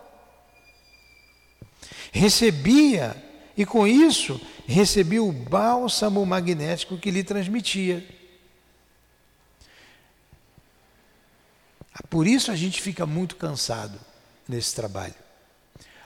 Recebia, 2.12 3.17
e 3.57 3.64
com 3.64 3.87
isso, 3.87 4.38
recebia 4.67 5.23
o 5.23 5.33
bálsamo 5.33 6.25
magnético 6.27 6.99
que 6.99 7.11
lhe 7.11 7.25
transmitia. 7.25 8.18
Por 12.09 12.27
isso 12.27 12.51
a 12.51 12.57
gente 12.57 12.81
fica 12.81 13.05
muito 13.05 13.37
cansado 13.37 13.99
nesse 14.49 14.75
trabalho. 14.75 15.15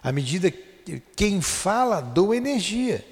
À 0.02 0.10
medida 0.10 0.50
que 0.50 0.72
quem 1.16 1.40
fala 1.40 2.00
doa 2.00 2.36
energia. 2.36 3.04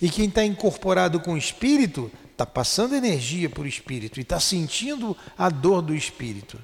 E 0.00 0.10
quem 0.10 0.26
está 0.26 0.44
incorporado 0.44 1.20
com 1.20 1.34
o 1.34 1.38
espírito 1.38 2.10
está 2.32 2.44
passando 2.44 2.94
energia 2.94 3.48
para 3.48 3.62
o 3.62 3.66
espírito 3.66 4.18
e 4.18 4.22
está 4.22 4.40
sentindo 4.40 5.16
a 5.38 5.48
dor 5.48 5.80
do 5.82 5.94
espírito. 5.94 6.58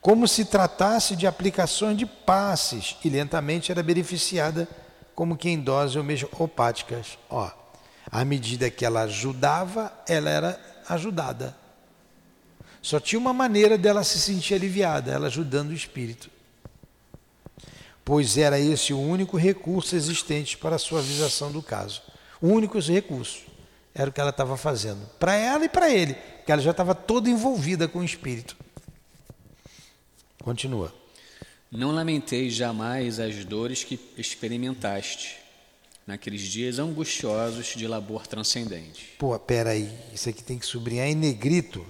Como 0.00 0.26
se 0.26 0.44
tratasse 0.44 1.16
de 1.16 1.26
aplicações 1.26 1.96
de 1.96 2.06
passes 2.06 2.96
e 3.04 3.08
lentamente 3.08 3.70
era 3.70 3.82
beneficiada 3.82 4.68
como 5.14 5.36
que 5.36 5.48
em 5.48 5.60
doses 5.60 5.96
homeopáticas. 5.96 7.18
Ó, 7.28 7.50
à 8.10 8.24
medida 8.24 8.70
que 8.70 8.84
ela 8.84 9.02
ajudava, 9.02 9.92
ela 10.08 10.30
era 10.30 10.82
ajudada. 10.88 11.56
Só 12.86 13.00
tinha 13.00 13.18
uma 13.18 13.32
maneira 13.32 13.76
dela 13.76 14.04
se 14.04 14.16
sentir 14.16 14.54
aliviada, 14.54 15.10
ela 15.10 15.26
ajudando 15.26 15.70
o 15.70 15.74
espírito. 15.74 16.30
Pois 18.04 18.38
era 18.38 18.60
esse 18.60 18.92
o 18.92 19.00
único 19.00 19.36
recurso 19.36 19.96
existente 19.96 20.56
para 20.56 20.76
a 20.76 20.78
suavização 20.78 21.50
do 21.50 21.60
caso. 21.60 22.00
O 22.40 22.46
único 22.46 22.78
recurso 22.78 23.42
era 23.92 24.08
o 24.08 24.12
que 24.12 24.20
ela 24.20 24.30
estava 24.30 24.56
fazendo, 24.56 25.04
para 25.18 25.34
ela 25.34 25.64
e 25.64 25.68
para 25.68 25.90
ele, 25.90 26.14
que 26.44 26.52
ela 26.52 26.62
já 26.62 26.70
estava 26.70 26.94
toda 26.94 27.28
envolvida 27.28 27.88
com 27.88 27.98
o 27.98 28.04
espírito. 28.04 28.56
Continua. 30.44 30.94
Não 31.72 31.90
lamentei 31.90 32.48
jamais 32.50 33.18
as 33.18 33.44
dores 33.44 33.82
que 33.82 33.98
experimentaste 34.16 35.38
naqueles 36.06 36.42
dias 36.42 36.78
angustiosos 36.78 37.74
de 37.74 37.88
labor 37.88 38.28
transcendente. 38.28 39.16
Pô, 39.18 39.36
peraí, 39.40 39.92
isso 40.14 40.28
aqui 40.28 40.40
tem 40.40 40.56
que 40.56 40.66
sublinhar 40.66 41.08
em 41.08 41.16
negrito. 41.16 41.84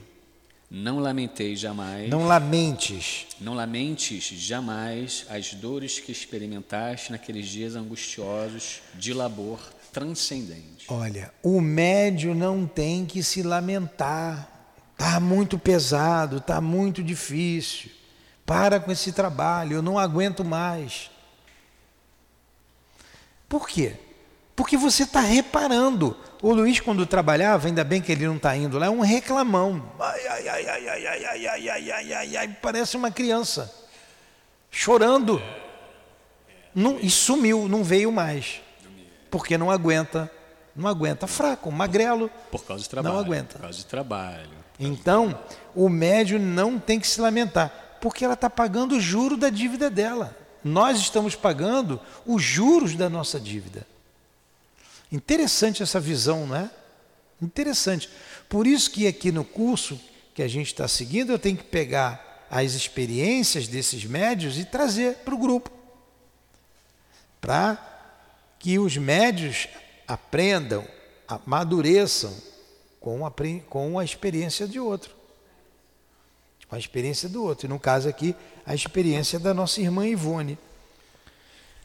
Não 0.70 0.98
lamentei 0.98 1.54
jamais. 1.54 2.10
Não 2.10 2.26
lamentes. 2.26 3.26
Não 3.40 3.54
lamentes 3.54 4.24
jamais 4.24 5.24
as 5.30 5.54
dores 5.54 6.00
que 6.00 6.10
experimentaste 6.10 7.12
naqueles 7.12 7.46
dias 7.46 7.76
angustiosos 7.76 8.80
de 8.94 9.12
labor 9.12 9.60
transcendente. 9.92 10.86
Olha, 10.88 11.32
o 11.42 11.60
médio 11.60 12.34
não 12.34 12.66
tem 12.66 13.06
que 13.06 13.22
se 13.22 13.42
lamentar. 13.42 14.50
Tá 14.98 15.20
muito 15.20 15.58
pesado, 15.58 16.40
tá 16.40 16.60
muito 16.60 17.02
difícil. 17.02 17.90
Para 18.44 18.80
com 18.80 18.90
esse 18.90 19.12
trabalho, 19.12 19.74
eu 19.74 19.82
não 19.82 19.98
aguento 19.98 20.44
mais. 20.44 21.10
Por 23.48 23.68
quê? 23.68 23.94
Porque 24.56 24.76
você 24.76 25.02
está 25.02 25.20
reparando. 25.20 26.16
O 26.42 26.52
Luiz, 26.52 26.80
quando 26.80 27.04
trabalhava, 27.06 27.68
ainda 27.68 27.84
bem 27.84 28.00
que 28.00 28.10
ele 28.10 28.26
não 28.26 28.36
está 28.36 28.56
indo 28.56 28.78
lá, 28.78 28.86
é 28.86 28.90
um 28.90 29.00
reclamão. 29.00 29.92
Ai, 30.00 30.26
ai, 30.26 30.48
ai, 30.48 30.66
ai, 30.68 30.88
ai, 30.88 31.06
ai, 31.06 31.26
ai, 31.26 31.46
ai, 31.46 31.68
ai, 31.68 31.90
ai, 31.90 32.12
ai, 32.14 32.36
ai, 32.38 32.48
parece 32.62 32.96
uma 32.96 33.10
criança. 33.10 33.72
Chorando. 34.70 35.42
Não, 36.74 36.98
e 37.00 37.10
sumiu, 37.10 37.68
não 37.68 37.84
veio 37.84 38.10
mais. 38.10 38.62
Porque 39.30 39.58
não 39.58 39.70
aguenta. 39.70 40.30
Não 40.74 40.88
aguenta. 40.88 41.26
Fraco, 41.26 41.70
magrelo. 41.70 42.30
Por 42.50 42.64
causa 42.64 42.84
do 42.84 42.88
trabalho. 42.88 43.14
Não 43.14 43.20
aguenta. 43.20 43.54
Por 43.54 43.62
causa 43.62 43.78
do 43.78 43.84
trabalho. 43.84 44.50
Então, 44.78 45.38
o 45.74 45.88
médio 45.88 46.38
não 46.38 46.78
tem 46.78 47.00
que 47.00 47.06
se 47.06 47.20
lamentar, 47.20 47.98
porque 48.00 48.24
ela 48.24 48.34
está 48.34 48.48
pagando 48.48 48.96
o 48.96 49.00
juro 49.00 49.36
da 49.36 49.48
dívida 49.48 49.88
dela. 49.90 50.36
Nós 50.62 50.98
estamos 50.98 51.34
pagando 51.34 52.00
os 52.26 52.42
juros 52.42 52.94
da 52.94 53.08
nossa 53.08 53.40
dívida. 53.40 53.86
Interessante 55.10 55.82
essa 55.82 56.00
visão, 56.00 56.46
não 56.46 56.56
é? 56.56 56.70
Interessante. 57.40 58.08
Por 58.48 58.66
isso 58.66 58.90
que 58.90 59.06
aqui 59.06 59.30
no 59.30 59.44
curso 59.44 60.00
que 60.34 60.42
a 60.42 60.48
gente 60.48 60.66
está 60.66 60.86
seguindo, 60.86 61.32
eu 61.32 61.38
tenho 61.38 61.56
que 61.56 61.64
pegar 61.64 62.46
as 62.50 62.72
experiências 62.72 63.66
desses 63.66 64.04
médios 64.04 64.58
e 64.58 64.64
trazer 64.64 65.16
para 65.18 65.34
o 65.34 65.38
grupo. 65.38 65.70
Para 67.40 67.78
que 68.58 68.78
os 68.78 68.96
médios 68.96 69.68
aprendam, 70.06 70.86
amadureçam 71.26 72.34
com 73.00 73.26
a, 73.26 73.32
com 73.68 73.98
a 73.98 74.04
experiência 74.04 74.66
de 74.66 74.80
outro. 74.80 75.14
Com 76.68 76.74
a 76.74 76.78
experiência 76.78 77.28
do 77.28 77.44
outro. 77.44 77.66
E 77.66 77.68
no 77.68 77.78
caso 77.78 78.08
aqui, 78.08 78.34
a 78.64 78.74
experiência 78.74 79.38
da 79.38 79.54
nossa 79.54 79.80
irmã 79.80 80.06
Ivone. 80.06 80.58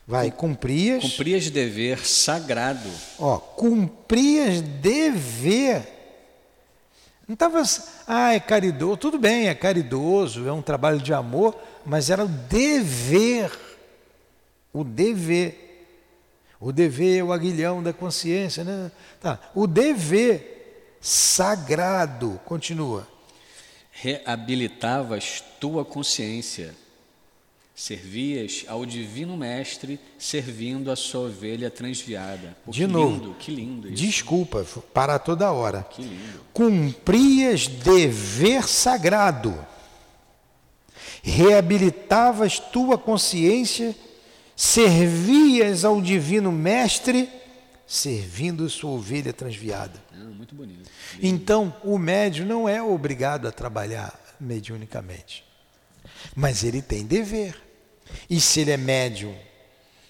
Vai, 0.07 0.31
cumprias. 0.31 1.03
Cumprias 1.03 1.49
dever 1.49 2.05
sagrado. 2.05 2.89
Ó, 3.19 3.37
cumprias 3.37 4.61
dever. 4.61 5.87
Não 7.27 7.33
estava. 7.33 7.63
Ah, 8.07 8.33
é 8.33 8.39
caridoso. 8.39 8.97
Tudo 8.97 9.19
bem, 9.19 9.47
é 9.47 9.55
caridoso, 9.55 10.47
é 10.47 10.51
um 10.51 10.61
trabalho 10.61 10.99
de 10.99 11.13
amor, 11.13 11.55
mas 11.85 12.09
era 12.09 12.25
o 12.25 12.27
dever. 12.27 13.51
O 14.73 14.83
dever. 14.83 15.69
O 16.59 16.71
dever 16.71 17.19
é 17.19 17.23
o 17.23 17.31
aguilhão 17.31 17.81
da 17.81 17.93
consciência, 17.93 18.63
né? 18.63 18.91
Tá. 19.19 19.39
O 19.55 19.65
dever 19.65 20.97
sagrado. 20.99 22.39
Continua. 22.45 23.07
Reabilitavas 23.91 25.43
tua 25.59 25.85
consciência 25.85 26.75
Servias 27.73 28.65
ao 28.67 28.86
Divino 28.86 29.36
Mestre 29.36 29.99
servindo 30.17 30.91
a 30.91 30.95
sua 30.95 31.27
ovelha 31.27 31.69
transviada. 31.71 32.55
Pô, 32.65 32.71
De 32.71 32.81
que 32.81 32.88
novo, 32.88 33.13
lindo, 33.13 33.36
que 33.39 33.51
lindo 33.51 33.88
isso. 33.88 34.03
Desculpa, 34.03 34.65
para 34.93 35.17
toda 35.17 35.51
hora. 35.51 35.84
Que 35.89 36.01
lindo. 36.01 36.41
Cumprias 36.53 37.67
dever 37.67 38.67
sagrado. 38.67 39.57
Reabilitavas 41.23 42.60
tua 42.60 42.97
consciência, 42.97 43.95
servias 44.55 45.86
ao 45.86 46.01
Divino 46.01 46.51
Mestre 46.51 47.29
servindo 47.91 48.69
sua 48.69 48.91
ovelha 48.91 49.34
transviada. 49.34 50.01
Ah, 50.13 50.23
muito 50.23 50.55
bonito. 50.55 50.89
Então, 51.21 51.75
o 51.84 51.97
médium 51.97 52.45
não 52.45 52.69
é 52.69 52.81
obrigado 52.81 53.49
a 53.49 53.51
trabalhar 53.51 54.17
mediunicamente, 54.39 55.43
mas 56.36 56.63
ele 56.63 56.81
tem 56.81 57.05
dever. 57.05 57.55
E 58.29 58.39
se 58.39 58.62
ele 58.62 58.71
é 58.71 58.77
médium, 58.77 59.36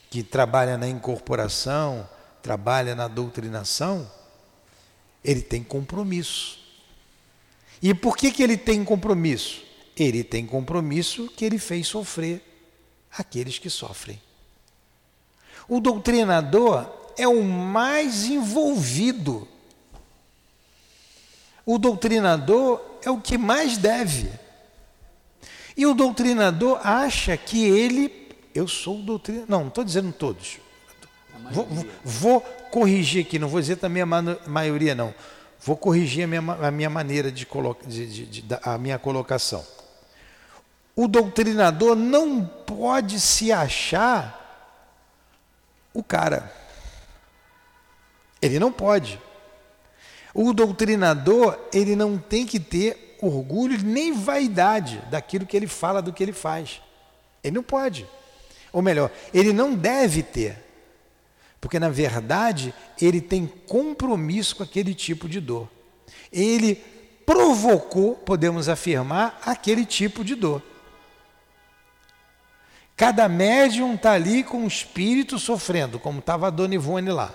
que 0.10 0.24
trabalha 0.24 0.78
na 0.78 0.88
incorporação, 0.88 2.08
trabalha 2.42 2.96
na 2.96 3.08
doutrinação, 3.08 4.10
ele 5.24 5.42
tem 5.42 5.64
compromisso. 5.64 6.60
E 7.82 7.94
por 7.94 8.18
que, 8.18 8.32
que 8.32 8.44
ele 8.44 8.58
tem 8.58 8.84
compromisso? 8.84 9.64
Ele 9.96 10.24
tem 10.24 10.46
compromisso 10.46 11.28
que 11.36 11.46
ele 11.46 11.58
fez 11.58 11.88
sofrer 11.88 12.44
aqueles 13.18 13.58
que 13.58 13.70
sofrem. 13.70 14.22
O 15.68 15.80
doutrinador 15.80 16.92
é 17.18 17.28
o 17.28 17.44
mais 17.44 18.26
envolvido. 18.26 19.48
O 21.66 21.78
doutrinador 21.78 22.82
é 23.02 23.10
o 23.10 23.22
que 23.22 23.38
mais 23.38 23.78
deve. 23.78 24.30
E 25.76 25.86
o 25.86 25.94
doutrinador 25.94 26.80
acha 26.84 27.36
que 27.38 27.64
ele, 27.64 28.30
eu 28.54 28.68
sou 28.68 29.00
o 29.00 29.04
doutrinador, 29.04 29.50
não, 29.50 29.62
não 29.62 29.68
estou 29.68 29.84
dizendo 29.84 30.12
todos. 30.12 30.60
Vou, 31.52 31.66
vou, 31.66 31.86
vou, 32.04 32.42
corrigir 32.72 33.26
aqui, 33.26 33.38
não 33.38 33.48
vou 33.48 33.60
dizer 33.60 33.78
também 33.78 34.02
a 34.02 34.06
maioria 34.06 34.96
não. 34.96 35.14
Vou 35.60 35.76
corrigir 35.76 36.24
a 36.24 36.28
minha, 36.28 36.42
a 36.68 36.72
minha 36.72 36.90
maneira 36.90 37.32
de, 37.32 37.46
colocar, 37.46 37.86
de, 37.88 38.08
de, 38.08 38.42
de, 38.42 38.60
a 38.64 38.78
minha 38.78 38.98
colocação. 38.98 39.66
O 40.96 41.08
doutrinador 41.08 41.96
não 41.96 42.46
pode 42.46 43.20
se 43.20 43.52
achar 43.52 44.40
o 45.94 46.04
cara. 46.04 46.52
Ele 48.42 48.60
não 48.60 48.72
pode. 48.72 49.20
O 50.34 50.54
doutrinador, 50.54 51.60
ele 51.74 51.96
não 51.96 52.18
tem 52.18 52.46
que 52.46 52.60
ter 52.60 53.11
orgulho 53.22 53.78
nem 53.84 54.14
vaidade 54.14 55.02
daquilo 55.10 55.46
que 55.46 55.56
ele 55.56 55.68
fala, 55.68 56.02
do 56.02 56.12
que 56.12 56.24
ele 56.24 56.34
faz. 56.34 56.82
Ele 57.44 57.56
não 57.56 57.64
pode. 57.64 58.08
Ou 58.74 58.82
melhor, 58.82 59.12
ele 59.34 59.54
não 59.54 59.76
deve 59.76 60.24
ter. 60.24 60.58
Porque, 61.60 61.80
na 61.80 61.90
verdade, 61.90 62.74
ele 63.00 63.22
tem 63.22 63.46
compromisso 63.46 64.56
com 64.56 64.64
aquele 64.64 64.96
tipo 64.96 65.30
de 65.30 65.40
dor. 65.40 65.70
Ele 66.32 66.76
provocou, 67.26 68.16
podemos 68.16 68.68
afirmar, 68.68 69.40
aquele 69.46 69.86
tipo 69.86 70.24
de 70.24 70.34
dor. 70.34 70.62
Cada 72.96 73.28
médium 73.30 73.96
está 73.96 74.14
ali 74.14 74.44
com 74.44 74.64
o 74.64 74.68
espírito 74.68 75.40
sofrendo, 75.40 76.00
como 76.00 76.20
estava 76.20 76.48
a 76.48 76.50
Dona 76.50 76.76
Ivone 76.76 77.10
lá. 77.10 77.34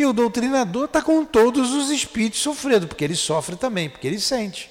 E 0.00 0.06
o 0.06 0.14
doutrinador 0.14 0.86
está 0.86 1.02
com 1.02 1.26
todos 1.26 1.74
os 1.74 1.90
espíritos 1.90 2.40
sofrendo, 2.40 2.88
porque 2.88 3.04
ele 3.04 3.14
sofre 3.14 3.54
também, 3.54 3.90
porque 3.90 4.06
ele 4.06 4.18
sente. 4.18 4.70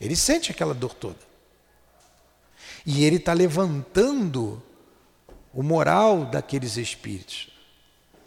Ele 0.00 0.14
sente 0.14 0.52
aquela 0.52 0.72
dor 0.72 0.94
toda. 0.94 1.18
E 2.86 3.04
ele 3.04 3.16
está 3.16 3.32
levantando 3.32 4.62
o 5.52 5.60
moral 5.60 6.24
daqueles 6.24 6.76
espíritos. 6.76 7.48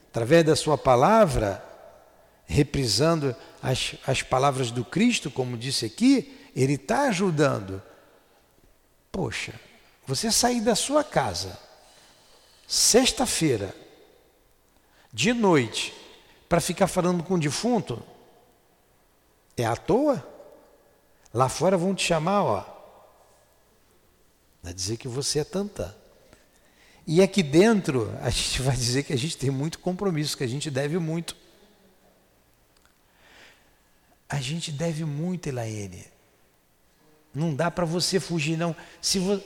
Através 0.10 0.44
da 0.46 0.54
sua 0.54 0.78
palavra, 0.78 1.64
reprisando 2.46 3.34
as, 3.62 3.96
as 4.06 4.22
palavras 4.22 4.70
do 4.70 4.84
Cristo, 4.84 5.32
como 5.32 5.58
disse 5.58 5.86
aqui, 5.86 6.38
ele 6.54 6.74
está 6.74 7.04
ajudando. 7.04 7.82
Poxa, 9.14 9.58
você 10.06 10.30
sair 10.30 10.60
da 10.60 10.76
sua 10.76 11.06
casa, 11.06 11.58
sexta-feira, 12.68 13.74
de 15.14 15.32
noite, 15.32 16.03
para 16.54 16.62
ficar 16.62 16.86
falando 16.86 17.24
com 17.24 17.34
o 17.34 17.40
defunto? 17.40 18.00
É 19.58 19.66
à 19.66 19.76
toa? 19.76 20.24
Lá 21.34 21.50
fora 21.50 21.76
vão 21.76 21.96
te 21.96 22.06
chamar, 22.06 22.44
ó. 22.44 22.64
Vai 24.62 24.72
dizer 24.72 24.98
que 24.98 25.08
você 25.08 25.40
é 25.40 25.44
tanta. 25.44 25.98
E 27.08 27.24
aqui 27.24 27.42
dentro, 27.42 28.16
a 28.22 28.30
gente 28.30 28.62
vai 28.62 28.76
dizer 28.78 29.02
que 29.02 29.12
a 29.12 29.18
gente 29.18 29.36
tem 29.36 29.50
muito 29.50 29.80
compromisso, 29.80 30.38
que 30.38 30.44
a 30.44 30.48
gente 30.48 30.70
deve 30.70 31.00
muito. 31.00 31.36
A 34.30 34.40
gente 34.40 34.72
deve 34.72 35.04
muito, 35.06 35.48
Elaine. 35.48 36.06
Não 37.34 37.56
dá 37.56 37.72
para 37.72 37.84
você 37.84 38.20
fugir, 38.20 38.58
não. 38.58 38.76
Se, 39.02 39.18
vo... 39.18 39.42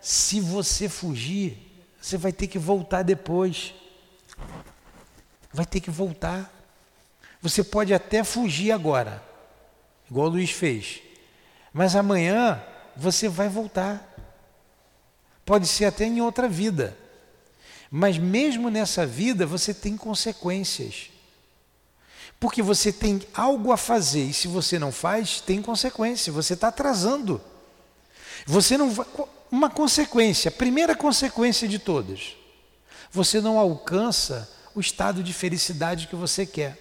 Se 0.00 0.40
você 0.40 0.88
fugir, 0.88 1.58
você 2.00 2.16
vai 2.16 2.32
ter 2.32 2.46
que 2.46 2.58
voltar 2.58 3.02
depois 3.02 3.74
vai 5.56 5.64
ter 5.64 5.80
que 5.80 5.90
voltar. 5.90 6.52
Você 7.40 7.64
pode 7.64 7.94
até 7.94 8.22
fugir 8.22 8.72
agora, 8.72 9.22
igual 10.10 10.26
o 10.26 10.30
Luiz 10.30 10.50
fez, 10.50 11.00
mas 11.72 11.96
amanhã 11.96 12.62
você 12.94 13.26
vai 13.26 13.48
voltar. 13.48 14.14
Pode 15.44 15.66
ser 15.66 15.86
até 15.86 16.04
em 16.04 16.20
outra 16.20 16.48
vida. 16.48 16.96
Mas 17.90 18.18
mesmo 18.18 18.68
nessa 18.68 19.06
vida 19.06 19.46
você 19.46 19.72
tem 19.72 19.96
consequências. 19.96 21.10
Porque 22.38 22.60
você 22.60 22.92
tem 22.92 23.22
algo 23.32 23.72
a 23.72 23.76
fazer 23.76 24.24
e 24.24 24.34
se 24.34 24.48
você 24.48 24.78
não 24.78 24.92
faz, 24.92 25.40
tem 25.40 25.62
consequência. 25.62 26.32
Você 26.32 26.54
está 26.54 26.68
atrasando. 26.68 27.40
Você 28.44 28.76
não 28.76 28.90
vai. 28.90 29.06
Uma 29.50 29.70
consequência, 29.70 30.50
primeira 30.50 30.96
consequência 30.96 31.68
de 31.68 31.78
todas. 31.78 32.36
Você 33.12 33.40
não 33.40 33.58
alcança 33.58 34.50
o 34.76 34.80
estado 34.80 35.22
de 35.22 35.32
felicidade 35.32 36.06
que 36.06 36.14
você 36.14 36.44
quer. 36.44 36.76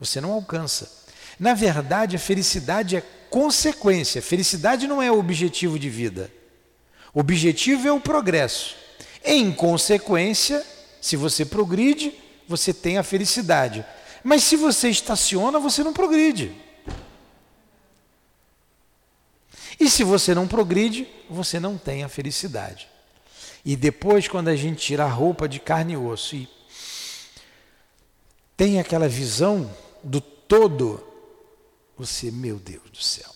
Você 0.00 0.20
não 0.20 0.32
alcança. 0.32 0.90
Na 1.38 1.54
verdade, 1.54 2.16
a 2.16 2.18
felicidade 2.18 2.96
é 2.96 3.02
consequência. 3.30 4.20
Felicidade 4.20 4.88
não 4.88 5.00
é 5.00 5.10
o 5.12 5.18
objetivo 5.20 5.78
de 5.78 5.88
vida. 5.88 6.32
O 7.14 7.20
objetivo 7.20 7.86
é 7.86 7.92
o 7.92 8.00
progresso. 8.00 8.74
Em 9.24 9.52
consequência, 9.52 10.66
se 11.00 11.14
você 11.14 11.44
progride, 11.44 12.12
você 12.48 12.74
tem 12.74 12.98
a 12.98 13.04
felicidade. 13.04 13.86
Mas 14.24 14.42
se 14.42 14.56
você 14.56 14.90
estaciona, 14.90 15.60
você 15.60 15.84
não 15.84 15.92
progride. 15.92 16.60
E 19.78 19.88
se 19.88 20.02
você 20.02 20.34
não 20.34 20.48
progride, 20.48 21.06
você 21.30 21.60
não 21.60 21.78
tem 21.78 22.02
a 22.02 22.08
felicidade. 22.08 22.93
E 23.64 23.76
depois, 23.76 24.28
quando 24.28 24.48
a 24.48 24.56
gente 24.56 24.78
tira 24.78 25.04
a 25.04 25.08
roupa 25.08 25.48
de 25.48 25.58
carne 25.58 25.94
e 25.94 25.96
osso 25.96 26.36
e 26.36 26.48
tem 28.56 28.78
aquela 28.78 29.08
visão 29.08 29.70
do 30.02 30.20
todo, 30.20 31.02
você, 31.96 32.30
meu 32.30 32.58
Deus 32.58 32.90
do 32.90 33.02
céu. 33.02 33.30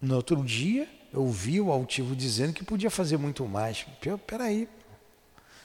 No 0.00 0.16
outro 0.16 0.44
dia, 0.44 0.88
eu 1.12 1.22
ouvi 1.22 1.60
o 1.60 1.70
altivo 1.70 2.14
dizendo 2.14 2.52
que 2.52 2.64
podia 2.64 2.90
fazer 2.90 3.16
muito 3.16 3.46
mais. 3.46 3.86
Peraí, 4.26 4.68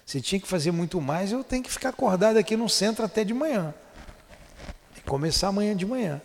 se 0.06 0.22
tinha 0.22 0.40
que 0.40 0.48
fazer 0.48 0.72
muito 0.72 1.02
mais, 1.02 1.32
eu 1.32 1.44
tenho 1.44 1.64
que 1.64 1.72
ficar 1.72 1.90
acordado 1.90 2.38
aqui 2.38 2.56
no 2.56 2.70
centro 2.70 3.04
até 3.04 3.26
de 3.26 3.34
manhã. 3.34 3.74
E 4.96 5.02
começar 5.02 5.50
amanhã 5.50 5.76
de 5.76 5.86
manhã. 5.86 6.22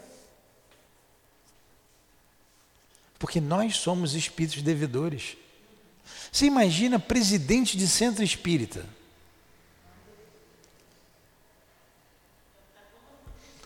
Porque 3.22 3.40
nós 3.40 3.76
somos 3.76 4.14
espíritos 4.14 4.60
devedores. 4.62 5.36
Você 6.32 6.46
imagina 6.46 6.98
presidente 6.98 7.76
de 7.76 7.86
centro 7.86 8.24
espírita? 8.24 8.84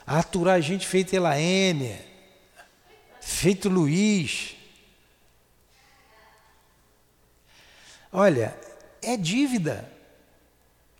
Aturar 0.06 0.60
gente 0.60 0.86
feita 0.86 1.16
Elaine, 1.16 1.98
feito 3.18 3.70
Luiz. 3.70 4.56
Olha, 8.12 8.54
é 9.00 9.16
dívida, 9.16 9.90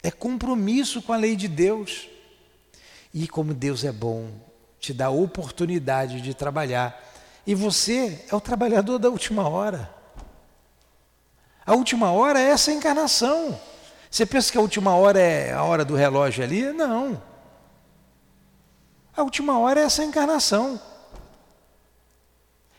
é 0.02 0.10
compromisso 0.10 1.02
com 1.02 1.12
a 1.12 1.18
lei 1.18 1.36
de 1.36 1.46
Deus. 1.46 2.08
E 3.12 3.28
como 3.28 3.52
Deus 3.52 3.84
é 3.84 3.92
bom, 3.92 4.32
te 4.80 4.94
dá 4.94 5.06
a 5.06 5.10
oportunidade 5.10 6.22
de 6.22 6.32
trabalhar 6.32 7.15
e 7.46 7.54
você 7.54 8.24
é 8.30 8.34
o 8.34 8.40
trabalhador 8.40 8.98
da 8.98 9.08
última 9.08 9.48
hora. 9.48 9.94
A 11.64 11.74
última 11.74 12.10
hora 12.10 12.40
é 12.40 12.50
essa 12.50 12.72
encarnação. 12.72 13.58
Você 14.10 14.26
pensa 14.26 14.50
que 14.50 14.58
a 14.58 14.60
última 14.60 14.96
hora 14.96 15.20
é 15.20 15.52
a 15.52 15.62
hora 15.62 15.84
do 15.84 15.94
relógio 15.94 16.42
ali? 16.42 16.72
Não. 16.72 17.22
A 19.16 19.22
última 19.22 19.58
hora 19.58 19.80
é 19.80 19.84
essa 19.84 20.04
encarnação. 20.04 20.80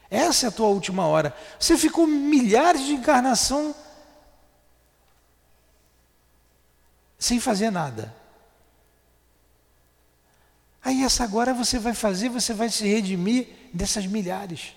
Essa 0.09 0.47
é 0.47 0.49
a 0.49 0.51
tua 0.51 0.67
última 0.67 1.05
hora. 1.07 1.35
Você 1.59 1.77
ficou 1.77 2.05
milhares 2.05 2.81
de 2.81 2.93
encarnação 2.93 3.73
sem 7.17 7.39
fazer 7.39 7.71
nada. 7.71 8.13
Aí 10.83 11.03
essa 11.03 11.23
agora 11.23 11.53
você 11.53 11.79
vai 11.79 11.93
fazer, 11.93 12.29
você 12.29 12.53
vai 12.53 12.69
se 12.69 12.87
redimir 12.87 13.56
dessas 13.77 14.05
milhares. 14.05 14.73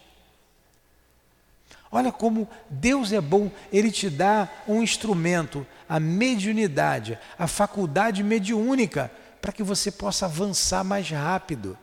Olha 1.91 2.13
como 2.13 2.49
Deus 2.69 3.13
é 3.13 3.21
bom, 3.21 3.51
Ele 3.73 3.91
te 3.91 4.09
dá 4.09 4.49
um 4.69 4.81
instrumento, 4.81 5.67
a 5.89 5.99
mediunidade, 5.99 7.19
a 7.37 7.49
faculdade 7.49 8.23
mediúnica, 8.23 9.11
para 9.41 9.53
que 9.53 9.63
você 9.63 9.91
possa 9.91 10.27
avançar 10.27 10.85
mais 10.85 11.11
rápido. 11.11 11.77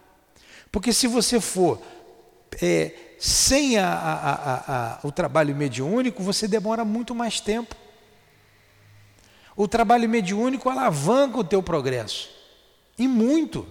Porque 0.71 0.93
se 0.93 1.07
você 1.07 1.41
for 1.41 1.81
é, 2.61 2.93
sem 3.19 3.77
a, 3.77 3.89
a, 3.89 4.73
a, 4.93 4.99
o 5.03 5.11
trabalho 5.11 5.53
mediúnico, 5.55 6.23
você 6.23 6.47
demora 6.47 6.85
muito 6.85 7.13
mais 7.13 7.41
tempo. 7.41 7.75
O 9.57 9.67
trabalho 9.67 10.07
mediúnico 10.07 10.69
alavanca 10.69 11.39
o 11.39 11.43
teu 11.43 11.61
progresso, 11.61 12.29
e 12.97 13.07
muito. 13.07 13.67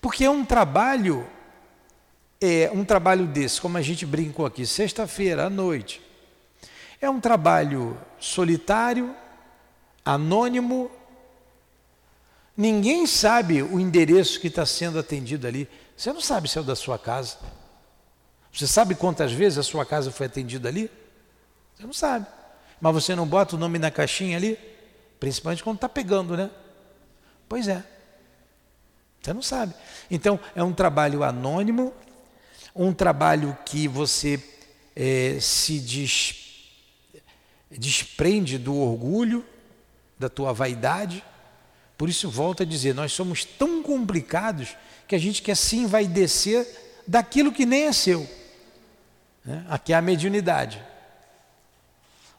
Porque 0.00 0.24
é 0.24 0.30
um 0.30 0.44
trabalho 0.44 1.26
é 2.40 2.70
um 2.72 2.84
trabalho 2.84 3.26
desse, 3.26 3.60
como 3.60 3.76
a 3.76 3.82
gente 3.82 4.06
brincou 4.06 4.46
aqui, 4.46 4.66
sexta-feira 4.66 5.46
à 5.46 5.50
noite, 5.50 6.00
é 7.00 7.08
um 7.08 7.20
trabalho 7.20 7.98
solitário, 8.18 9.14
anônimo, 10.04 10.90
ninguém 12.56 13.06
sabe 13.06 13.62
o 13.62 13.78
endereço 13.78 14.40
que 14.40 14.48
está 14.48 14.64
sendo 14.66 14.98
atendido 14.98 15.46
ali. 15.46 15.68
Você 15.96 16.12
não 16.12 16.20
sabe 16.20 16.48
se 16.48 16.58
é 16.58 16.60
o 16.60 16.64
da 16.64 16.76
sua 16.76 16.98
casa. 16.98 17.36
Você 18.52 18.66
sabe 18.66 18.94
quantas 18.94 19.32
vezes 19.32 19.58
a 19.58 19.62
sua 19.62 19.86
casa 19.86 20.10
foi 20.10 20.26
atendida 20.26 20.68
ali? 20.68 20.90
Você 21.76 21.84
não 21.84 21.92
sabe. 21.92 22.26
Mas 22.80 22.94
você 22.94 23.14
não 23.14 23.26
bota 23.26 23.56
o 23.56 23.58
nome 23.58 23.78
na 23.78 23.90
caixinha 23.90 24.36
ali? 24.36 24.58
Principalmente 25.18 25.62
quando 25.62 25.76
está 25.76 25.88
pegando, 25.88 26.36
né? 26.36 26.50
Pois 27.48 27.68
é. 27.68 27.84
Você 29.22 29.32
não 29.32 29.42
sabe. 29.42 29.74
Então, 30.10 30.40
é 30.54 30.62
um 30.62 30.72
trabalho 30.72 31.22
anônimo, 31.22 31.92
um 32.74 32.92
trabalho 32.92 33.56
que 33.64 33.88
você 33.88 34.42
é, 34.94 35.38
se 35.40 35.78
des, 35.78 36.34
desprende 37.70 38.58
do 38.58 38.76
orgulho, 38.76 39.44
da 40.18 40.28
tua 40.28 40.52
vaidade. 40.52 41.24
Por 41.96 42.08
isso, 42.08 42.30
volto 42.30 42.62
a 42.62 42.66
dizer: 42.66 42.94
nós 42.94 43.12
somos 43.12 43.44
tão 43.44 43.82
complicados 43.82 44.76
que 45.08 45.14
a 45.14 45.18
gente 45.18 45.42
quer 45.42 45.56
se 45.56 45.76
envaidecer 45.76 46.66
daquilo 47.06 47.52
que 47.52 47.66
nem 47.66 47.84
é 47.84 47.92
seu. 47.92 48.28
Né? 49.44 49.64
Aqui 49.68 49.92
é 49.92 49.96
a 49.96 50.02
mediunidade. 50.02 50.82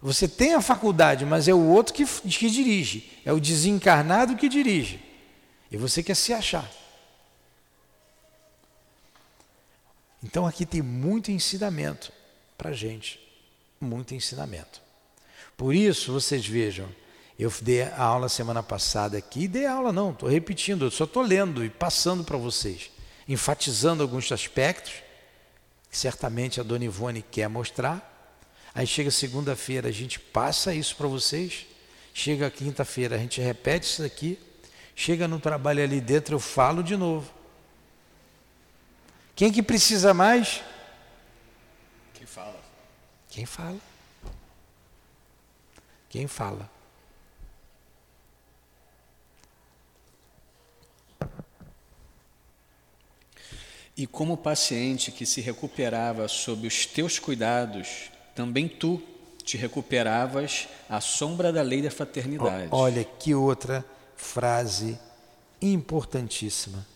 Você 0.01 0.27
tem 0.27 0.55
a 0.55 0.61
faculdade, 0.61 1.25
mas 1.25 1.47
é 1.47 1.53
o 1.53 1.67
outro 1.67 1.93
que, 1.93 2.05
que 2.05 2.49
dirige, 2.49 3.11
é 3.23 3.32
o 3.32 3.39
desencarnado 3.39 4.36
que 4.36 4.49
dirige. 4.49 4.99
E 5.71 5.77
você 5.77 6.01
quer 6.01 6.15
se 6.15 6.34
achar. 6.34 6.69
Então 10.24 10.45
aqui 10.45 10.65
tem 10.65 10.82
muito 10.82 11.32
ensinamento 11.32 12.11
para 12.57 12.69
a 12.69 12.74
gente, 12.74 13.19
muito 13.80 14.13
ensinamento. 14.13 14.82
Por 15.57 15.74
isso, 15.74 16.13
vocês 16.13 16.45
vejam, 16.45 16.88
eu 17.38 17.51
dei 17.61 17.84
a 17.84 18.03
aula 18.03 18.30
semana 18.30 18.61
passada 18.61 19.17
aqui, 19.17 19.47
dei 19.47 19.65
aula 19.65 19.91
não, 19.91 20.11
estou 20.11 20.30
repetindo, 20.30 20.86
eu 20.86 20.91
só 20.91 21.05
estou 21.05 21.24
lendo 21.24 21.65
e 21.65 21.69
passando 21.69 22.24
para 22.24 22.38
vocês, 22.38 22.91
enfatizando 23.28 24.03
alguns 24.03 24.32
aspectos 24.32 24.93
que 25.89 25.97
certamente 25.97 26.59
a 26.59 26.63
Dona 26.63 26.86
Ivone 26.86 27.22
quer 27.22 27.49
mostrar. 27.49 28.09
Aí 28.74 28.88
chega 28.88 29.11
segunda-feira, 29.11 29.89
a 29.89 29.91
gente 29.91 30.19
passa 30.19 30.74
isso 30.74 30.95
para 30.95 31.07
vocês, 31.07 31.65
chega 32.13 32.49
quinta-feira, 32.49 33.15
a 33.15 33.19
gente 33.19 33.41
repete 33.41 33.86
isso 33.86 34.03
aqui, 34.03 34.39
chega 34.95 35.28
no 35.28 35.39
trabalho 35.39 35.84
ali 35.84 35.99
dentro, 35.99 36.36
eu 36.36 36.39
falo 36.39 36.82
de 36.82 36.95
novo. 36.95 37.40
Quem 39.41 39.51
que 39.51 39.63
precisa 39.63 40.13
mais? 40.13 40.61
Quem 42.13 42.27
fala. 42.27 42.59
Quem 43.27 43.45
fala. 43.47 43.79
Quem 46.07 46.27
fala. 46.27 46.69
E 53.97 54.05
como 54.05 54.37
paciente 54.37 55.11
que 55.11 55.25
se 55.25 55.41
recuperava 55.41 56.27
sob 56.27 56.67
os 56.67 56.85
teus 56.85 57.17
cuidados, 57.17 58.11
também 58.35 58.67
tu 58.67 59.01
te 59.43 59.57
recuperavas 59.57 60.67
à 60.87 61.01
sombra 61.01 61.51
da 61.51 61.63
lei 61.63 61.81
da 61.81 61.89
fraternidade. 61.89 62.67
Olha 62.69 63.03
que 63.03 63.33
outra 63.33 63.83
frase 64.15 64.99
importantíssima 65.59 66.90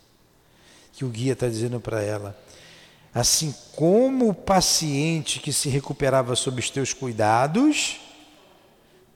que 0.95 1.05
o 1.05 1.09
guia 1.09 1.33
está 1.33 1.47
dizendo 1.47 1.79
para 1.79 2.01
ela. 2.01 2.37
Assim 3.13 3.53
como 3.75 4.29
o 4.29 4.33
paciente 4.33 5.39
que 5.39 5.53
se 5.53 5.69
recuperava 5.69 6.35
sob 6.35 6.59
os 6.59 6.69
teus 6.69 6.93
cuidados, 6.93 7.99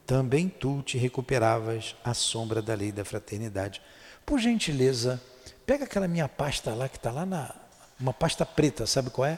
também 0.06 0.50
tu 0.50 0.82
te 0.82 0.98
recuperavas 0.98 1.96
à 2.04 2.14
sombra 2.14 2.62
da 2.62 2.74
lei 2.74 2.92
da 2.92 3.06
fraternidade. 3.06 3.82
Por 4.26 4.40
gentileza, 4.40 5.22
pega 5.66 5.86
aquela 5.86 6.08
minha 6.08 6.28
pasta 6.28 6.74
lá 6.74 6.90
que 6.90 6.98
está 6.98 7.12
lá 7.12 7.26
na. 7.26 7.54
Uma 8.00 8.14
pasta 8.14 8.46
preta, 8.46 8.88
sabe 8.88 9.10
qual 9.10 9.28
é? 9.28 9.38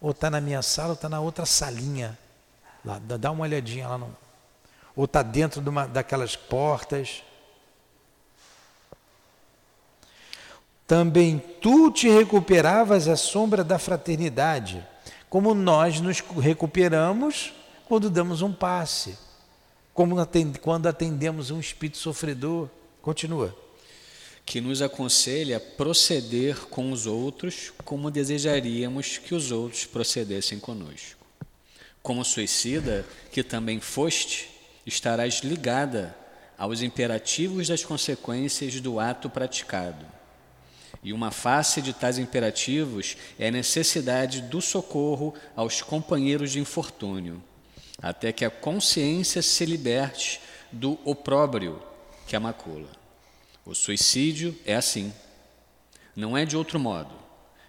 Ou 0.00 0.10
está 0.10 0.28
na 0.28 0.40
minha 0.40 0.62
sala 0.62 0.88
ou 0.88 0.94
está 0.94 1.08
na 1.08 1.20
outra 1.20 1.46
salinha. 1.46 2.18
Lá, 2.84 2.98
dá 2.98 3.30
uma 3.30 3.44
olhadinha 3.44 3.88
lá. 3.88 3.98
No, 3.98 4.16
ou 4.94 5.04
está 5.04 5.22
dentro 5.22 5.60
de 5.60 5.68
uma, 5.68 5.86
daquelas 5.86 6.36
portas. 6.36 7.22
Também 10.86 11.42
tu 11.60 11.90
te 11.90 12.08
recuperavas 12.08 13.08
à 13.08 13.16
sombra 13.16 13.64
da 13.64 13.78
fraternidade, 13.78 14.86
como 15.28 15.52
nós 15.52 16.00
nos 16.00 16.20
recuperamos 16.20 17.52
quando 17.88 18.08
damos 18.08 18.40
um 18.40 18.52
passe. 18.52 19.18
como 19.92 20.14
quando 20.60 20.86
atendemos 20.86 21.50
um 21.50 21.58
espírito 21.58 21.96
sofredor. 21.96 22.68
Continua. 23.00 23.56
Que 24.44 24.60
nos 24.60 24.82
aconselha 24.82 25.56
a 25.56 25.60
proceder 25.60 26.66
com 26.66 26.92
os 26.92 27.06
outros 27.06 27.72
como 27.84 28.10
desejaríamos 28.10 29.18
que 29.18 29.34
os 29.34 29.50
outros 29.50 29.86
procedessem 29.86 30.60
conosco. 30.60 31.24
Como 32.02 32.24
suicida, 32.24 33.04
que 33.32 33.42
também 33.42 33.80
foste, 33.80 34.48
estarás 34.84 35.40
ligada 35.40 36.16
aos 36.56 36.82
imperativos 36.82 37.68
das 37.68 37.84
consequências 37.84 38.80
do 38.80 39.00
ato 39.00 39.28
praticado. 39.28 40.15
E 41.02 41.12
uma 41.12 41.30
face 41.30 41.80
de 41.80 41.92
tais 41.92 42.18
imperativos 42.18 43.16
é 43.38 43.48
a 43.48 43.52
necessidade 43.52 44.42
do 44.42 44.60
socorro 44.60 45.34
aos 45.54 45.82
companheiros 45.82 46.52
de 46.52 46.58
infortúnio, 46.58 47.42
até 48.00 48.32
que 48.32 48.44
a 48.44 48.50
consciência 48.50 49.42
se 49.42 49.64
liberte 49.64 50.40
do 50.72 50.98
opróbrio 51.04 51.80
que 52.26 52.34
a 52.34 52.40
macula. 52.40 52.90
O 53.64 53.74
suicídio 53.74 54.56
é 54.64 54.74
assim, 54.74 55.12
não 56.14 56.36
é 56.36 56.44
de 56.44 56.56
outro 56.56 56.78
modo, 56.78 57.14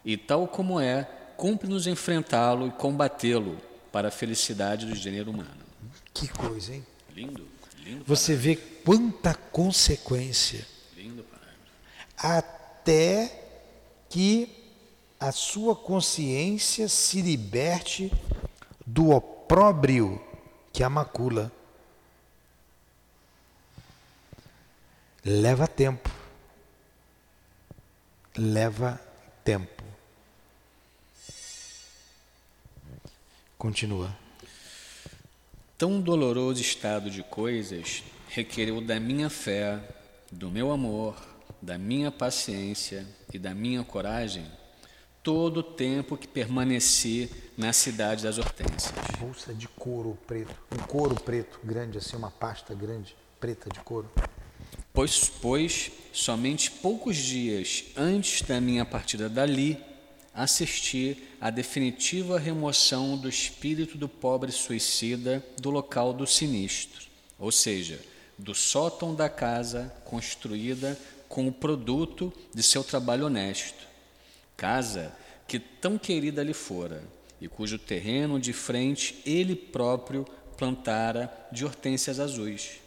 e 0.03 0.15
tal 0.15 0.47
como 0.47 0.79
é, 0.79 1.03
cumpre-nos 1.35 1.87
enfrentá-lo 1.87 2.67
e 2.67 2.71
combatê-lo 2.71 3.57
para 3.91 4.09
a 4.09 4.11
felicidade 4.11 4.85
do 4.85 4.95
gênero 4.95 5.31
humano. 5.31 5.65
Que 6.13 6.27
coisa, 6.27 6.73
hein? 6.73 6.85
Lindo, 7.15 7.47
lindo. 7.83 8.03
Você 8.05 8.35
vê 8.35 8.55
quanta 8.55 9.33
consequência. 9.33 10.65
Lindo 10.95 11.23
parágrafo. 11.23 12.56
Até 12.87 13.29
que 14.07 14.47
a 15.19 15.33
sua 15.33 15.75
consciência 15.75 16.87
se 16.87 17.21
liberte 17.21 18.09
do 18.85 19.09
opróbrio 19.09 20.25
que 20.71 20.81
a 20.83 20.89
macula. 20.89 21.51
Leva 25.21 25.67
tempo. 25.67 26.09
Leva 28.37 29.01
tempo. 29.43 29.83
Continua. 33.57 34.17
Tão 35.77 35.99
doloroso 35.99 36.61
estado 36.61 37.11
de 37.11 37.21
coisas 37.21 38.01
requereu 38.29 38.79
da 38.79 38.97
minha 38.97 39.29
fé, 39.29 39.77
do 40.31 40.49
meu 40.49 40.71
amor, 40.71 41.36
da 41.67 41.77
minha 41.77 42.09
paciência 42.09 43.05
e 43.33 43.37
da 43.37 43.53
minha 43.53 43.83
coragem 43.83 44.45
todo 45.21 45.57
o 45.57 45.63
tempo 45.63 46.15
que 46.15 46.25
permaneci 46.25 47.29
na 47.57 47.73
cidade 47.73 48.23
das 48.23 48.37
Hortênsias. 48.37 48.93
Bolsa 49.19 49.53
de 49.53 49.67
couro 49.67 50.17
preto. 50.25 50.55
Um 50.71 50.77
couro 50.87 51.13
preto 51.15 51.59
grande, 51.61 51.97
assim, 51.97 52.15
uma 52.15 52.31
pasta 52.31 52.73
grande, 52.73 53.13
preta 53.37 53.69
de 53.69 53.81
couro. 53.81 54.09
Pois, 54.93 55.27
pois 55.41 55.91
somente 56.13 56.71
poucos 56.71 57.17
dias 57.17 57.83
antes 57.97 58.43
da 58.43 58.61
minha 58.61 58.85
partida 58.85 59.27
dali, 59.27 59.77
assisti 60.33 61.21
à 61.41 61.49
definitiva 61.49 62.39
remoção 62.39 63.17
do 63.17 63.27
espírito 63.27 63.97
do 63.97 64.07
pobre 64.07 64.53
suicida 64.53 65.45
do 65.59 65.69
local 65.69 66.13
do 66.13 66.25
sinistro, 66.25 67.07
ou 67.37 67.51
seja, 67.51 67.99
do 68.37 68.55
sótão 68.55 69.13
da 69.13 69.27
casa 69.27 69.93
construída 70.05 70.97
com 71.27 71.47
o 71.47 71.51
produto 71.51 72.33
de 72.53 72.63
seu 72.63 72.83
trabalho 72.83 73.25
honesto. 73.25 73.87
Casa 74.55 75.13
que 75.47 75.59
tão 75.59 75.97
querida 75.97 76.43
lhe 76.43 76.53
fora, 76.53 77.03
e 77.39 77.47
cujo 77.47 77.77
terreno 77.77 78.39
de 78.39 78.51
frente 78.51 79.21
ele 79.25 79.55
próprio 79.55 80.25
plantara 80.57 81.31
de 81.51 81.63
hortênsias 81.63 82.19
azuis, 82.19 82.79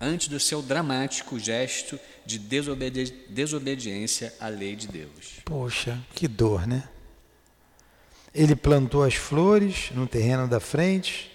antes 0.00 0.28
do 0.28 0.38
seu 0.38 0.60
dramático 0.60 1.38
gesto 1.38 1.98
de 2.24 2.38
desobedi 2.38 3.10
desobediência 3.30 4.34
à 4.38 4.48
lei 4.48 4.76
de 4.76 4.86
Deus. 4.86 5.40
Poxa, 5.44 5.98
que 6.14 6.28
dor, 6.28 6.66
né? 6.66 6.88
Ele 8.34 8.54
plantou 8.54 9.02
as 9.02 9.14
flores 9.14 9.90
no 9.92 10.06
terreno 10.06 10.46
da 10.46 10.60
frente, 10.60 11.30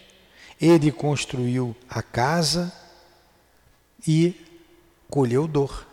ele 0.59 0.91
construiu 0.91 1.75
a 1.89 2.01
casa 2.01 2.71
e 4.07 4.35
colheu 5.09 5.47
dor. 5.47 5.87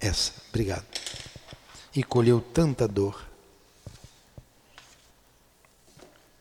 Essa, 0.00 0.32
obrigado. 0.48 0.84
E 1.94 2.02
colheu 2.02 2.40
tanta 2.40 2.86
dor. 2.86 3.26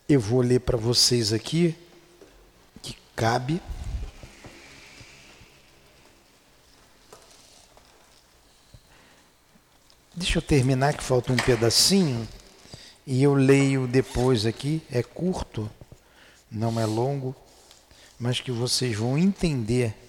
Eu 0.08 0.20
vou 0.20 0.42
ler 0.42 0.60
para 0.60 0.78
vocês 0.78 1.34
aqui 1.34 1.76
que 2.82 2.96
cabe. 3.16 3.62
Deixa 10.14 10.38
eu 10.38 10.42
terminar 10.42 10.96
que 10.96 11.04
falta 11.04 11.34
um 11.34 11.38
pedacinho 11.38 12.28
e 13.06 13.24
eu 13.24 13.34
leio 13.34 13.88
depois 13.88 14.46
aqui. 14.46 14.82
É 14.92 15.02
curto, 15.02 15.70
não 16.52 16.80
é 16.80 16.86
longo, 16.86 17.36
mas 18.20 18.40
que 18.40 18.52
vocês 18.52 18.96
vão 18.96 19.18
entender 19.18 20.05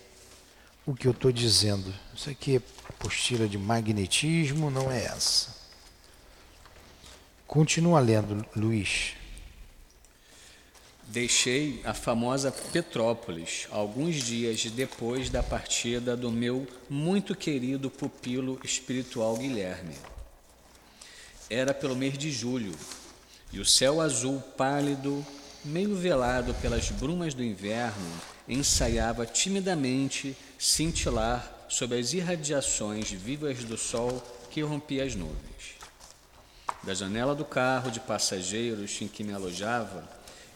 o 0.87 0.95
que 0.95 1.09
eu 1.09 1.13
estou 1.13 1.33
dizendo. 1.33 1.93
Isso 2.15 2.31
aqui 2.31 2.57
é 2.57 2.63
apostila 2.89 3.49
de 3.49 3.59
magnetismo, 3.59 4.71
não 4.71 4.91
é 4.91 5.05
essa. 5.05 5.57
Continua 7.47 7.99
lendo, 7.99 8.47
Luiz. 8.55 9.15
Deixei 11.09 11.81
a 11.85 11.95
famosa 11.95 12.51
Petrópolis 12.51 13.69
alguns 13.71 14.17
dias 14.17 14.65
depois 14.65 15.31
da 15.31 15.43
partida 15.43 16.17
do 16.17 16.31
meu 16.31 16.67
muito 16.91 17.35
querido 17.35 17.89
pupilo 17.89 18.61
espiritual 18.65 19.37
Guilherme. 19.37 19.95
Era 21.49 21.73
pelo 21.73 21.95
mês 21.95 22.19
de 22.19 22.31
julho 22.33 22.75
e 23.53 23.61
o 23.61 23.65
céu 23.65 24.01
azul 24.01 24.41
pálido, 24.57 25.25
meio 25.65 25.95
velado 25.95 26.53
pelas 26.55 26.91
brumas 26.91 27.35
do 27.35 27.45
inverno, 27.45 28.11
ensaiava 28.49 29.27
timidamente 29.27 30.37
cintilar 30.59 31.67
sob 31.69 31.99
as 31.99 32.13
irradiações 32.13 33.11
vivas 33.11 33.65
do 33.65 33.77
sol 33.77 34.23
que 34.51 34.63
rompia 34.63 35.05
as 35.05 35.15
nuvens. 35.15 35.77
Da 36.83 36.95
janela 36.95 37.35
do 37.35 37.45
carro 37.45 37.91
de 37.91 38.01
passageiros 38.01 39.01
em 39.03 39.09
que 39.09 39.25
me 39.25 39.33
alojava, 39.33 40.09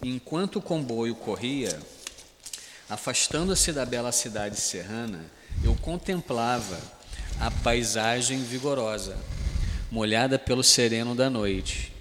enquanto 0.03 0.57
o 0.57 0.63
comboio 0.63 1.15
corria, 1.15 1.79
afastando-se 2.89 3.73
da 3.73 3.85
bela 3.85 4.13
cidade 4.13 4.59
serrana, 4.61 5.25
eu 5.65 5.75
contemplava 5.77 6.81
a 7.41 7.51
paisagem 7.51 8.43
vigorosa, 8.43 9.17
molhada 9.91 10.39
pelo 10.39 10.63
sereno 10.63 11.15
da 11.15 11.29
noite, 11.29 11.93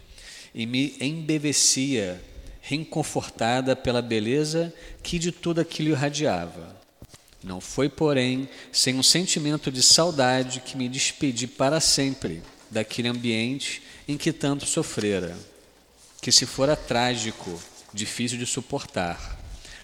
e 0.53 0.65
me 0.65 0.95
embevecia, 0.99 2.21
reconfortada 2.69 3.75
pela 3.75 3.99
beleza 3.99 4.71
que 5.01 5.17
de 5.17 5.31
tudo 5.31 5.59
aquilo 5.59 5.89
irradiava. 5.89 6.77
Não 7.43 7.59
foi, 7.59 7.89
porém, 7.89 8.47
sem 8.71 8.95
um 8.95 9.01
sentimento 9.01 9.71
de 9.71 9.81
saudade 9.81 10.59
que 10.59 10.77
me 10.77 10.87
despedi 10.87 11.47
para 11.47 11.79
sempre 11.79 12.43
daquele 12.69 13.07
ambiente 13.07 13.81
em 14.07 14.17
que 14.17 14.31
tanto 14.31 14.67
sofrera, 14.67 15.35
que 16.21 16.31
se 16.31 16.45
fora 16.45 16.75
trágico, 16.75 17.59
difícil 17.91 18.37
de 18.37 18.45
suportar, 18.45 19.39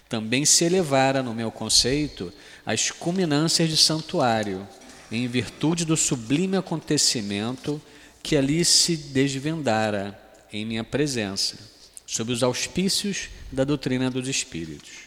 também 0.08 0.44
se 0.44 0.64
elevara 0.64 1.24
no 1.24 1.34
meu 1.34 1.50
conceito 1.50 2.32
às 2.64 2.92
culminâncias 2.92 3.68
de 3.68 3.76
santuário, 3.76 4.66
em 5.10 5.26
virtude 5.26 5.84
do 5.84 5.96
sublime 5.96 6.56
acontecimento 6.56 7.82
que 8.22 8.36
ali 8.36 8.64
se 8.64 8.96
desvendara 8.96 10.16
em 10.52 10.64
minha 10.64 10.84
presença, 10.84 11.56
sob 12.06 12.32
os 12.32 12.42
auspícios 12.42 13.28
da 13.50 13.64
doutrina 13.64 14.10
dos 14.10 14.28
Espíritos. 14.28 15.06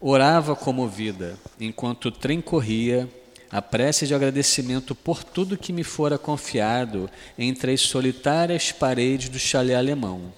Orava 0.00 0.56
comovida, 0.56 1.38
enquanto 1.60 2.06
o 2.06 2.10
trem 2.10 2.40
corria, 2.40 3.08
a 3.50 3.62
prece 3.62 4.06
de 4.06 4.14
agradecimento 4.14 4.94
por 4.94 5.22
tudo 5.22 5.58
que 5.58 5.72
me 5.72 5.84
fora 5.84 6.18
confiado 6.18 7.08
entre 7.38 7.72
as 7.72 7.82
solitárias 7.82 8.72
paredes 8.72 9.28
do 9.28 9.38
chalé 9.38 9.74
alemão, 9.74 10.32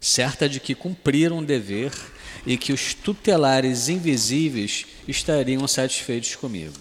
certa 0.00 0.48
de 0.48 0.60
que 0.60 0.74
cumpriram 0.74 1.38
um 1.38 1.44
dever 1.44 1.92
e 2.44 2.58
que 2.58 2.72
os 2.72 2.94
tutelares 2.94 3.88
invisíveis 3.88 4.86
estariam 5.06 5.66
satisfeitos 5.68 6.34
comigo. 6.34 6.74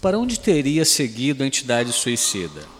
Para 0.00 0.18
onde 0.18 0.40
teria 0.40 0.84
seguido 0.84 1.44
a 1.44 1.46
entidade 1.46 1.92
suicida? 1.92 2.75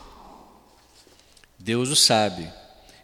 Deus 1.67 1.89
o 1.89 1.97
sabe, 1.97 2.49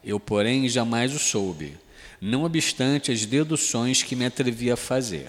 eu, 0.05 0.21
porém, 0.21 0.69
jamais 0.69 1.13
o 1.13 1.19
soube 1.19 1.77
não 2.21 2.45
obstante 2.45 3.11
as 3.11 3.27
deduções 3.27 4.05
que 4.05 4.15
me 4.15 4.25
atrevi 4.25 4.71
a 4.71 4.77
fazer. 4.77 5.29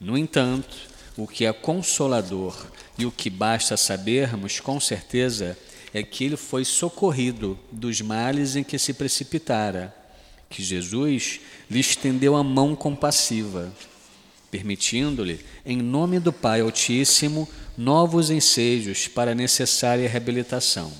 No 0.00 0.16
entanto, 0.16 0.74
o 1.18 1.26
que 1.26 1.44
é 1.44 1.52
consolador 1.52 2.56
e 2.96 3.04
o 3.04 3.12
que 3.12 3.28
basta 3.28 3.76
sabermos 3.76 4.58
com 4.58 4.80
certeza 4.80 5.54
é 5.92 6.02
que 6.02 6.24
ele 6.24 6.38
foi 6.38 6.64
socorrido 6.64 7.58
dos 7.70 8.00
males 8.00 8.56
em 8.56 8.64
que 8.64 8.78
se 8.78 8.94
precipitara, 8.94 9.94
que 10.48 10.62
Jesus 10.62 11.40
lhe 11.70 11.80
estendeu 11.80 12.36
a 12.36 12.42
mão 12.42 12.74
compassiva, 12.74 13.70
permitindo-lhe, 14.50 15.44
em 15.66 15.76
nome 15.76 16.18
do 16.18 16.32
Pai 16.32 16.62
Altíssimo, 16.62 17.46
novos 17.76 18.30
ensejos 18.30 19.08
para 19.08 19.32
a 19.32 19.34
necessária 19.34 20.08
reabilitação. 20.08 20.90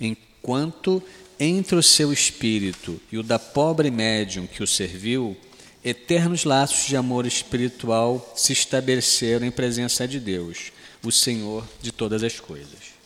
Enquanto 0.00 1.02
entre 1.38 1.76
o 1.76 1.82
seu 1.82 2.12
espírito 2.12 3.00
e 3.10 3.18
o 3.18 3.22
da 3.22 3.38
pobre 3.38 3.90
médium 3.90 4.46
que 4.46 4.62
o 4.62 4.66
serviu, 4.66 5.36
eternos 5.84 6.44
laços 6.44 6.86
de 6.86 6.96
amor 6.96 7.26
espiritual 7.26 8.32
se 8.36 8.52
estabeleceram 8.52 9.46
em 9.46 9.50
presença 9.50 10.06
de 10.06 10.20
Deus, 10.20 10.72
o 11.02 11.10
Senhor 11.10 11.66
de 11.80 11.92
todas 11.92 12.22
as 12.22 12.38
coisas. 12.38 13.00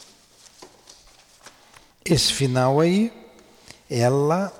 Esse 2.04 2.32
final 2.32 2.80
aí, 2.80 3.12
ela 3.88 4.52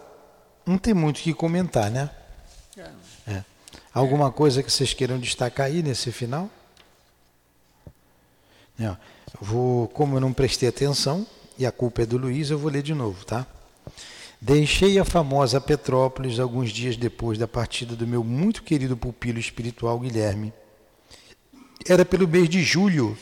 não 0.65 0.79
tem 0.79 0.95
muito 0.95 1.19
o 1.19 1.23
que 1.23 1.35
comentar, 1.35 1.91
né? 1.91 2.11
É. 2.77 2.91
é. 3.33 3.45
Alguma 3.93 4.31
coisa 4.31 4.63
que 4.63 4.73
vocês 4.73 4.95
queiram 4.95 5.19
destacar 5.19 5.67
aí 5.67 5.83
nesse 5.83 6.11
final? 6.11 6.49
Não. 8.79 8.97
Vou, 9.41 9.89
como 9.89 10.17
eu 10.17 10.21
não 10.21 10.33
prestei 10.33 10.69
atenção, 10.69 11.27
e 11.59 11.65
a 11.65 11.73
culpa 11.73 12.03
é 12.03 12.07
do 12.07 12.19
Luiz, 12.19 12.51
eu 12.51 12.59
vou 12.59 12.71
ler 12.71 12.83
de 12.83 12.95
novo, 12.95 13.25
tá? 13.25 13.47
Deixei 14.41 14.99
a 14.99 15.05
famosa 15.05 15.61
Petrópolis 15.61 16.39
alguns 16.39 16.71
dias 16.71 16.97
depois 16.97 17.39
da 17.39 17.49
partida 17.49 17.97
do 17.97 18.07
meu 18.07 18.23
muito 18.23 18.63
querido 18.63 18.97
pupilo 18.97 19.39
espiritual 19.39 19.99
Guilherme. 19.99 20.53
Era 21.89 22.05
pelo 22.05 22.29
mês 22.29 22.49
de 22.49 22.63
julho 22.63 23.17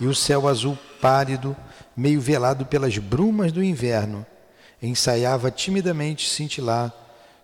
e 0.00 0.06
o 0.06 0.14
céu 0.14 0.48
azul 0.48 0.76
pálido, 1.00 1.56
meio 1.96 2.20
velado 2.20 2.66
pelas 2.66 2.98
brumas 2.98 3.52
do 3.52 3.62
inverno, 3.62 4.26
ensaiava 4.82 5.50
timidamente 5.50 6.28
cintilar 6.28 6.92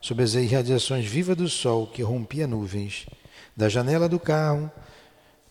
sob 0.01 0.23
as 0.23 0.35
irradiações 0.35 1.07
vivas 1.07 1.37
do 1.37 1.49
sol 1.49 1.87
que 1.87 2.03
rompia 2.03 2.47
nuvens. 2.47 3.07
Da 3.57 3.69
janela 3.69 4.09
do 4.09 4.19
carro, 4.19 4.71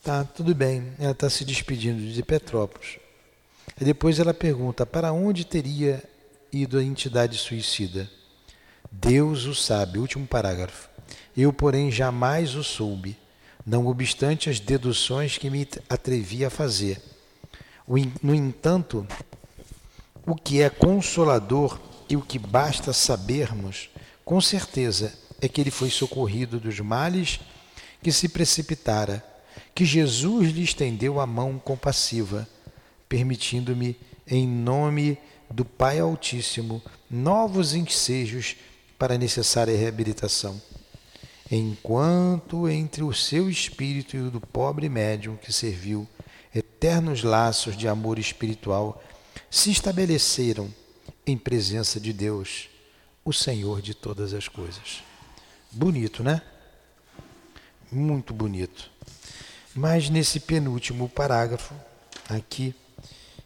tá 0.03 0.23
tudo 0.23 0.53
bem, 0.55 0.93
ela 0.99 1.11
está 1.11 1.29
se 1.29 1.45
despedindo 1.45 2.01
de 2.11 2.23
Petrópolis. 2.23 2.97
E 3.79 3.83
depois 3.83 4.19
ela 4.19 4.33
pergunta: 4.33 4.85
para 4.85 5.11
onde 5.11 5.45
teria 5.45 6.03
ido 6.51 6.77
a 6.77 6.83
entidade 6.83 7.37
suicida? 7.37 8.09
Deus 8.91 9.45
o 9.45 9.53
sabe, 9.53 9.99
último 9.99 10.25
parágrafo. 10.25 10.89
Eu, 11.35 11.51
porém, 11.51 11.91
jamais 11.91 12.55
o 12.55 12.63
soube, 12.63 13.17
não 13.65 13.85
obstante 13.87 14.49
as 14.49 14.59
deduções 14.59 15.37
que 15.37 15.49
me 15.49 15.67
atrevi 15.89 16.45
a 16.45 16.49
fazer. 16.49 17.01
No 18.23 18.33
entanto, 18.33 19.05
o 20.25 20.35
que 20.35 20.61
é 20.61 20.69
consolador 20.69 21.79
e 22.09 22.15
o 22.15 22.21
que 22.21 22.39
basta 22.39 22.91
sabermos, 22.91 23.89
com 24.25 24.41
certeza, 24.41 25.13
é 25.41 25.47
que 25.47 25.61
ele 25.61 25.71
foi 25.71 25.89
socorrido 25.89 26.59
dos 26.59 26.79
males 26.79 27.39
que 28.01 28.11
se 28.11 28.29
precipitara, 28.29 29.23
que 29.75 29.85
Jesus 29.85 30.51
lhe 30.51 30.63
estendeu 30.63 31.19
a 31.19 31.27
mão 31.27 31.59
compassiva, 31.59 32.47
permitindo-me, 33.07 33.97
em 34.27 34.47
nome 34.47 35.17
do 35.49 35.63
Pai 35.63 35.99
Altíssimo 35.99 36.81
novos 37.09 37.73
ensejos 37.73 38.57
para 38.97 39.15
a 39.15 39.17
necessária 39.17 39.77
reabilitação. 39.77 40.61
Enquanto 41.49 42.67
entre 42.67 43.03
o 43.03 43.13
seu 43.13 43.49
espírito 43.49 44.17
e 44.17 44.19
o 44.19 44.31
do 44.31 44.41
pobre 44.41 44.89
médium 44.89 45.37
que 45.37 45.53
serviu, 45.53 46.07
eternos 46.53 47.23
laços 47.23 47.77
de 47.77 47.87
amor 47.87 48.19
espiritual 48.19 49.01
se 49.49 49.71
estabeleceram 49.71 50.73
em 51.25 51.37
presença 51.37 51.99
de 51.99 52.11
Deus, 52.11 52.69
o 53.23 53.31
Senhor 53.31 53.81
de 53.81 53.93
todas 53.93 54.33
as 54.33 54.47
coisas. 54.47 55.03
Bonito, 55.71 56.23
né? 56.23 56.41
Muito 57.91 58.33
bonito. 58.33 58.91
Mas 59.73 60.09
nesse 60.09 60.39
penúltimo 60.39 61.07
parágrafo, 61.07 61.73
aqui, 62.27 62.75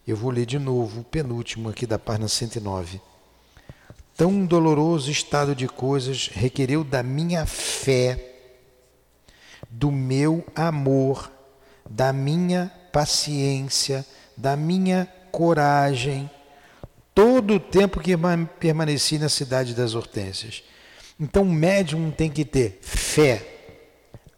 eu 0.07 0.17
vou 0.17 0.31
ler 0.31 0.45
de 0.45 0.57
novo 0.57 1.01
o 1.01 1.03
penúltimo 1.03 1.69
aqui 1.69 1.85
da 1.85 1.99
página 1.99 2.27
109. 2.27 2.99
Tão 4.17 4.45
doloroso 4.45 5.11
estado 5.11 5.55
de 5.55 5.67
coisas 5.67 6.27
requereu 6.27 6.83
da 6.83 7.03
minha 7.03 7.45
fé, 7.45 8.33
do 9.69 9.91
meu 9.91 10.43
amor, 10.55 11.31
da 11.89 12.11
minha 12.11 12.71
paciência, 12.91 14.05
da 14.35 14.55
minha 14.55 15.07
coragem, 15.31 16.29
todo 17.13 17.55
o 17.55 17.59
tempo 17.59 17.99
que 17.99 18.13
permaneci 18.59 19.17
na 19.19 19.29
cidade 19.29 19.73
das 19.73 19.93
Hortênsias. 19.93 20.63
Então, 21.19 21.43
o 21.43 21.53
médium 21.53 22.09
tem 22.09 22.29
que 22.29 22.43
ter 22.43 22.79
fé, 22.81 23.45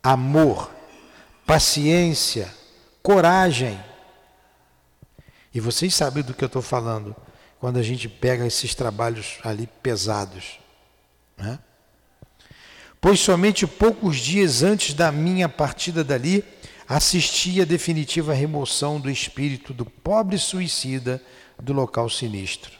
amor, 0.03 0.69
paciência, 1.45 2.53
coragem 3.01 3.79
e 5.53 5.59
vocês 5.59 5.93
sabem 5.93 6.23
do 6.23 6.33
que 6.33 6.43
eu 6.43 6.47
estou 6.47 6.61
falando 6.61 7.15
quando 7.59 7.77
a 7.77 7.83
gente 7.83 8.09
pega 8.09 8.45
esses 8.45 8.73
trabalhos 8.73 9.37
ali 9.43 9.67
pesados. 9.81 10.59
Né? 11.37 11.59
Pois 12.99 13.19
somente 13.19 13.67
poucos 13.67 14.17
dias 14.17 14.63
antes 14.63 14.93
da 14.93 15.11
minha 15.11 15.47
partida 15.47 16.03
dali, 16.03 16.43
assisti 16.87 17.61
à 17.61 17.65
definitiva 17.65 18.33
remoção 18.33 18.99
do 18.99 19.09
espírito 19.09 19.73
do 19.73 19.85
pobre 19.85 20.37
suicida 20.37 21.21
do 21.61 21.71
local 21.71 22.09
sinistro. 22.09 22.73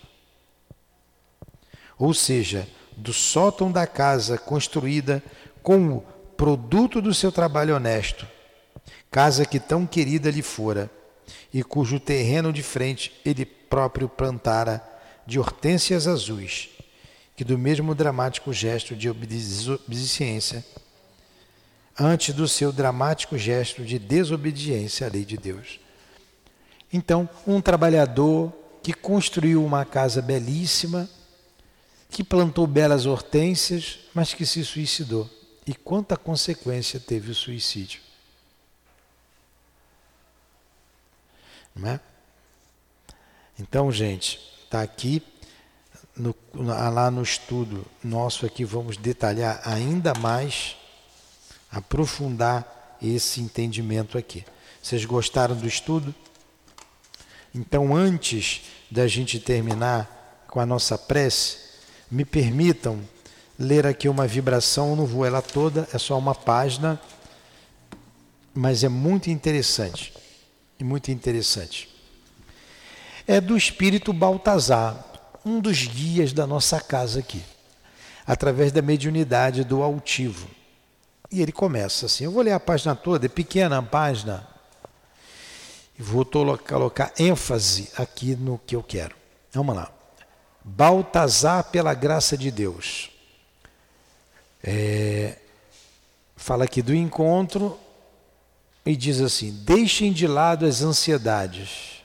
Ou 1.97 2.13
seja, 2.13 2.67
do 2.97 3.13
sótão 3.13 3.71
da 3.71 3.85
casa 3.85 4.37
construída 4.37 5.23
com 5.61 5.97
o 5.97 6.01
produto 6.35 7.01
do 7.01 7.13
seu 7.13 7.31
trabalho 7.31 7.75
honesto, 7.75 8.27
casa 9.09 9.45
que 9.45 9.59
tão 9.59 9.85
querida 9.85 10.29
lhe 10.31 10.41
fora 10.41 10.89
e 11.53 11.63
cujo 11.63 11.99
terreno 11.99 12.51
de 12.51 12.63
frente 12.63 13.13
ele 13.23 13.45
próprio 13.45 14.09
plantara 14.09 14.83
de 15.25 15.39
hortênsias 15.39 16.07
azuis, 16.07 16.69
que 17.35 17.43
do 17.43 17.57
mesmo 17.57 17.93
dramático 17.93 18.51
gesto 18.51 18.95
de 18.95 19.09
obediência, 19.09 20.65
antes 21.99 22.33
do 22.33 22.47
seu 22.47 22.71
dramático 22.71 23.37
gesto 23.37 23.83
de 23.83 23.99
desobediência 23.99 25.07
à 25.07 25.09
lei 25.09 25.23
de 25.23 25.37
Deus. 25.37 25.79
Então, 26.91 27.29
um 27.47 27.61
trabalhador 27.61 28.51
que 28.81 28.93
construiu 28.93 29.63
uma 29.63 29.85
casa 29.85 30.21
belíssima, 30.21 31.09
que 32.09 32.23
plantou 32.23 32.67
belas 32.67 33.05
hortênsias, 33.05 33.99
mas 34.13 34.33
que 34.33 34.45
se 34.45 34.63
suicidou. 34.63 35.29
E 35.65 35.73
quanta 35.73 36.17
consequência 36.17 36.99
teve 36.99 37.31
o 37.31 37.35
suicídio? 37.35 38.02
Não 41.75 41.89
é? 41.89 41.99
Então, 43.59 43.91
gente, 43.91 44.39
está 44.63 44.81
aqui 44.81 45.21
no, 46.15 46.35
lá 46.53 47.09
no 47.09 47.21
estudo 47.21 47.85
nosso 48.03 48.45
aqui 48.45 48.63
vamos 48.63 48.97
detalhar 48.97 49.61
ainda 49.65 50.13
mais, 50.13 50.75
aprofundar 51.71 52.97
esse 53.01 53.41
entendimento 53.41 54.17
aqui. 54.17 54.45
Vocês 54.81 55.03
gostaram 55.05 55.55
do 55.55 55.67
estudo? 55.67 56.13
Então, 57.53 57.95
antes 57.95 58.63
da 58.89 59.07
gente 59.07 59.39
terminar 59.39 60.45
com 60.47 60.59
a 60.59 60.65
nossa 60.65 60.97
prece, 60.97 61.57
me 62.09 62.25
permitam 62.25 62.99
ler 63.57 63.85
aqui 63.85 64.09
uma 64.09 64.27
vibração, 64.27 64.95
não 64.95 65.05
vou 65.05 65.25
ela 65.25 65.41
toda, 65.41 65.87
é 65.93 65.97
só 65.97 66.17
uma 66.17 66.35
página, 66.35 66.99
mas 68.53 68.83
é 68.83 68.89
muito 68.89 69.29
interessante 69.29 70.22
e 70.83 70.85
muito 70.85 71.09
interessante. 71.11 71.89
É 73.25 73.39
do 73.39 73.55
espírito 73.55 74.11
Baltazar, 74.11 75.05
um 75.45 75.61
dos 75.61 75.87
guias 75.87 76.33
da 76.33 76.45
nossa 76.45 76.79
casa 76.81 77.21
aqui, 77.21 77.41
através 78.27 78.73
da 78.73 78.81
mediunidade 78.81 79.63
do 79.63 79.81
altivo. 79.81 80.47
E 81.31 81.41
ele 81.41 81.53
começa 81.53 82.05
assim, 82.05 82.25
eu 82.25 82.31
vou 82.31 82.43
ler 82.43 82.51
a 82.51 82.59
página 82.59 82.93
toda, 82.95 83.25
é 83.25 83.29
pequena 83.29 83.77
a 83.77 83.81
página, 83.81 84.45
e 85.97 86.03
vou 86.03 86.25
colocar 86.25 87.13
ênfase 87.17 87.89
aqui 87.97 88.35
no 88.35 88.59
que 88.59 88.75
eu 88.75 88.83
quero. 88.83 89.15
Vamos 89.53 89.75
lá. 89.75 89.89
Baltazar 90.63 91.63
pela 91.65 91.93
graça 91.93 92.37
de 92.37 92.51
Deus. 92.51 93.09
É, 94.61 95.37
fala 96.35 96.65
aqui 96.65 96.81
do 96.81 96.93
encontro 96.93 97.79
e 98.85 98.95
diz 98.95 99.21
assim: 99.21 99.51
deixem 99.63 100.11
de 100.11 100.27
lado 100.27 100.65
as 100.65 100.81
ansiedades. 100.81 102.03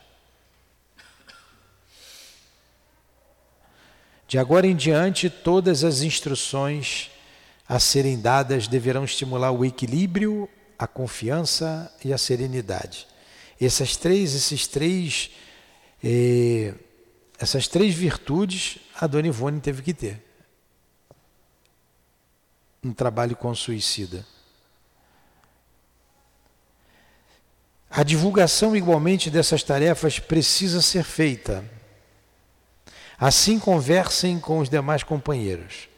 De 4.26 4.38
agora 4.38 4.66
em 4.66 4.76
diante, 4.76 5.30
todas 5.30 5.84
as 5.84 6.02
instruções 6.02 7.10
a 7.66 7.78
serem 7.78 8.20
dadas 8.20 8.68
deverão 8.68 9.04
estimular 9.04 9.50
o 9.50 9.64
equilíbrio, 9.64 10.48
a 10.78 10.86
confiança 10.86 11.92
e 12.04 12.12
a 12.12 12.18
serenidade. 12.18 13.06
Essas 13.60 13.96
três, 13.96 14.34
esses 14.34 14.66
três, 14.66 15.30
eh, 16.04 16.74
essas 17.38 17.66
três 17.66 17.94
virtudes 17.94 18.78
a 19.00 19.06
Dona 19.06 19.28
Ivone 19.28 19.60
teve 19.60 19.82
que 19.82 19.94
ter. 19.94 20.24
um 22.82 22.92
trabalho 22.92 23.36
com 23.36 23.52
suicida. 23.54 24.24
A 27.90 28.02
divulgação 28.02 28.76
igualmente 28.76 29.30
dessas 29.30 29.62
tarefas 29.62 30.18
precisa 30.18 30.82
ser 30.82 31.04
feita. 31.04 31.64
Assim 33.18 33.58
conversem 33.58 34.38
com 34.38 34.58
os 34.58 34.68
demais 34.68 35.02
companheiros. 35.02 35.88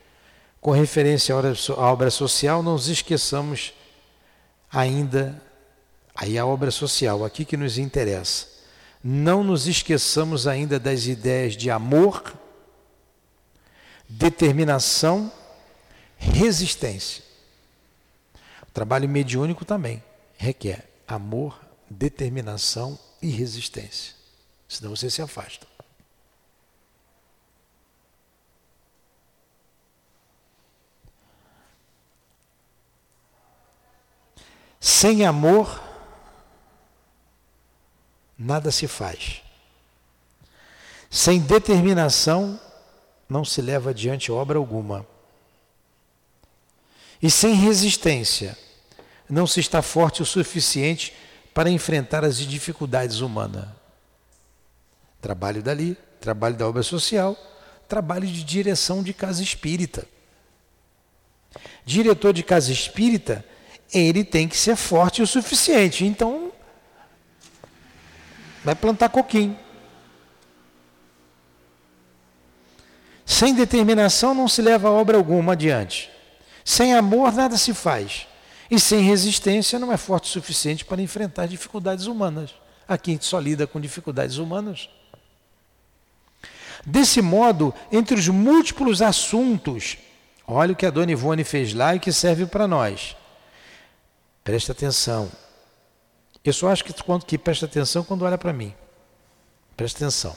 Com 0.60 0.70
referência 0.70 1.34
à 1.34 1.90
obra 1.90 2.10
social, 2.10 2.62
não 2.62 2.72
nos 2.72 2.88
esqueçamos 2.88 3.74
ainda, 4.72 5.40
aí 6.14 6.38
a 6.38 6.46
obra 6.46 6.70
social, 6.70 7.24
aqui 7.24 7.44
que 7.44 7.56
nos 7.56 7.76
interessa. 7.78 8.46
Não 9.02 9.42
nos 9.42 9.66
esqueçamos 9.66 10.46
ainda 10.46 10.78
das 10.78 11.06
ideias 11.06 11.56
de 11.56 11.70
amor, 11.70 12.34
determinação, 14.08 15.32
resistência. 16.16 17.24
O 18.62 18.72
trabalho 18.72 19.08
mediúnico 19.08 19.64
também 19.64 20.02
requer 20.36 20.88
amor, 21.08 21.58
determinação 21.90 22.96
e 23.20 23.28
resistência. 23.28 24.14
Senão 24.68 24.94
você 24.94 25.10
se 25.10 25.20
afasta. 25.20 25.66
Sem 34.78 35.26
amor, 35.26 35.82
nada 38.38 38.70
se 38.70 38.86
faz. 38.86 39.42
Sem 41.10 41.40
determinação, 41.40 42.58
não 43.28 43.44
se 43.44 43.60
leva 43.60 43.90
adiante 43.90 44.30
obra 44.30 44.56
alguma. 44.56 45.04
E 47.20 47.30
sem 47.30 47.54
resistência, 47.54 48.56
não 49.28 49.46
se 49.46 49.60
está 49.60 49.82
forte 49.82 50.22
o 50.22 50.26
suficiente 50.26 51.12
para 51.12 51.29
enfrentar 51.70 52.24
as 52.24 52.38
dificuldades 52.38 53.20
humanas. 53.20 53.66
Trabalho 55.20 55.62
dali, 55.62 55.96
trabalho 56.20 56.56
da 56.56 56.66
obra 56.66 56.82
social, 56.82 57.36
trabalho 57.88 58.26
de 58.26 58.44
direção 58.44 59.02
de 59.02 59.12
casa 59.12 59.42
espírita. 59.42 60.06
Diretor 61.84 62.32
de 62.32 62.42
casa 62.42 62.72
espírita, 62.72 63.44
ele 63.92 64.24
tem 64.24 64.46
que 64.46 64.56
ser 64.56 64.76
forte 64.76 65.20
o 65.20 65.26
suficiente. 65.26 66.04
Então, 66.04 66.52
vai 68.64 68.74
plantar 68.74 69.08
coquinho. 69.08 69.58
Sem 73.26 73.54
determinação 73.54 74.34
não 74.34 74.48
se 74.48 74.62
leva 74.62 74.90
obra 74.90 75.16
alguma 75.16 75.52
adiante. 75.52 76.10
Sem 76.64 76.94
amor 76.94 77.32
nada 77.32 77.56
se 77.56 77.72
faz. 77.74 78.26
E 78.70 78.78
sem 78.78 79.02
resistência 79.02 79.78
não 79.78 79.92
é 79.92 79.96
forte 79.96 80.24
o 80.24 80.32
suficiente 80.32 80.84
para 80.84 81.02
enfrentar 81.02 81.46
dificuldades 81.46 82.06
humanas. 82.06 82.54
Aqui 82.86 83.10
a 83.10 83.14
gente 83.14 83.24
só 83.24 83.38
lida 83.38 83.66
com 83.66 83.80
dificuldades 83.80 84.36
humanas. 84.36 84.88
Desse 86.86 87.20
modo, 87.20 87.74
entre 87.90 88.16
os 88.16 88.28
múltiplos 88.28 89.02
assuntos, 89.02 89.98
olha 90.46 90.72
o 90.72 90.76
que 90.76 90.86
a 90.86 90.90
dona 90.90 91.12
Ivone 91.12 91.44
fez 91.44 91.74
lá 91.74 91.94
e 91.94 92.00
que 92.00 92.12
serve 92.12 92.46
para 92.46 92.68
nós. 92.68 93.16
Presta 94.44 94.72
atenção. 94.72 95.30
Eu 96.44 96.52
só 96.52 96.68
acho 96.68 96.84
que, 96.84 96.94
que 97.26 97.36
presta 97.36 97.66
atenção 97.66 98.02
quando 98.02 98.24
olha 98.24 98.38
para 98.38 98.52
mim. 98.52 98.74
Presta 99.76 99.98
atenção. 99.98 100.36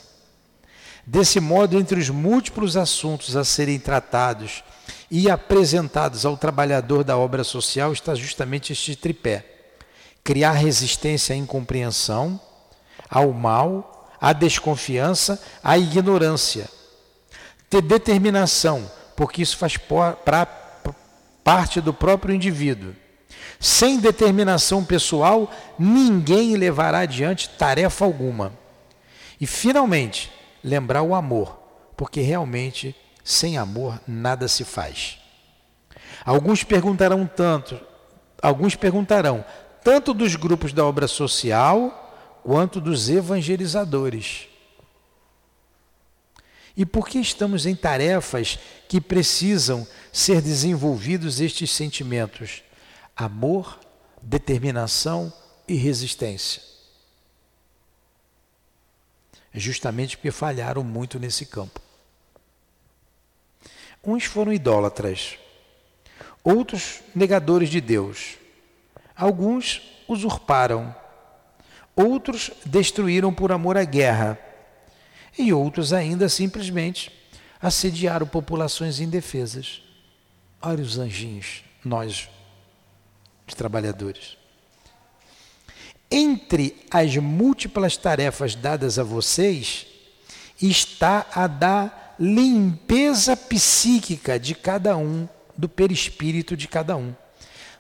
Desse 1.06 1.40
modo, 1.40 1.80
entre 1.80 2.00
os 2.00 2.10
múltiplos 2.10 2.76
assuntos 2.76 3.36
a 3.36 3.44
serem 3.44 3.80
tratados 3.80 4.64
e 5.10 5.30
apresentados 5.30 6.26
ao 6.26 6.36
trabalhador 6.36 7.04
da 7.04 7.18
obra 7.18 7.44
social 7.44 7.94
está 7.94 8.16
justamente 8.16 8.74
este 8.74 8.96
tripé: 8.96 9.46
criar 10.24 10.54
resistência 10.54 11.34
à 11.34 11.38
incompreensão, 11.38 12.40
ao 13.10 13.32
mal, 13.32 14.10
à 14.20 14.34
desconfiança, 14.34 15.42
à 15.64 15.78
ignorância. 15.78 16.70
Ter 17.70 17.82
determinação, 17.82 18.90
porque 19.16 19.42
isso 19.42 19.58
faz 19.58 19.78
pra, 19.78 20.16
parte 21.44 21.82
do 21.82 21.94
próprio 21.94 22.34
indivíduo. 22.34 22.96
Sem 23.60 24.00
determinação 24.00 24.84
pessoal, 24.84 25.52
ninguém 25.78 26.56
levará 26.56 27.00
adiante 27.00 27.50
tarefa 27.50 28.04
alguma. 28.06 28.54
E, 29.40 29.48
finalmente, 29.48 30.32
lembrar 30.64 31.02
o 31.02 31.14
amor, 31.16 31.60
porque 31.96 32.22
realmente 32.22 32.96
sem 33.24 33.58
amor 33.58 34.00
nada 34.08 34.48
se 34.48 34.64
faz. 34.64 35.20
Alguns 36.26 36.64
perguntarão 36.64 37.26
tanto, 37.26 37.80
alguns 38.42 38.76
perguntarão 38.76 39.44
tanto 39.84 40.14
dos 40.14 40.36
grupos 40.36 40.74
da 40.74 40.86
obra 40.86 41.08
social 41.08 42.42
quanto 42.44 42.80
dos 42.82 43.10
evangelizadores. 43.10 44.48
E 46.76 46.86
por 46.86 47.08
que 47.08 47.20
estamos 47.20 47.66
em 47.66 47.76
tarefas 47.76 48.58
que 48.90 49.00
precisam 49.00 49.88
ser 50.12 50.42
desenvolvidos 50.42 51.40
estes 51.40 51.72
sentimentos? 51.72 52.64
Amor, 53.16 53.80
determinação 54.22 55.32
e 55.68 55.76
resistência 55.76 56.74
justamente 59.54 60.18
porque 60.18 60.32
falharam 60.32 60.84
muito 60.84 61.20
nesse 61.20 61.46
campo. 61.46 61.80
Uns 64.06 64.26
foram 64.26 64.52
idólatras, 64.52 65.38
outros 66.44 67.00
negadores 67.16 67.70
de 67.70 67.80
Deus. 67.80 68.38
Alguns 69.16 69.82
usurparam, 70.08 70.94
outros 71.96 72.52
destruíram 72.66 73.34
por 73.34 73.52
amor 73.52 73.78
à 73.78 73.86
guerra, 73.86 74.38
e 75.38 75.54
outros 75.54 75.94
ainda 75.94 76.28
simplesmente 76.28 77.12
assediaram 77.62 78.28
populações 78.28 79.00
indefesas. 79.00 79.82
Olha 80.62 80.84
os 80.84 80.98
anjinhos, 80.98 81.64
nós, 81.84 82.30
os 83.48 83.54
trabalhadores. 83.54 84.38
Entre 86.12 86.76
as 86.92 87.16
múltiplas 87.16 87.96
tarefas 87.96 88.54
dadas 88.54 89.00
a 89.00 89.04
vocês 89.04 89.88
está 90.62 91.26
a 91.34 91.48
da 91.48 92.03
limpeza 92.20 93.36
psíquica 93.36 94.40
de 94.40 94.56
cada 94.56 94.96
um, 94.98 95.28
do 95.58 95.68
perispírito 95.68 96.56
de 96.56 96.68
cada 96.68 96.96
um. 96.96 97.16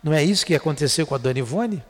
Não 0.03 0.13
é 0.13 0.23
isso 0.23 0.45
que 0.45 0.55
aconteceu 0.55 1.07
com 1.07 1.15
a 1.15 1.17
Dona 1.17 1.39
Ivone? 1.39 1.83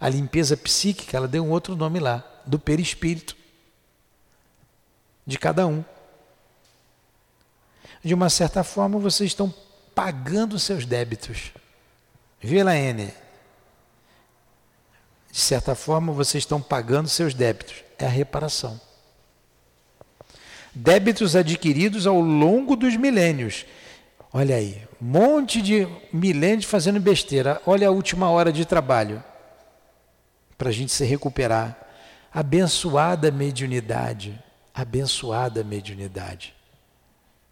A 0.00 0.08
limpeza 0.08 0.56
psíquica, 0.56 1.16
ela 1.16 1.28
deu 1.28 1.44
um 1.44 1.50
outro 1.50 1.76
nome 1.76 1.98
lá, 1.98 2.24
do 2.46 2.58
perispírito 2.58 3.36
de 5.26 5.38
cada 5.38 5.66
um. 5.66 5.84
De 8.02 8.14
uma 8.14 8.28
certa 8.28 8.64
forma, 8.64 8.98
vocês 8.98 9.30
estão 9.30 9.52
pagando 9.94 10.58
seus 10.58 10.84
débitos. 10.84 11.52
Viu, 12.40 12.64
Laene? 12.64 13.12
de 15.32 15.40
certa 15.40 15.74
forma, 15.74 16.12
vocês 16.12 16.42
estão 16.42 16.60
pagando 16.60 17.08
seus 17.08 17.32
débitos. 17.32 17.82
É 17.98 18.04
a 18.04 18.08
reparação. 18.10 18.78
Débitos 20.74 21.36
adquiridos 21.36 22.06
ao 22.06 22.20
longo 22.20 22.74
dos 22.76 22.96
milênios. 22.96 23.66
Olha 24.32 24.56
aí, 24.56 24.80
monte 24.98 25.60
de 25.60 25.86
milênios 26.12 26.64
fazendo 26.64 26.98
besteira. 26.98 27.60
Olha 27.66 27.88
a 27.88 27.90
última 27.90 28.30
hora 28.30 28.50
de 28.50 28.64
trabalho 28.64 29.22
para 30.56 30.70
a 30.70 30.72
gente 30.72 30.92
se 30.92 31.04
recuperar. 31.04 31.78
Abençoada 32.32 33.30
mediunidade, 33.30 34.40
abençoada 34.74 35.62
mediunidade. 35.62 36.54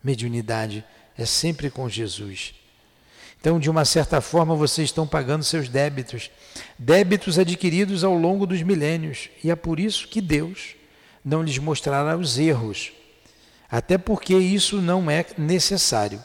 Mediunidade 0.03 0.83
é 1.19 1.27
sempre 1.27 1.69
com 1.69 1.89
Jesus. 1.89 2.55
Então, 3.39 3.59
de 3.59 3.69
uma 3.69 3.85
certa 3.85 4.21
forma, 4.21 4.55
vocês 4.55 4.89
estão 4.89 5.07
pagando 5.07 5.43
seus 5.45 5.69
débitos, 5.69 6.31
débitos 6.79 7.39
adquiridos 7.39 8.05
ao 8.05 8.15
longo 8.15 8.47
dos 8.47 8.63
milênios, 8.63 9.29
e 9.43 9.51
é 9.51 9.57
por 9.57 9.81
isso 9.81 10.09
que 10.09 10.21
Deus 10.21 10.77
não 11.25 11.43
lhes 11.43 11.59
mostrará 11.59 12.17
os 12.17 12.39
erros, 12.39 12.93
até 13.71 13.97
porque 13.97 14.37
isso 14.37 14.81
não 14.81 15.11
é 15.11 15.25
necessário. 15.39 16.23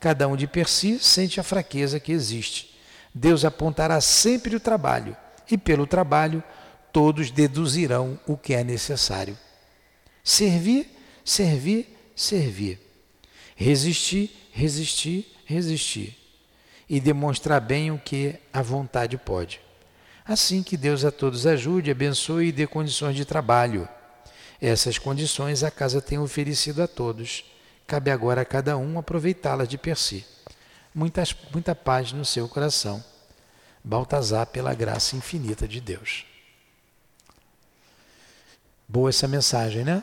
Cada 0.00 0.26
um 0.28 0.36
de 0.36 0.46
per 0.46 0.68
si 0.68 0.98
sente 0.98 1.38
a 1.38 1.42
fraqueza 1.42 2.00
que 2.00 2.12
existe. 2.12 2.78
Deus 3.14 3.44
apontará 3.44 4.00
sempre 4.00 4.56
o 4.56 4.60
trabalho, 4.60 5.16
e 5.50 5.56
pelo 5.56 5.86
trabalho 5.86 6.42
todos 6.92 7.30
deduzirão 7.30 8.18
o 8.26 8.36
que 8.36 8.54
é 8.54 8.64
necessário. 8.64 9.36
Servir, 10.24 10.90
servir, 11.24 11.96
servir. 12.14 12.80
Resistir, 13.54 14.30
resistir, 14.52 15.26
resistir 15.44 16.16
e 16.88 17.00
demonstrar 17.00 17.60
bem 17.60 17.90
o 17.90 17.98
que 17.98 18.36
a 18.52 18.62
vontade 18.62 19.16
pode. 19.16 19.60
Assim 20.24 20.62
que 20.62 20.76
Deus 20.76 21.04
a 21.04 21.10
todos 21.10 21.46
ajude, 21.46 21.90
abençoe 21.90 22.48
e 22.48 22.52
dê 22.52 22.66
condições 22.66 23.14
de 23.14 23.24
trabalho. 23.24 23.88
Essas 24.60 24.98
condições 24.98 25.62
a 25.62 25.70
casa 25.70 26.00
tem 26.00 26.18
oferecido 26.18 26.82
a 26.82 26.88
todos. 26.88 27.44
Cabe 27.86 28.10
agora 28.10 28.40
a 28.40 28.44
cada 28.44 28.76
um 28.76 28.98
aproveitá-las 28.98 29.68
de 29.68 29.78
per 29.78 29.96
si. 29.96 30.24
muitas, 30.94 31.34
muita 31.52 31.74
paz 31.74 32.12
no 32.12 32.24
seu 32.24 32.48
coração. 32.48 33.04
Baltazar, 33.84 34.46
pela 34.46 34.74
graça 34.74 35.14
infinita 35.14 35.68
de 35.68 35.80
Deus. 35.80 36.24
Boa 38.88 39.10
essa 39.10 39.28
mensagem, 39.28 39.84
né? 39.84 40.02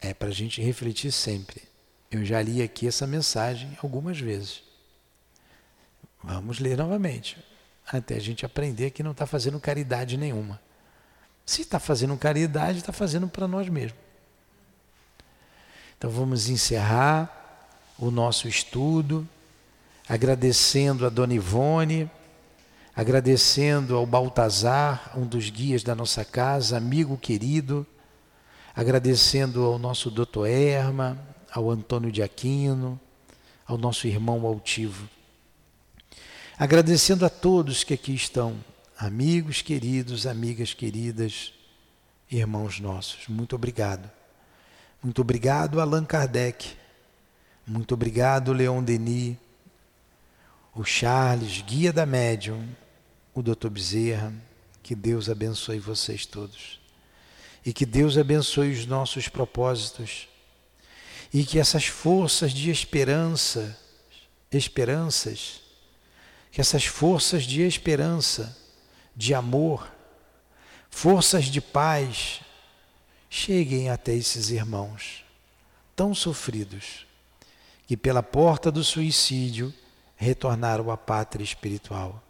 É 0.00 0.12
para 0.12 0.28
a 0.28 0.32
gente 0.32 0.60
refletir 0.60 1.12
sempre. 1.12 1.62
Eu 2.10 2.24
já 2.24 2.40
li 2.40 2.62
aqui 2.62 2.86
essa 2.86 3.06
mensagem 3.06 3.76
algumas 3.82 4.18
vezes. 4.18 4.62
Vamos 6.22 6.58
ler 6.58 6.76
novamente, 6.76 7.36
até 7.86 8.16
a 8.16 8.20
gente 8.20 8.44
aprender 8.44 8.90
que 8.90 9.02
não 9.02 9.12
está 9.12 9.26
fazendo 9.26 9.60
caridade 9.60 10.16
nenhuma. 10.16 10.60
Se 11.48 11.62
está 11.62 11.80
fazendo 11.80 12.14
caridade, 12.18 12.76
está 12.76 12.92
fazendo 12.92 13.26
para 13.26 13.48
nós 13.48 13.70
mesmos. 13.70 13.98
Então 15.96 16.10
vamos 16.10 16.50
encerrar 16.50 17.70
o 17.98 18.10
nosso 18.10 18.46
estudo, 18.46 19.26
agradecendo 20.06 21.06
a 21.06 21.08
Dona 21.08 21.32
Ivone, 21.32 22.10
agradecendo 22.94 23.96
ao 23.96 24.04
Baltazar, 24.04 25.10
um 25.16 25.26
dos 25.26 25.48
guias 25.48 25.82
da 25.82 25.94
nossa 25.94 26.22
casa, 26.22 26.76
amigo 26.76 27.16
querido, 27.16 27.86
agradecendo 28.76 29.64
ao 29.64 29.78
nosso 29.78 30.10
doutor 30.10 30.46
Erma, 30.46 31.18
ao 31.50 31.70
Antônio 31.70 32.12
de 32.12 32.22
Aquino, 32.22 33.00
ao 33.66 33.78
nosso 33.78 34.06
irmão 34.06 34.44
altivo. 34.44 35.08
Agradecendo 36.58 37.24
a 37.24 37.30
todos 37.30 37.84
que 37.84 37.94
aqui 37.94 38.14
estão, 38.14 38.54
amigos 38.98 39.62
queridos, 39.62 40.26
amigas 40.26 40.74
queridas, 40.74 41.52
irmãos 42.28 42.80
nossos. 42.80 43.28
Muito 43.28 43.54
obrigado. 43.54 44.10
Muito 45.00 45.22
obrigado, 45.22 45.80
Allan 45.80 46.04
Kardec. 46.04 46.76
Muito 47.64 47.94
obrigado, 47.94 48.52
Leon 48.52 48.82
Denis, 48.82 49.36
o 50.74 50.82
Charles, 50.82 51.62
guia 51.62 51.92
da 51.92 52.04
médium, 52.04 52.66
o 53.32 53.40
Dr. 53.40 53.68
Bezerra. 53.68 54.32
Que 54.82 54.96
Deus 54.96 55.28
abençoe 55.28 55.78
vocês 55.78 56.26
todos. 56.26 56.80
E 57.64 57.72
que 57.72 57.86
Deus 57.86 58.18
abençoe 58.18 58.72
os 58.72 58.84
nossos 58.84 59.28
propósitos. 59.28 60.28
E 61.32 61.44
que 61.44 61.60
essas 61.60 61.86
forças 61.86 62.52
de 62.52 62.68
esperança, 62.68 63.78
esperanças, 64.50 65.60
que 66.50 66.60
essas 66.60 66.84
forças 66.84 67.44
de 67.44 67.60
esperança, 67.60 68.56
de 69.18 69.34
amor, 69.34 69.92
forças 70.88 71.46
de 71.46 71.60
paz, 71.60 72.40
cheguem 73.28 73.90
até 73.90 74.14
esses 74.14 74.48
irmãos 74.48 75.24
tão 75.96 76.14
sofridos 76.14 77.04
que 77.84 77.96
pela 77.96 78.22
porta 78.22 78.70
do 78.70 78.84
suicídio 78.84 79.74
retornaram 80.14 80.88
à 80.88 80.96
pátria 80.96 81.42
espiritual. 81.42 82.22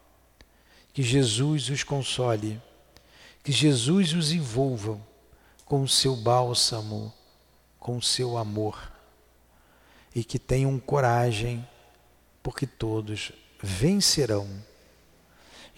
Que 0.94 1.02
Jesus 1.02 1.68
os 1.68 1.84
console, 1.84 2.58
que 3.44 3.52
Jesus 3.52 4.14
os 4.14 4.32
envolva 4.32 4.98
com 5.66 5.82
o 5.82 5.88
seu 5.88 6.16
bálsamo, 6.16 7.12
com 7.78 7.98
o 7.98 8.02
seu 8.02 8.38
amor, 8.38 8.90
e 10.14 10.24
que 10.24 10.38
tenham 10.38 10.78
coragem, 10.78 11.68
porque 12.42 12.66
todos 12.66 13.30
vencerão. 13.62 14.48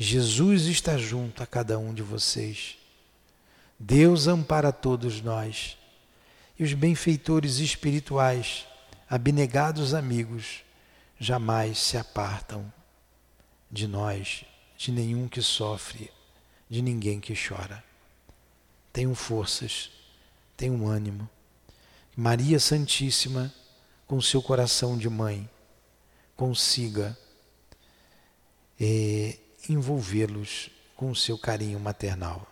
Jesus 0.03 0.62
está 0.62 0.96
junto 0.96 1.42
a 1.42 1.46
cada 1.46 1.78
um 1.78 1.92
de 1.92 2.03
vocês. 2.03 2.78
Deus 3.78 4.26
ampara 4.26 4.72
todos 4.72 5.20
nós. 5.20 5.76
E 6.59 6.64
os 6.64 6.72
benfeitores 6.72 7.59
espirituais, 7.59 8.66
abnegados 9.11 9.92
amigos, 9.92 10.64
jamais 11.18 11.78
se 11.78 11.98
apartam 11.98 12.72
de 13.70 13.86
nós, 13.86 14.42
de 14.74 14.90
nenhum 14.90 15.28
que 15.28 15.42
sofre, 15.42 16.11
de 16.66 16.80
ninguém 16.80 17.20
que 17.20 17.34
chora. 17.34 17.84
Tenham 18.94 19.14
forças, 19.14 19.90
tenham 20.57 20.86
ânimo. 20.86 21.28
Maria 22.16 22.59
Santíssima, 22.59 23.53
com 24.07 24.18
seu 24.18 24.40
coração 24.40 24.96
de 24.96 25.11
mãe, 25.11 25.46
consiga 26.34 27.14
eh, 28.80 29.36
envolvê-los 29.68 30.70
com 30.96 31.11
o 31.11 31.16
seu 31.16 31.38
carinho 31.38 31.80
maternal. 31.80 32.46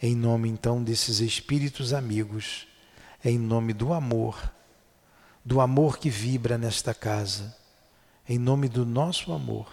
Em 0.00 0.14
nome 0.14 0.48
então 0.48 0.82
desses 0.82 1.20
espíritos 1.20 1.92
amigos, 1.92 2.66
em 3.24 3.38
nome 3.38 3.72
do 3.72 3.92
amor, 3.92 4.52
do 5.44 5.60
amor 5.60 5.98
que 5.98 6.08
vibra 6.08 6.56
nesta 6.56 6.94
casa, 6.94 7.56
em 8.28 8.38
nome 8.38 8.68
do 8.68 8.84
nosso 8.86 9.32
amor, 9.32 9.72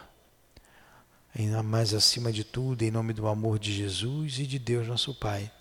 em, 1.36 1.50
mais 1.62 1.94
acima 1.94 2.32
de 2.32 2.44
tudo, 2.44 2.82
em 2.84 2.90
nome 2.90 3.14
do 3.14 3.28
amor 3.28 3.60
de 3.60 3.74
Jesus 3.74 4.40
e 4.40 4.48
de 4.48 4.58
Deus 4.58 4.88
nosso 4.88 5.14
Pai, 5.14 5.52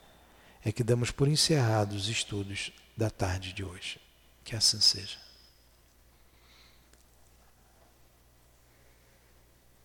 é 0.64 0.72
que 0.72 0.84
damos 0.84 1.10
por 1.10 1.28
encerrados 1.28 2.04
os 2.04 2.08
estudos 2.08 2.72
da 2.96 3.10
tarde 3.10 3.52
de 3.52 3.64
hoje. 3.64 4.00
Que 4.44 4.54
assim 4.54 4.80
seja. 4.80 5.23